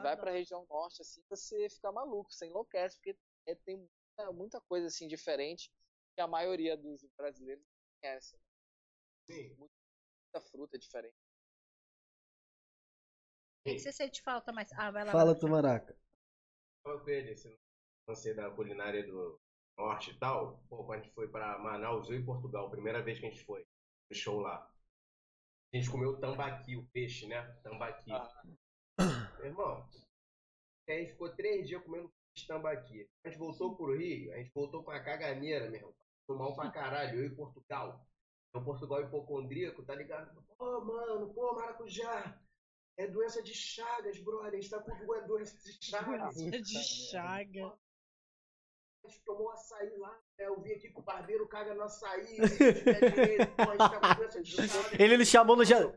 [0.00, 0.20] você vai Adoro.
[0.20, 4.86] pra região norte, assim, você fica maluco, você enlouquece, porque é, tem muita, muita coisa,
[4.86, 5.70] assim, diferente
[6.14, 8.36] que a maioria dos brasileiros não conhece.
[8.36, 8.42] né?
[9.30, 9.54] Sim.
[9.56, 11.14] Muita fruta diferente.
[13.60, 14.72] O que você sente falta mais?
[14.72, 15.12] Ah, vai lá.
[15.12, 15.38] Fala.
[15.38, 15.96] Tumaraca.
[16.82, 17.54] Fala com ele, esse
[18.08, 19.38] lance da culinária do
[19.76, 20.64] norte e tal.
[20.68, 23.44] Pô, quando a gente foi pra Manaus, eu e Portugal, primeira vez que a gente
[23.44, 23.66] foi,
[24.10, 24.66] no show lá.
[25.72, 27.42] A gente comeu tambaqui, o peixe, né?
[27.62, 28.10] Tambaqui.
[28.12, 28.42] Ah.
[29.44, 29.84] Irmão,
[30.88, 33.08] a gente ficou três dias comendo peixe tambaqui.
[33.24, 35.94] A gente voltou pro Rio, a gente voltou com a caganeira, meu irmão.
[36.28, 38.06] Mal pra caralho, eu e Portugal.
[38.54, 40.42] O Portugal hipocondríaco, tá ligado?
[40.56, 42.40] Pô, mano, pô, maracujá.
[42.96, 44.52] É doença de Chagas, brother.
[44.52, 46.34] A gente tá com duas doenças de Chagas.
[46.36, 47.72] de chaga.
[49.04, 50.46] A gente tomou açaí lá, né?
[50.46, 52.36] Eu vim aqui com o barbeiro caga no açaí.
[54.00, 54.92] tá doença Chagas.
[55.00, 55.92] Ele não chamou no, ja-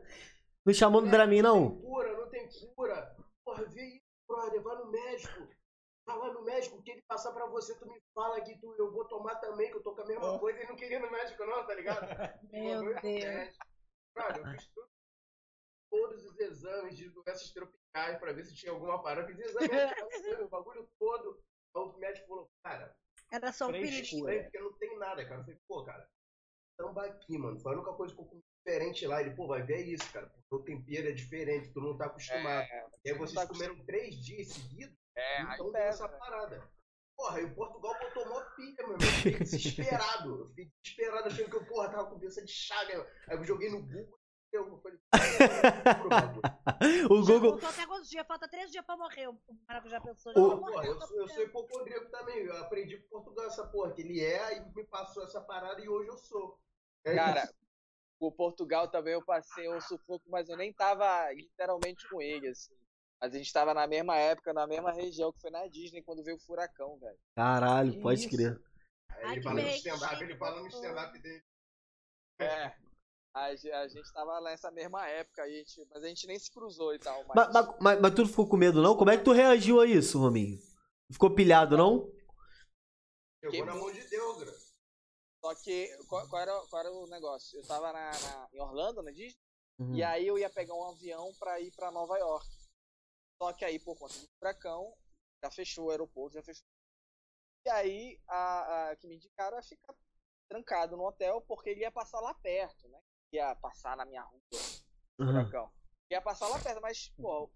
[0.64, 1.70] não chamou no Dramin, Não não?
[1.70, 3.16] tem cura, não tem cura.
[3.54, 5.48] Porra, vê isso, brother, vai no médico.
[6.06, 8.74] Vai lá no médico, o que ele passar pra você, tu me fala que tu,
[8.78, 10.38] eu vou tomar também, que eu tô com a mesma Oh.
[10.38, 12.06] coisa e não queria ir no médico não, tá ligado?
[12.52, 13.56] Meu no Deus.
[14.14, 14.88] Brother, eu fiz tudo,
[15.90, 19.30] todos os exames de doenças tropicais pra ver se tinha alguma parada.
[19.30, 19.46] Eu fiz
[20.26, 21.42] exame, o bagulho todo.
[21.74, 22.94] Aí o médico falou, cara,
[23.32, 24.10] Era só um piriri.
[24.42, 25.40] porque não tem nada, cara.
[25.40, 26.08] Eu falei, pô, cara,
[26.76, 27.58] tambaqui, mano.
[27.60, 29.20] Foi a única coisa que eu comi diferente lá.
[29.20, 30.30] Ele, pô, vai ver isso, cara.
[30.48, 32.64] Porque o tempero é diferente, tu não tá acostumado.
[32.70, 36.16] É, e aí vocês tá comeram três dias seguidos, é, então deu essa né?
[36.18, 36.70] parada.
[37.16, 38.98] Porra, e o Portugal botou mó pilha, meu irmão.
[39.08, 40.40] Eu fiquei desesperado.
[40.40, 43.08] Eu fiquei desesperado, achando que eu, porra, tava com doença de chaga.
[43.28, 44.18] Aí eu joguei no Google
[44.52, 44.98] e eu falei.
[47.04, 47.40] O Google.
[47.40, 48.26] voltou até quantos dias?
[48.26, 49.28] Falta três dias pra morrer.
[49.28, 49.38] O
[49.68, 50.32] maracujá pensou.
[50.36, 50.88] O- morrer.
[50.88, 52.38] eu, sou- eu sou hipocondríaco também.
[52.44, 55.88] Eu aprendi com Portugal essa porra, que ele é, e me passou essa parada e
[55.88, 56.58] hoje eu sou.
[57.04, 57.54] É Cara, isso.
[58.20, 62.74] O Portugal também eu passei um sufoco, mas eu nem tava literalmente com ele, assim.
[63.20, 66.22] Mas a gente tava na mesma época, na mesma região que foi na Disney quando
[66.22, 67.18] veio o furacão, velho.
[67.36, 68.28] Caralho, Que pode isso?
[68.30, 68.60] crer.
[69.10, 70.84] Aí Ai, ele falando berretinho, stand-up, ele falando no gostoso.
[70.84, 71.42] stand-up dele.
[72.40, 72.74] É.
[73.36, 76.94] A, a gente tava nessa mesma época, a gente, mas a gente nem se cruzou
[76.94, 77.24] e tal.
[77.24, 78.96] Mas, Mas, mas, mas, mas tu não ficou com medo, não?
[78.96, 80.58] Como é que tu reagiu a isso, Rominho?
[81.10, 82.12] Ficou pilhado, não?
[83.40, 84.52] Chegou Que na mão de Deus, gra.
[85.44, 87.58] Só que, qual, qual era, qual era o negócio?
[87.60, 89.38] Eu tava na, na- em Orlando, na Disney,
[89.78, 89.94] Uhum.
[89.94, 92.48] e aí eu ia pegar um avião pra ir pra Nova York.
[93.36, 94.96] Só que aí, por conta do furacão,
[95.42, 96.64] já fechou o aeroporto, já fechou.
[97.66, 99.94] E aí, a, a que me indicaram é ficar
[100.48, 103.02] trancado no hotel, porque ele ia passar lá perto, né?
[103.34, 104.40] Ia passar na minha rua,
[105.18, 105.26] o Uhum.
[105.28, 105.70] furacão.
[106.10, 107.50] Ia passar lá perto, mas, pô,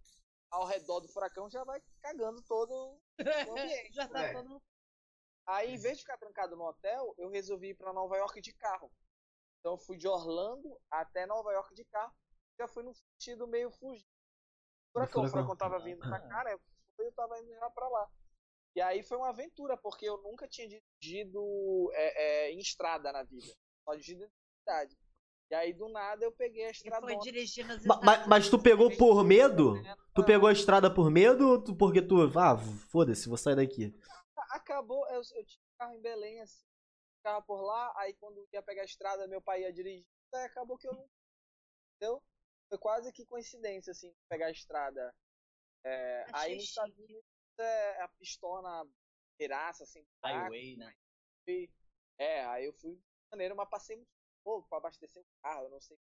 [0.50, 3.18] ao redor do furacão já vai cagando todo o
[3.86, 3.94] ambiente.
[3.94, 4.32] Já tá É.
[4.34, 4.62] todo mundo.
[5.48, 8.52] Aí, em vez de ficar trancado no hotel, eu resolvi ir pra Nova York de
[8.52, 8.92] carro.
[9.60, 12.12] Então, eu fui de Orlando até Nova York de carro.
[12.58, 14.06] Já fui no sentido meio fugido.
[14.90, 15.30] O furacão, o furacão.
[15.30, 16.56] furacão tava vindo pra cá, né?
[16.98, 18.08] Eu tava indo já pra lá.
[18.76, 23.22] E aí foi uma aventura, porque eu nunca tinha dirigido é, é, em estrada na
[23.22, 23.46] vida.
[23.84, 24.28] Só dirigido em
[24.60, 24.96] cidade.
[25.50, 27.06] E aí, do nada, eu peguei a E estrada.
[27.86, 29.82] Ma- Mas, mas tu pegou por medo?
[30.14, 30.24] Tu Ah.
[30.24, 32.16] pegou a estrada por medo ou tu- porque tu.
[32.38, 32.58] Ah,
[32.90, 33.94] foda-se, vou sair daqui.
[34.50, 36.64] Acabou, eu, eu tinha um carro em Belém, assim,
[37.18, 40.78] ficava por lá, aí quando ia pegar a estrada, meu pai ia dirigir, aí acabou
[40.78, 41.08] que eu não.
[41.96, 42.22] Entendeu?
[42.68, 45.14] Foi quase que coincidência, assim, pegar a estrada.
[45.84, 46.98] É, aí Achei nos Estados.
[46.98, 47.24] Unidos
[47.58, 48.86] é a pistona
[49.38, 50.94] beiraça, assim, Highway, né?
[51.46, 51.68] e-
[52.18, 53.00] É, aí eu fui
[53.30, 54.10] maneiro, mas passei muito
[54.44, 55.96] pouco pra abastecer o carro, eu não sei.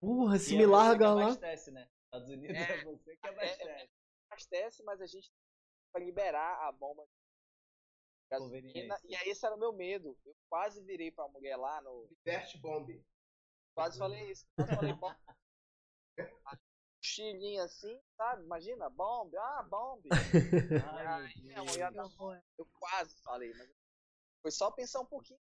[0.00, 1.22] Porra, se E me é você larga que lá.
[1.24, 1.88] abastece, né?
[2.04, 2.76] Estados Unidos é, É.
[2.84, 3.68] você que É, abastece.
[3.68, 3.88] é,
[4.30, 5.32] abastece, mas a gente
[5.92, 7.12] vai liberar a bomba de
[8.30, 8.98] gasolina.
[9.04, 10.16] E aí esse era o meu medo.
[10.24, 12.88] Eu quase virei pra mulher lá no, Diverte bomb.
[13.74, 14.46] Quase falei isso.
[14.56, 15.16] Quase falei bomb.
[17.02, 18.42] Chilinho assim, sabe?
[18.44, 19.34] Imagina, bomb.
[19.36, 20.02] Ah, bomb.
[21.06, 21.32] Ai,
[21.92, 23.68] não, eu quase falei, mas
[24.40, 25.38] foi só pensar um pouquinho.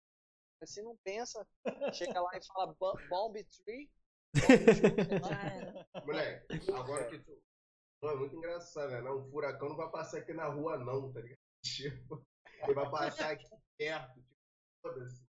[0.61, 1.47] Mas Se não pensa,
[1.93, 3.91] chega lá e fala "Bo- bomb tree.
[6.05, 7.43] Moleque, agora que tu.
[8.01, 9.01] Pô, é muito engraçado, né?
[9.01, 11.39] Não, um furacão não vai passar aqui na rua, não, tá ligado?
[11.65, 12.25] Tipo,
[12.65, 13.47] ele vai passar aqui
[13.79, 14.33] perto, tipo.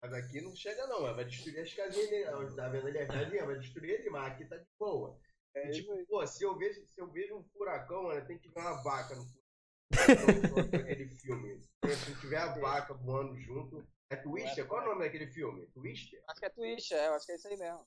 [0.02, 1.00] Mas aqui não chega, não.
[1.14, 2.44] Vai destruir as casinhas ali.
[2.44, 5.18] Onde tá vendo ali as casinhas, vai destruir ali, mas aqui tá de boa.
[5.54, 8.60] É tipo, pô, se eu vejo, se eu vejo um furacão, mano, tem que ver
[8.60, 9.44] uma vaca no furacão.
[10.80, 11.62] aquele filme.
[11.86, 13.86] Se tiver a vaca voando junto.
[14.10, 14.66] É Twister?
[14.66, 15.66] Qual é o nome daquele filme?
[15.68, 16.22] Twister?
[16.28, 17.86] Acho que é Twitch, é, eu acho que é isso aí mesmo.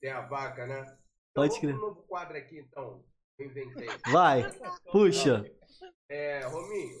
[0.00, 0.80] Tem a vaca, né?
[0.80, 0.98] Então,
[1.34, 1.74] Pode vamos crer.
[1.74, 3.04] pro novo quadro aqui, então.
[3.38, 3.88] Eu inventei.
[4.10, 4.42] Vai,
[4.90, 5.44] puxa.
[6.08, 6.98] É, Rominho.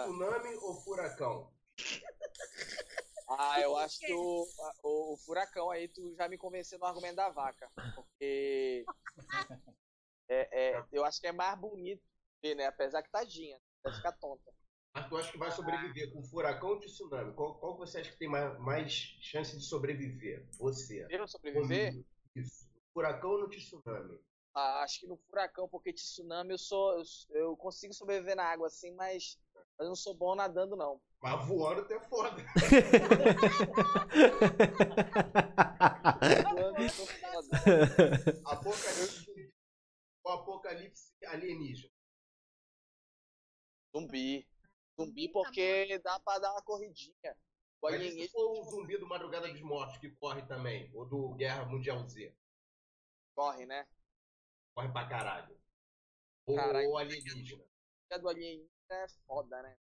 [0.00, 1.52] Tsunami ou furacão?
[3.28, 4.46] Ah, eu acho que o,
[4.82, 7.70] o, o furacão aí, tu já me convenceu no argumento da vaca.
[7.94, 8.84] Porque.
[10.28, 12.02] É, é, eu acho que é mais bonito
[12.42, 12.66] ver, né?
[12.66, 14.52] Apesar que tadinha, vai ficar tonta.
[14.94, 17.34] Mas tu acha que vai sobreviver com furacão ou de tsunami?
[17.34, 20.46] Qual, qual você acha que tem mais, mais chance de sobreviver?
[20.58, 21.06] Você.
[21.08, 22.04] Eu sobreviver?
[22.34, 22.70] Isso.
[22.92, 24.18] Furacão ou no tsunami?
[24.54, 26.92] Ah, acho que no furacão, porque tsunami eu sou.
[26.98, 29.38] Eu, eu consigo sobreviver na água assim, mas,
[29.78, 31.00] mas eu não sou bom nadando, não.
[31.20, 32.36] Mas voando até foda.
[36.50, 36.88] Voando,
[37.20, 38.42] foda.
[38.46, 39.52] Apocalipse.
[40.24, 41.92] O apocalipse alienígena.
[43.94, 44.48] Zumbi.
[44.98, 47.36] Zumbi porque dá pra dar uma corridinha.
[47.80, 50.90] O Mas se for o zumbi do Madrugada dos Mortos que corre também?
[50.94, 52.34] Ou do Guerra Mundial Z?
[53.34, 53.86] corre, né?
[54.74, 55.58] Corre pra caralho.
[56.46, 56.88] Ou, Caralho.
[56.90, 57.64] ou alienígena.
[58.10, 59.76] A do alienígena é foda, né?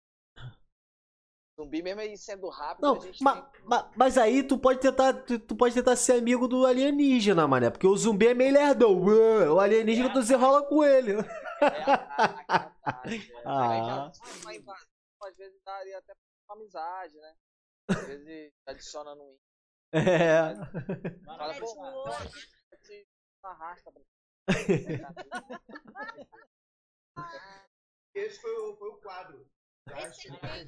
[1.59, 3.61] Zumbi mesmo aí sendo rápido, Não, a gente ma- tem...
[3.65, 7.71] ma- mas aí tu pode tentar, tu, tu pode tentar ser amigo do alienígena, mané.
[7.71, 8.95] Porque o zumbi é meio lerdão.
[9.03, 11.13] O alienígena tu desenrola com ele.
[11.59, 12.45] É ataque,
[12.83, 13.31] ataque.
[13.33, 13.41] É.
[13.43, 13.71] Ah.
[13.71, 14.11] Aí já
[14.43, 14.87] uma invasão,
[15.23, 16.13] às vezes daria até
[16.47, 17.35] uma amizade, né?
[17.89, 19.37] Às vezes adiciona no in.
[19.93, 20.53] É.
[21.25, 22.03] Fala, Mete pô, mano,
[22.83, 23.07] te
[23.41, 23.91] arrasta
[28.17, 29.47] Esse foi o, foi o quadro.
[29.95, 30.67] Esse é bem.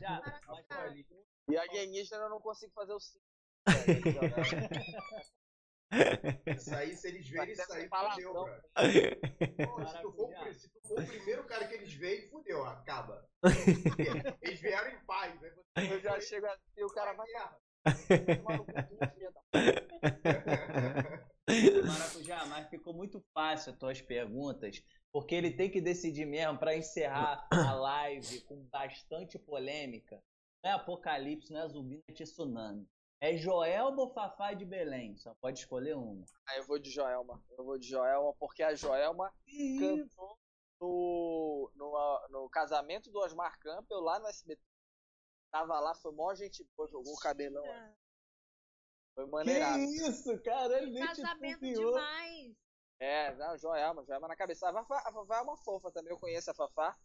[1.49, 3.19] E alienígena eu não consigo fazer o sim.
[6.55, 8.63] Isso aí, se eles verem isso aí, fudeu, cara.
[9.65, 13.27] Pô, se, tu for, se tu for o primeiro cara que eles veem, fudeu, acaba.
[14.41, 15.51] Eles vieram em paz, né?
[15.91, 17.25] Eu já chego assim, o cara vai
[21.87, 26.75] Maracujá, mas ficou muito fácil as tuas perguntas, porque ele tem que decidir mesmo para
[26.75, 30.21] encerrar a live com bastante polêmica.
[30.63, 32.87] Não é apocalipse, não é zumbi, não é tsunami.
[33.21, 35.17] É Joelma ou Fafá de Belém?
[35.17, 36.23] Só pode escolher uma.
[36.47, 37.43] Ah, eu vou de Joelma.
[37.57, 39.29] Eu vou de Joelma porque a Joelma
[39.77, 44.61] cantou no casamento do Osmar Campbell lá no SBT.
[45.51, 47.65] Tava lá, foi mó gente boa, jogou o cabelão.
[47.65, 47.93] lá.
[49.15, 49.79] Foi Que maneirado.
[49.79, 50.77] isso, cara?
[50.77, 52.55] Ele nem Casamento demais.
[52.99, 54.69] É, não, Joelma, Joelma na cabeça.
[54.69, 56.97] A Fafá, a Fafá é uma fofa também, eu conheço a Fafá.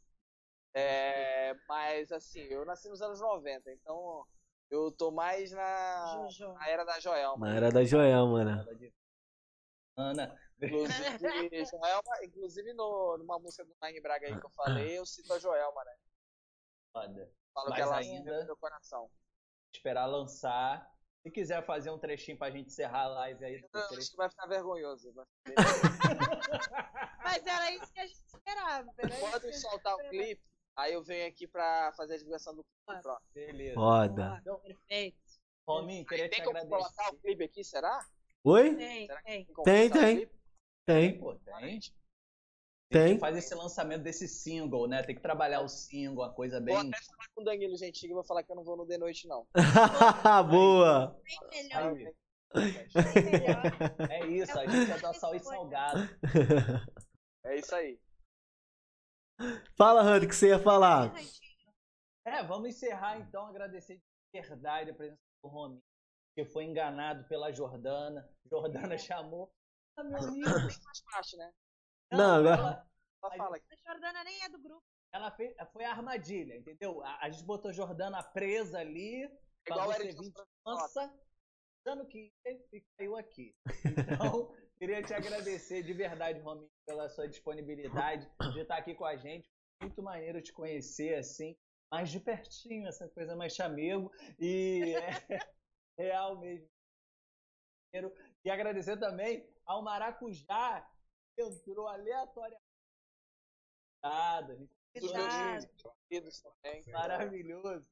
[0.75, 4.27] É, mas assim, eu nasci nos anos 90, então
[4.71, 7.47] eu tô mais na, na era da Joelma.
[7.49, 8.65] Na era da Joelma, né?
[9.97, 15.07] Ana, Inclusive, Joelma, inclusive no, numa música do Nine Braga aí que eu falei, eu
[15.07, 15.97] cito a Joelma, né?
[16.93, 17.33] foda.
[17.53, 19.11] Falo Mas que ela ainda- ainda no meu coração.
[19.73, 20.93] Esperar lançar.
[21.25, 24.29] Se quiser fazer um trechinho pra gente encerrar a live aí Não, acho que vai
[24.29, 25.11] ficar vergonhoso.
[25.15, 25.65] vai ficar-
[27.25, 28.91] Mas era isso que a gente esperava.
[29.43, 30.43] Gente soltar o clipe,
[30.77, 33.03] aí eu venho aqui pra fazer a divulgação do clipe.
[33.03, 33.23] Pronto.
[33.35, 33.75] Beleza.
[33.75, 34.43] Foda.
[34.45, 35.19] Boa, Perfeito.
[35.67, 36.85] Rominho, queria te Tem como agradecer.
[36.95, 38.07] colocar o clipe aqui, será?
[38.45, 38.77] Oi?
[38.77, 39.45] Tem, Será que tem.
[39.47, 40.31] como Tem, tem.
[40.87, 41.19] Tem.
[41.19, 41.81] Pô, tem.
[42.91, 43.19] Tem.
[43.19, 45.03] Faz esse lançamento desse single, né?
[45.03, 46.77] Tem que trabalhar o single, a coisa Vou bem.
[46.77, 48.99] até falar com o Danilo Gentili e vou falar que eu não vou no The
[48.99, 49.47] Noite, não.
[50.51, 51.21] Boa.
[51.51, 51.97] Bem melhor.
[52.55, 52.75] Aí,
[53.15, 53.63] Bem melhor.
[54.11, 56.01] é isso, a gente é da sal e salgado.
[57.45, 57.99] É isso aí.
[59.77, 61.13] Fala, Hunter, o que você ia falar?
[62.27, 65.83] É, vamos encerrar então, agradecer de verdade a presença do Rominho,
[66.37, 68.27] que foi enganado pela Jordana.
[68.49, 69.53] Jordana chamou.
[69.97, 70.45] Ah, meu amigo.
[70.45, 71.53] Tem mais parte, né?
[72.17, 72.87] Não, agora- ela,
[73.21, 73.67] Só fala aqui.
[73.73, 74.83] A Jordana nem é do grupo.
[75.13, 77.03] ela fez, foi a armadilha, entendeu?
[77.05, 79.29] A, a gente botou a Jordana presa ali,
[79.65, 80.47] pra Igual o você Eric vir Johnson.
[80.67, 81.15] Nossa,
[81.87, 82.33] achando que
[82.73, 83.55] e caiu aqui.
[83.85, 89.17] Então, queria te agradecer de verdade, Rominho, pela sua disponibilidade de estar aqui com a
[89.17, 89.49] gente.
[89.81, 91.57] Muito maneiro te conhecer assim,
[91.91, 94.11] mais de pertinho, essa coisa mais chamego.
[94.39, 95.09] E é
[95.99, 96.69] real mesmo.
[98.45, 100.87] E agradecer também ao Maracujá,
[101.39, 102.63] entrou aleatoriamente.
[104.03, 105.51] Nada, Dos Cuidado.
[105.53, 105.67] meus
[106.09, 106.85] queridos também.
[106.93, 107.87] maravilhoso.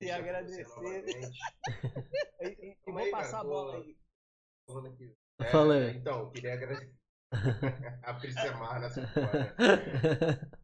[0.00, 0.66] E Deixa agradecer.
[2.42, 3.96] E, e- e vou aí, passar cara, a bola tô- aí.
[5.50, 5.96] Fala É, aí.
[5.96, 6.94] Então, queria agradecer.
[8.02, 9.54] a Priscemar nessa história.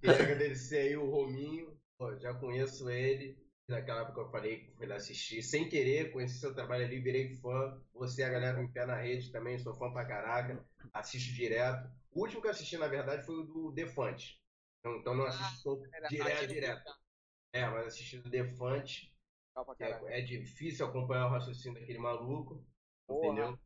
[0.01, 1.81] Queria agradecer aí o Rominho.
[1.97, 3.39] Pô, já conheço ele.
[3.69, 5.43] Naquela época eu falei que fui lá assistir.
[5.43, 7.79] Sem querer, conheci seu trabalho ali, virei fã.
[7.93, 10.67] Você, a galera em pé na rede também, sou fã pra caraca.
[10.93, 11.87] Assisto direto.
[12.11, 14.41] O último que eu assisti, na verdade, foi o do Defante.
[14.81, 16.85] Então, então não assisto Era direto, aqui no direto.
[16.85, 16.95] Rio,
[17.53, 19.15] É, mas assisti do Defante.
[19.79, 20.19] é-.
[20.19, 22.65] É, difícil acompanhar o raciocínio daquele maluco.
[23.07, 23.27] Porra.
[23.27, 23.59] Entendeu?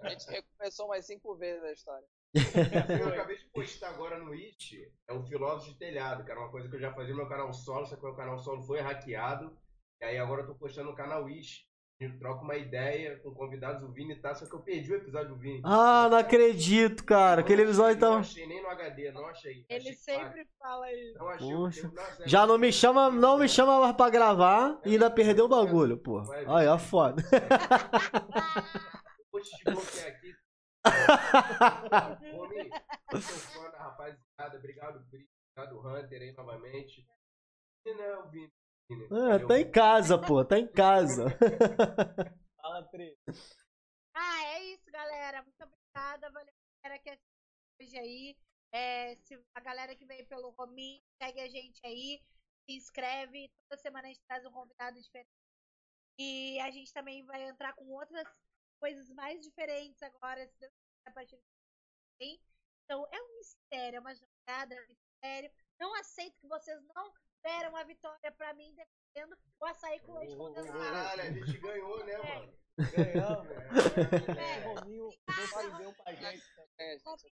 [0.00, 2.08] A gente recomeçou mais cinco vezes a história.
[2.34, 2.34] Eu
[3.08, 6.68] acabei de postar agora no It, é o Filósofo de Telhado, que era uma coisa
[6.68, 8.80] que eu já fazia no meu canal solo, só que o meu canal solo foi
[8.80, 9.56] hackeado.
[10.00, 11.66] E aí agora eu tô postando no canal It.
[12.00, 15.30] Eu troco uma ideia com convidados, o Vini tá, só que eu perdi o episódio
[15.30, 15.60] do Vini.
[15.64, 17.40] Ah, não acredito, cara.
[17.40, 18.18] Aquele episódio Não tava.
[18.20, 19.66] achei nem no HD, não achei.
[19.68, 21.18] Ele achei sempre fala isso.
[21.18, 21.50] Não achei.
[21.50, 21.90] Poxa.
[21.92, 25.48] Nossa, Já não me chama, não me chama mais pra gravar e ainda perdeu o
[25.48, 26.22] bagulho, pô.
[26.46, 27.20] Aí, ó, foda.
[29.32, 30.27] Vou te desbloquear aqui.
[32.32, 32.70] Rominho,
[33.10, 34.58] sou fã da rapaziada.
[34.58, 34.98] Obrigado.
[34.98, 37.06] Obrigado, Hunter aí novamente.
[37.84, 38.52] E não, Vini.
[38.88, 41.24] Vini, Ah, tá em casa, pô, tá em casa.
[42.60, 43.16] Fala, Pri.
[44.14, 45.42] Ah, é isso, galera.
[45.42, 46.30] Muito obrigada.
[46.30, 46.52] Valeu,
[46.82, 47.28] galera, que assistiu
[47.82, 48.36] hoje aí.
[48.72, 52.22] É, se a galera que veio pelo Rominho, segue a gente aí,
[52.64, 53.50] se inscreve.
[53.68, 55.30] Toda semana a gente traz um convidado diferente.
[56.18, 58.26] E a gente também vai entrar com outras
[58.78, 62.38] coisas mais diferentes agora, se Deus quiser, a partir do ano
[62.84, 65.50] Então, é um mistério, é uma jornada, é um mistério.
[65.78, 70.36] Não aceito que vocês não deram a vitória pra mim defendendo o açaí com leite
[70.36, 70.78] condensado.
[70.78, 72.58] Caralho, a gente ganhou, né, mano?
[72.78, 73.48] Ganhamos.
[74.38, 74.68] É.
[74.68, 76.44] O Rominho defendeu pra gente.
[76.78, 77.34] É, gente,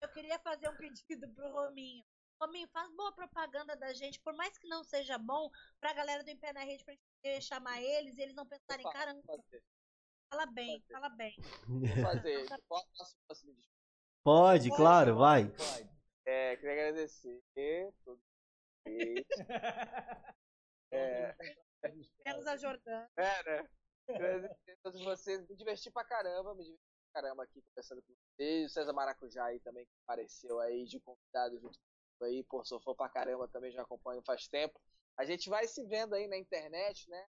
[0.00, 2.04] Eu queria fazer um pedido pro Rominho.
[2.42, 5.48] Rominho, faz boa propaganda da gente, por mais que não seja bom,
[5.80, 8.44] pra galera do Em Pé na Rede, pra gente poder chamar eles e eles não
[8.44, 9.62] pensarem, Vou fa- caramba, fazer.
[10.28, 10.92] fala bem, fazer.
[10.92, 11.36] fala bem.
[11.68, 12.48] Vou fazer.
[12.68, 13.72] Posso, posso, posso me despedir?
[14.24, 15.48] Pode, claro, vai.
[15.50, 15.88] Pode.
[16.26, 17.42] É, queria agradecer.
[20.94, 21.34] É,
[22.26, 23.08] Menos a Jordana.
[23.16, 23.68] é, né?
[24.06, 25.48] Queria agradecer a todos vocês.
[25.48, 26.82] Me diverti pra caramba, me diverti
[27.12, 28.70] pra caramba aqui conversando com vocês.
[28.70, 31.78] O César Maracujá aí também que apareceu aí de convidado junto
[32.24, 32.42] aí.
[32.44, 34.80] Pô, sou fã pra caramba, também já acompanho faz tempo.
[35.16, 37.26] A gente vai se vendo aí na internet, né?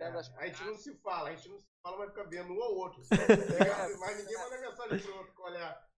[0.00, 2.62] As A gente não se fala, a gente não se fala, mas fica vendo um
[2.62, 3.02] ao outro.
[3.98, 5.90] Mas ninguém manda mensagem pro outro, qual é?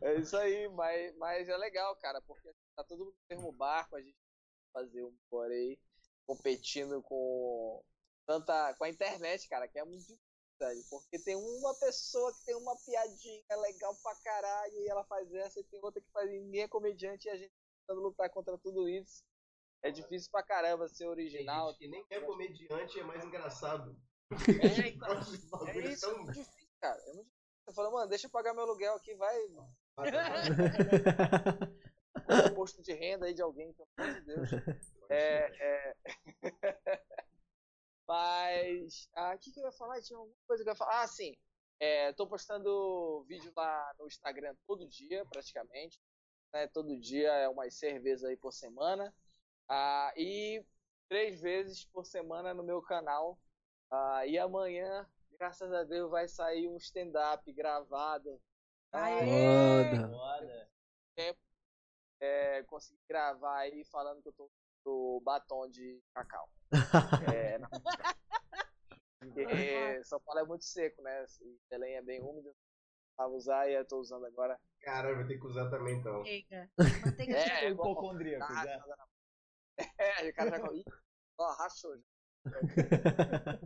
[0.00, 3.96] É isso aí, mas, mas é legal, cara, porque tá todo mundo no mesmo barco,
[3.96, 4.16] a gente
[4.72, 5.78] vai fazer um por aí
[6.24, 7.82] competindo com
[8.26, 10.31] tanta com a internet, cara, que é muito difícil
[10.62, 10.84] velho.
[10.88, 15.60] Porque tem uma pessoa que tem uma piadinha legal pra caralho e ela faz essa,
[15.60, 18.88] e tem outra que faz ninguém é comediante e a gente tentando lutar contra tudo
[18.88, 19.24] isso.
[19.82, 21.70] É difícil pra caramba ser Tem original.
[21.70, 23.96] gente que nem é comediante é mais engraçado.
[24.30, 24.30] É,
[24.88, 25.08] então,
[25.66, 27.00] é isso, é muito difícil, cara.
[27.00, 27.42] É muito difícil.
[27.64, 29.36] Você fala, mano, deixa eu pagar meu aluguel aqui, vai.
[29.94, 30.22] Compra
[32.50, 34.50] um posto de renda aí de alguém, pelo amor de Deus.
[35.10, 35.96] É, é...
[38.12, 39.08] Mas.
[39.14, 40.02] Ah, o que, que eu ia falar?
[40.02, 41.00] Tinha alguma coisa que eu ia falar.
[41.00, 41.34] Ah, sim.
[41.80, 45.98] É, tô postando vídeo lá no Instagram todo dia, praticamente.
[46.52, 46.68] Né?
[46.68, 49.14] Todo dia é umas seis vezes aí por semana.
[49.66, 50.62] Ah, e
[51.08, 53.38] três vezes por semana no meu canal.
[53.90, 58.38] Ah, e amanhã, graças a Deus, vai sair um stand-up gravado.
[58.92, 59.88] Aê!
[59.90, 60.08] Foda.
[60.10, 60.70] Foda.
[62.20, 64.50] É, consegui gravar aí falando que eu tô
[64.84, 66.48] do batom de cacau.
[67.22, 67.68] É, não.
[69.18, 71.24] Porque São Paulo é muito seco, né?
[71.70, 72.54] Belém é bem úmido.
[73.16, 74.58] Tava usar e eu tô usando agora.
[74.80, 76.18] Caralho, vou ter que usar também então.
[76.18, 76.66] Manteiga
[77.36, 78.78] É, de É, hipocondríaco já.
[78.86, 79.06] na-
[79.98, 80.84] É, o cara já "Ih,
[81.38, 82.04] ó, rachou já.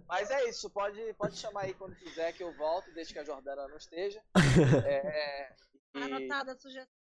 [0.06, 3.24] Mas é isso, pode, pode chamar aí quando quiser que eu volto, desde que a
[3.24, 4.22] Jordana não esteja.
[4.86, 5.52] É,
[5.94, 6.94] e, Anotada a sugestão.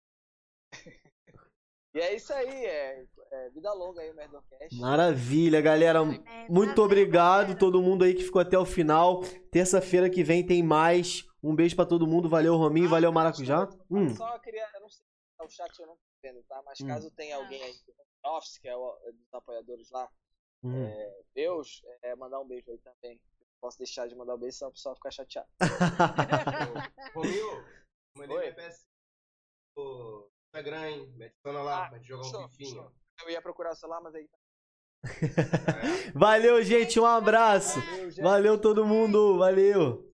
[1.96, 4.78] E é isso aí, é, é vida longa aí o Merdocast.
[4.78, 6.00] Maravilha, galera.
[6.00, 9.22] É, Muito obrigado todo mundo aí que ficou até o final.
[9.50, 11.26] Terça-feira que vem tem mais.
[11.42, 12.28] Um beijo pra todo mundo.
[12.28, 12.90] Valeu, Rominho.
[12.90, 13.70] Valeu, Maracujá.
[13.90, 14.14] Hum.
[14.14, 15.06] Só queria, eu não sei,
[15.42, 16.62] o chat eu não tô vendo, tá?
[16.66, 16.88] Mas Hum.
[16.88, 20.10] caso tenha alguém aí do home office, que é o é dos apoiadores lá,
[20.64, 20.92] hum.
[21.34, 23.22] Deus, é, mandar um beijo aí também.
[23.62, 25.48] Posso deixar de mandar um beijo, senão o pessoal fica chateado.
[27.16, 27.66] Rominho,
[28.18, 28.54] mandei Oi.
[28.54, 28.86] PS
[30.60, 31.14] Instagram, hein?
[31.18, 32.76] Me adiciona lá Ah, pra gente jogar show, um pifinho.
[32.76, 32.92] show.
[33.24, 34.28] Eu ia procurar o celular, mas aí.
[35.06, 36.12] É.
[36.16, 37.00] Valeu, gente.
[37.00, 37.80] Um abraço.
[37.80, 38.22] Valeu, gente.
[38.24, 39.38] Valeu todo mundo.
[39.38, 40.12] Valeu.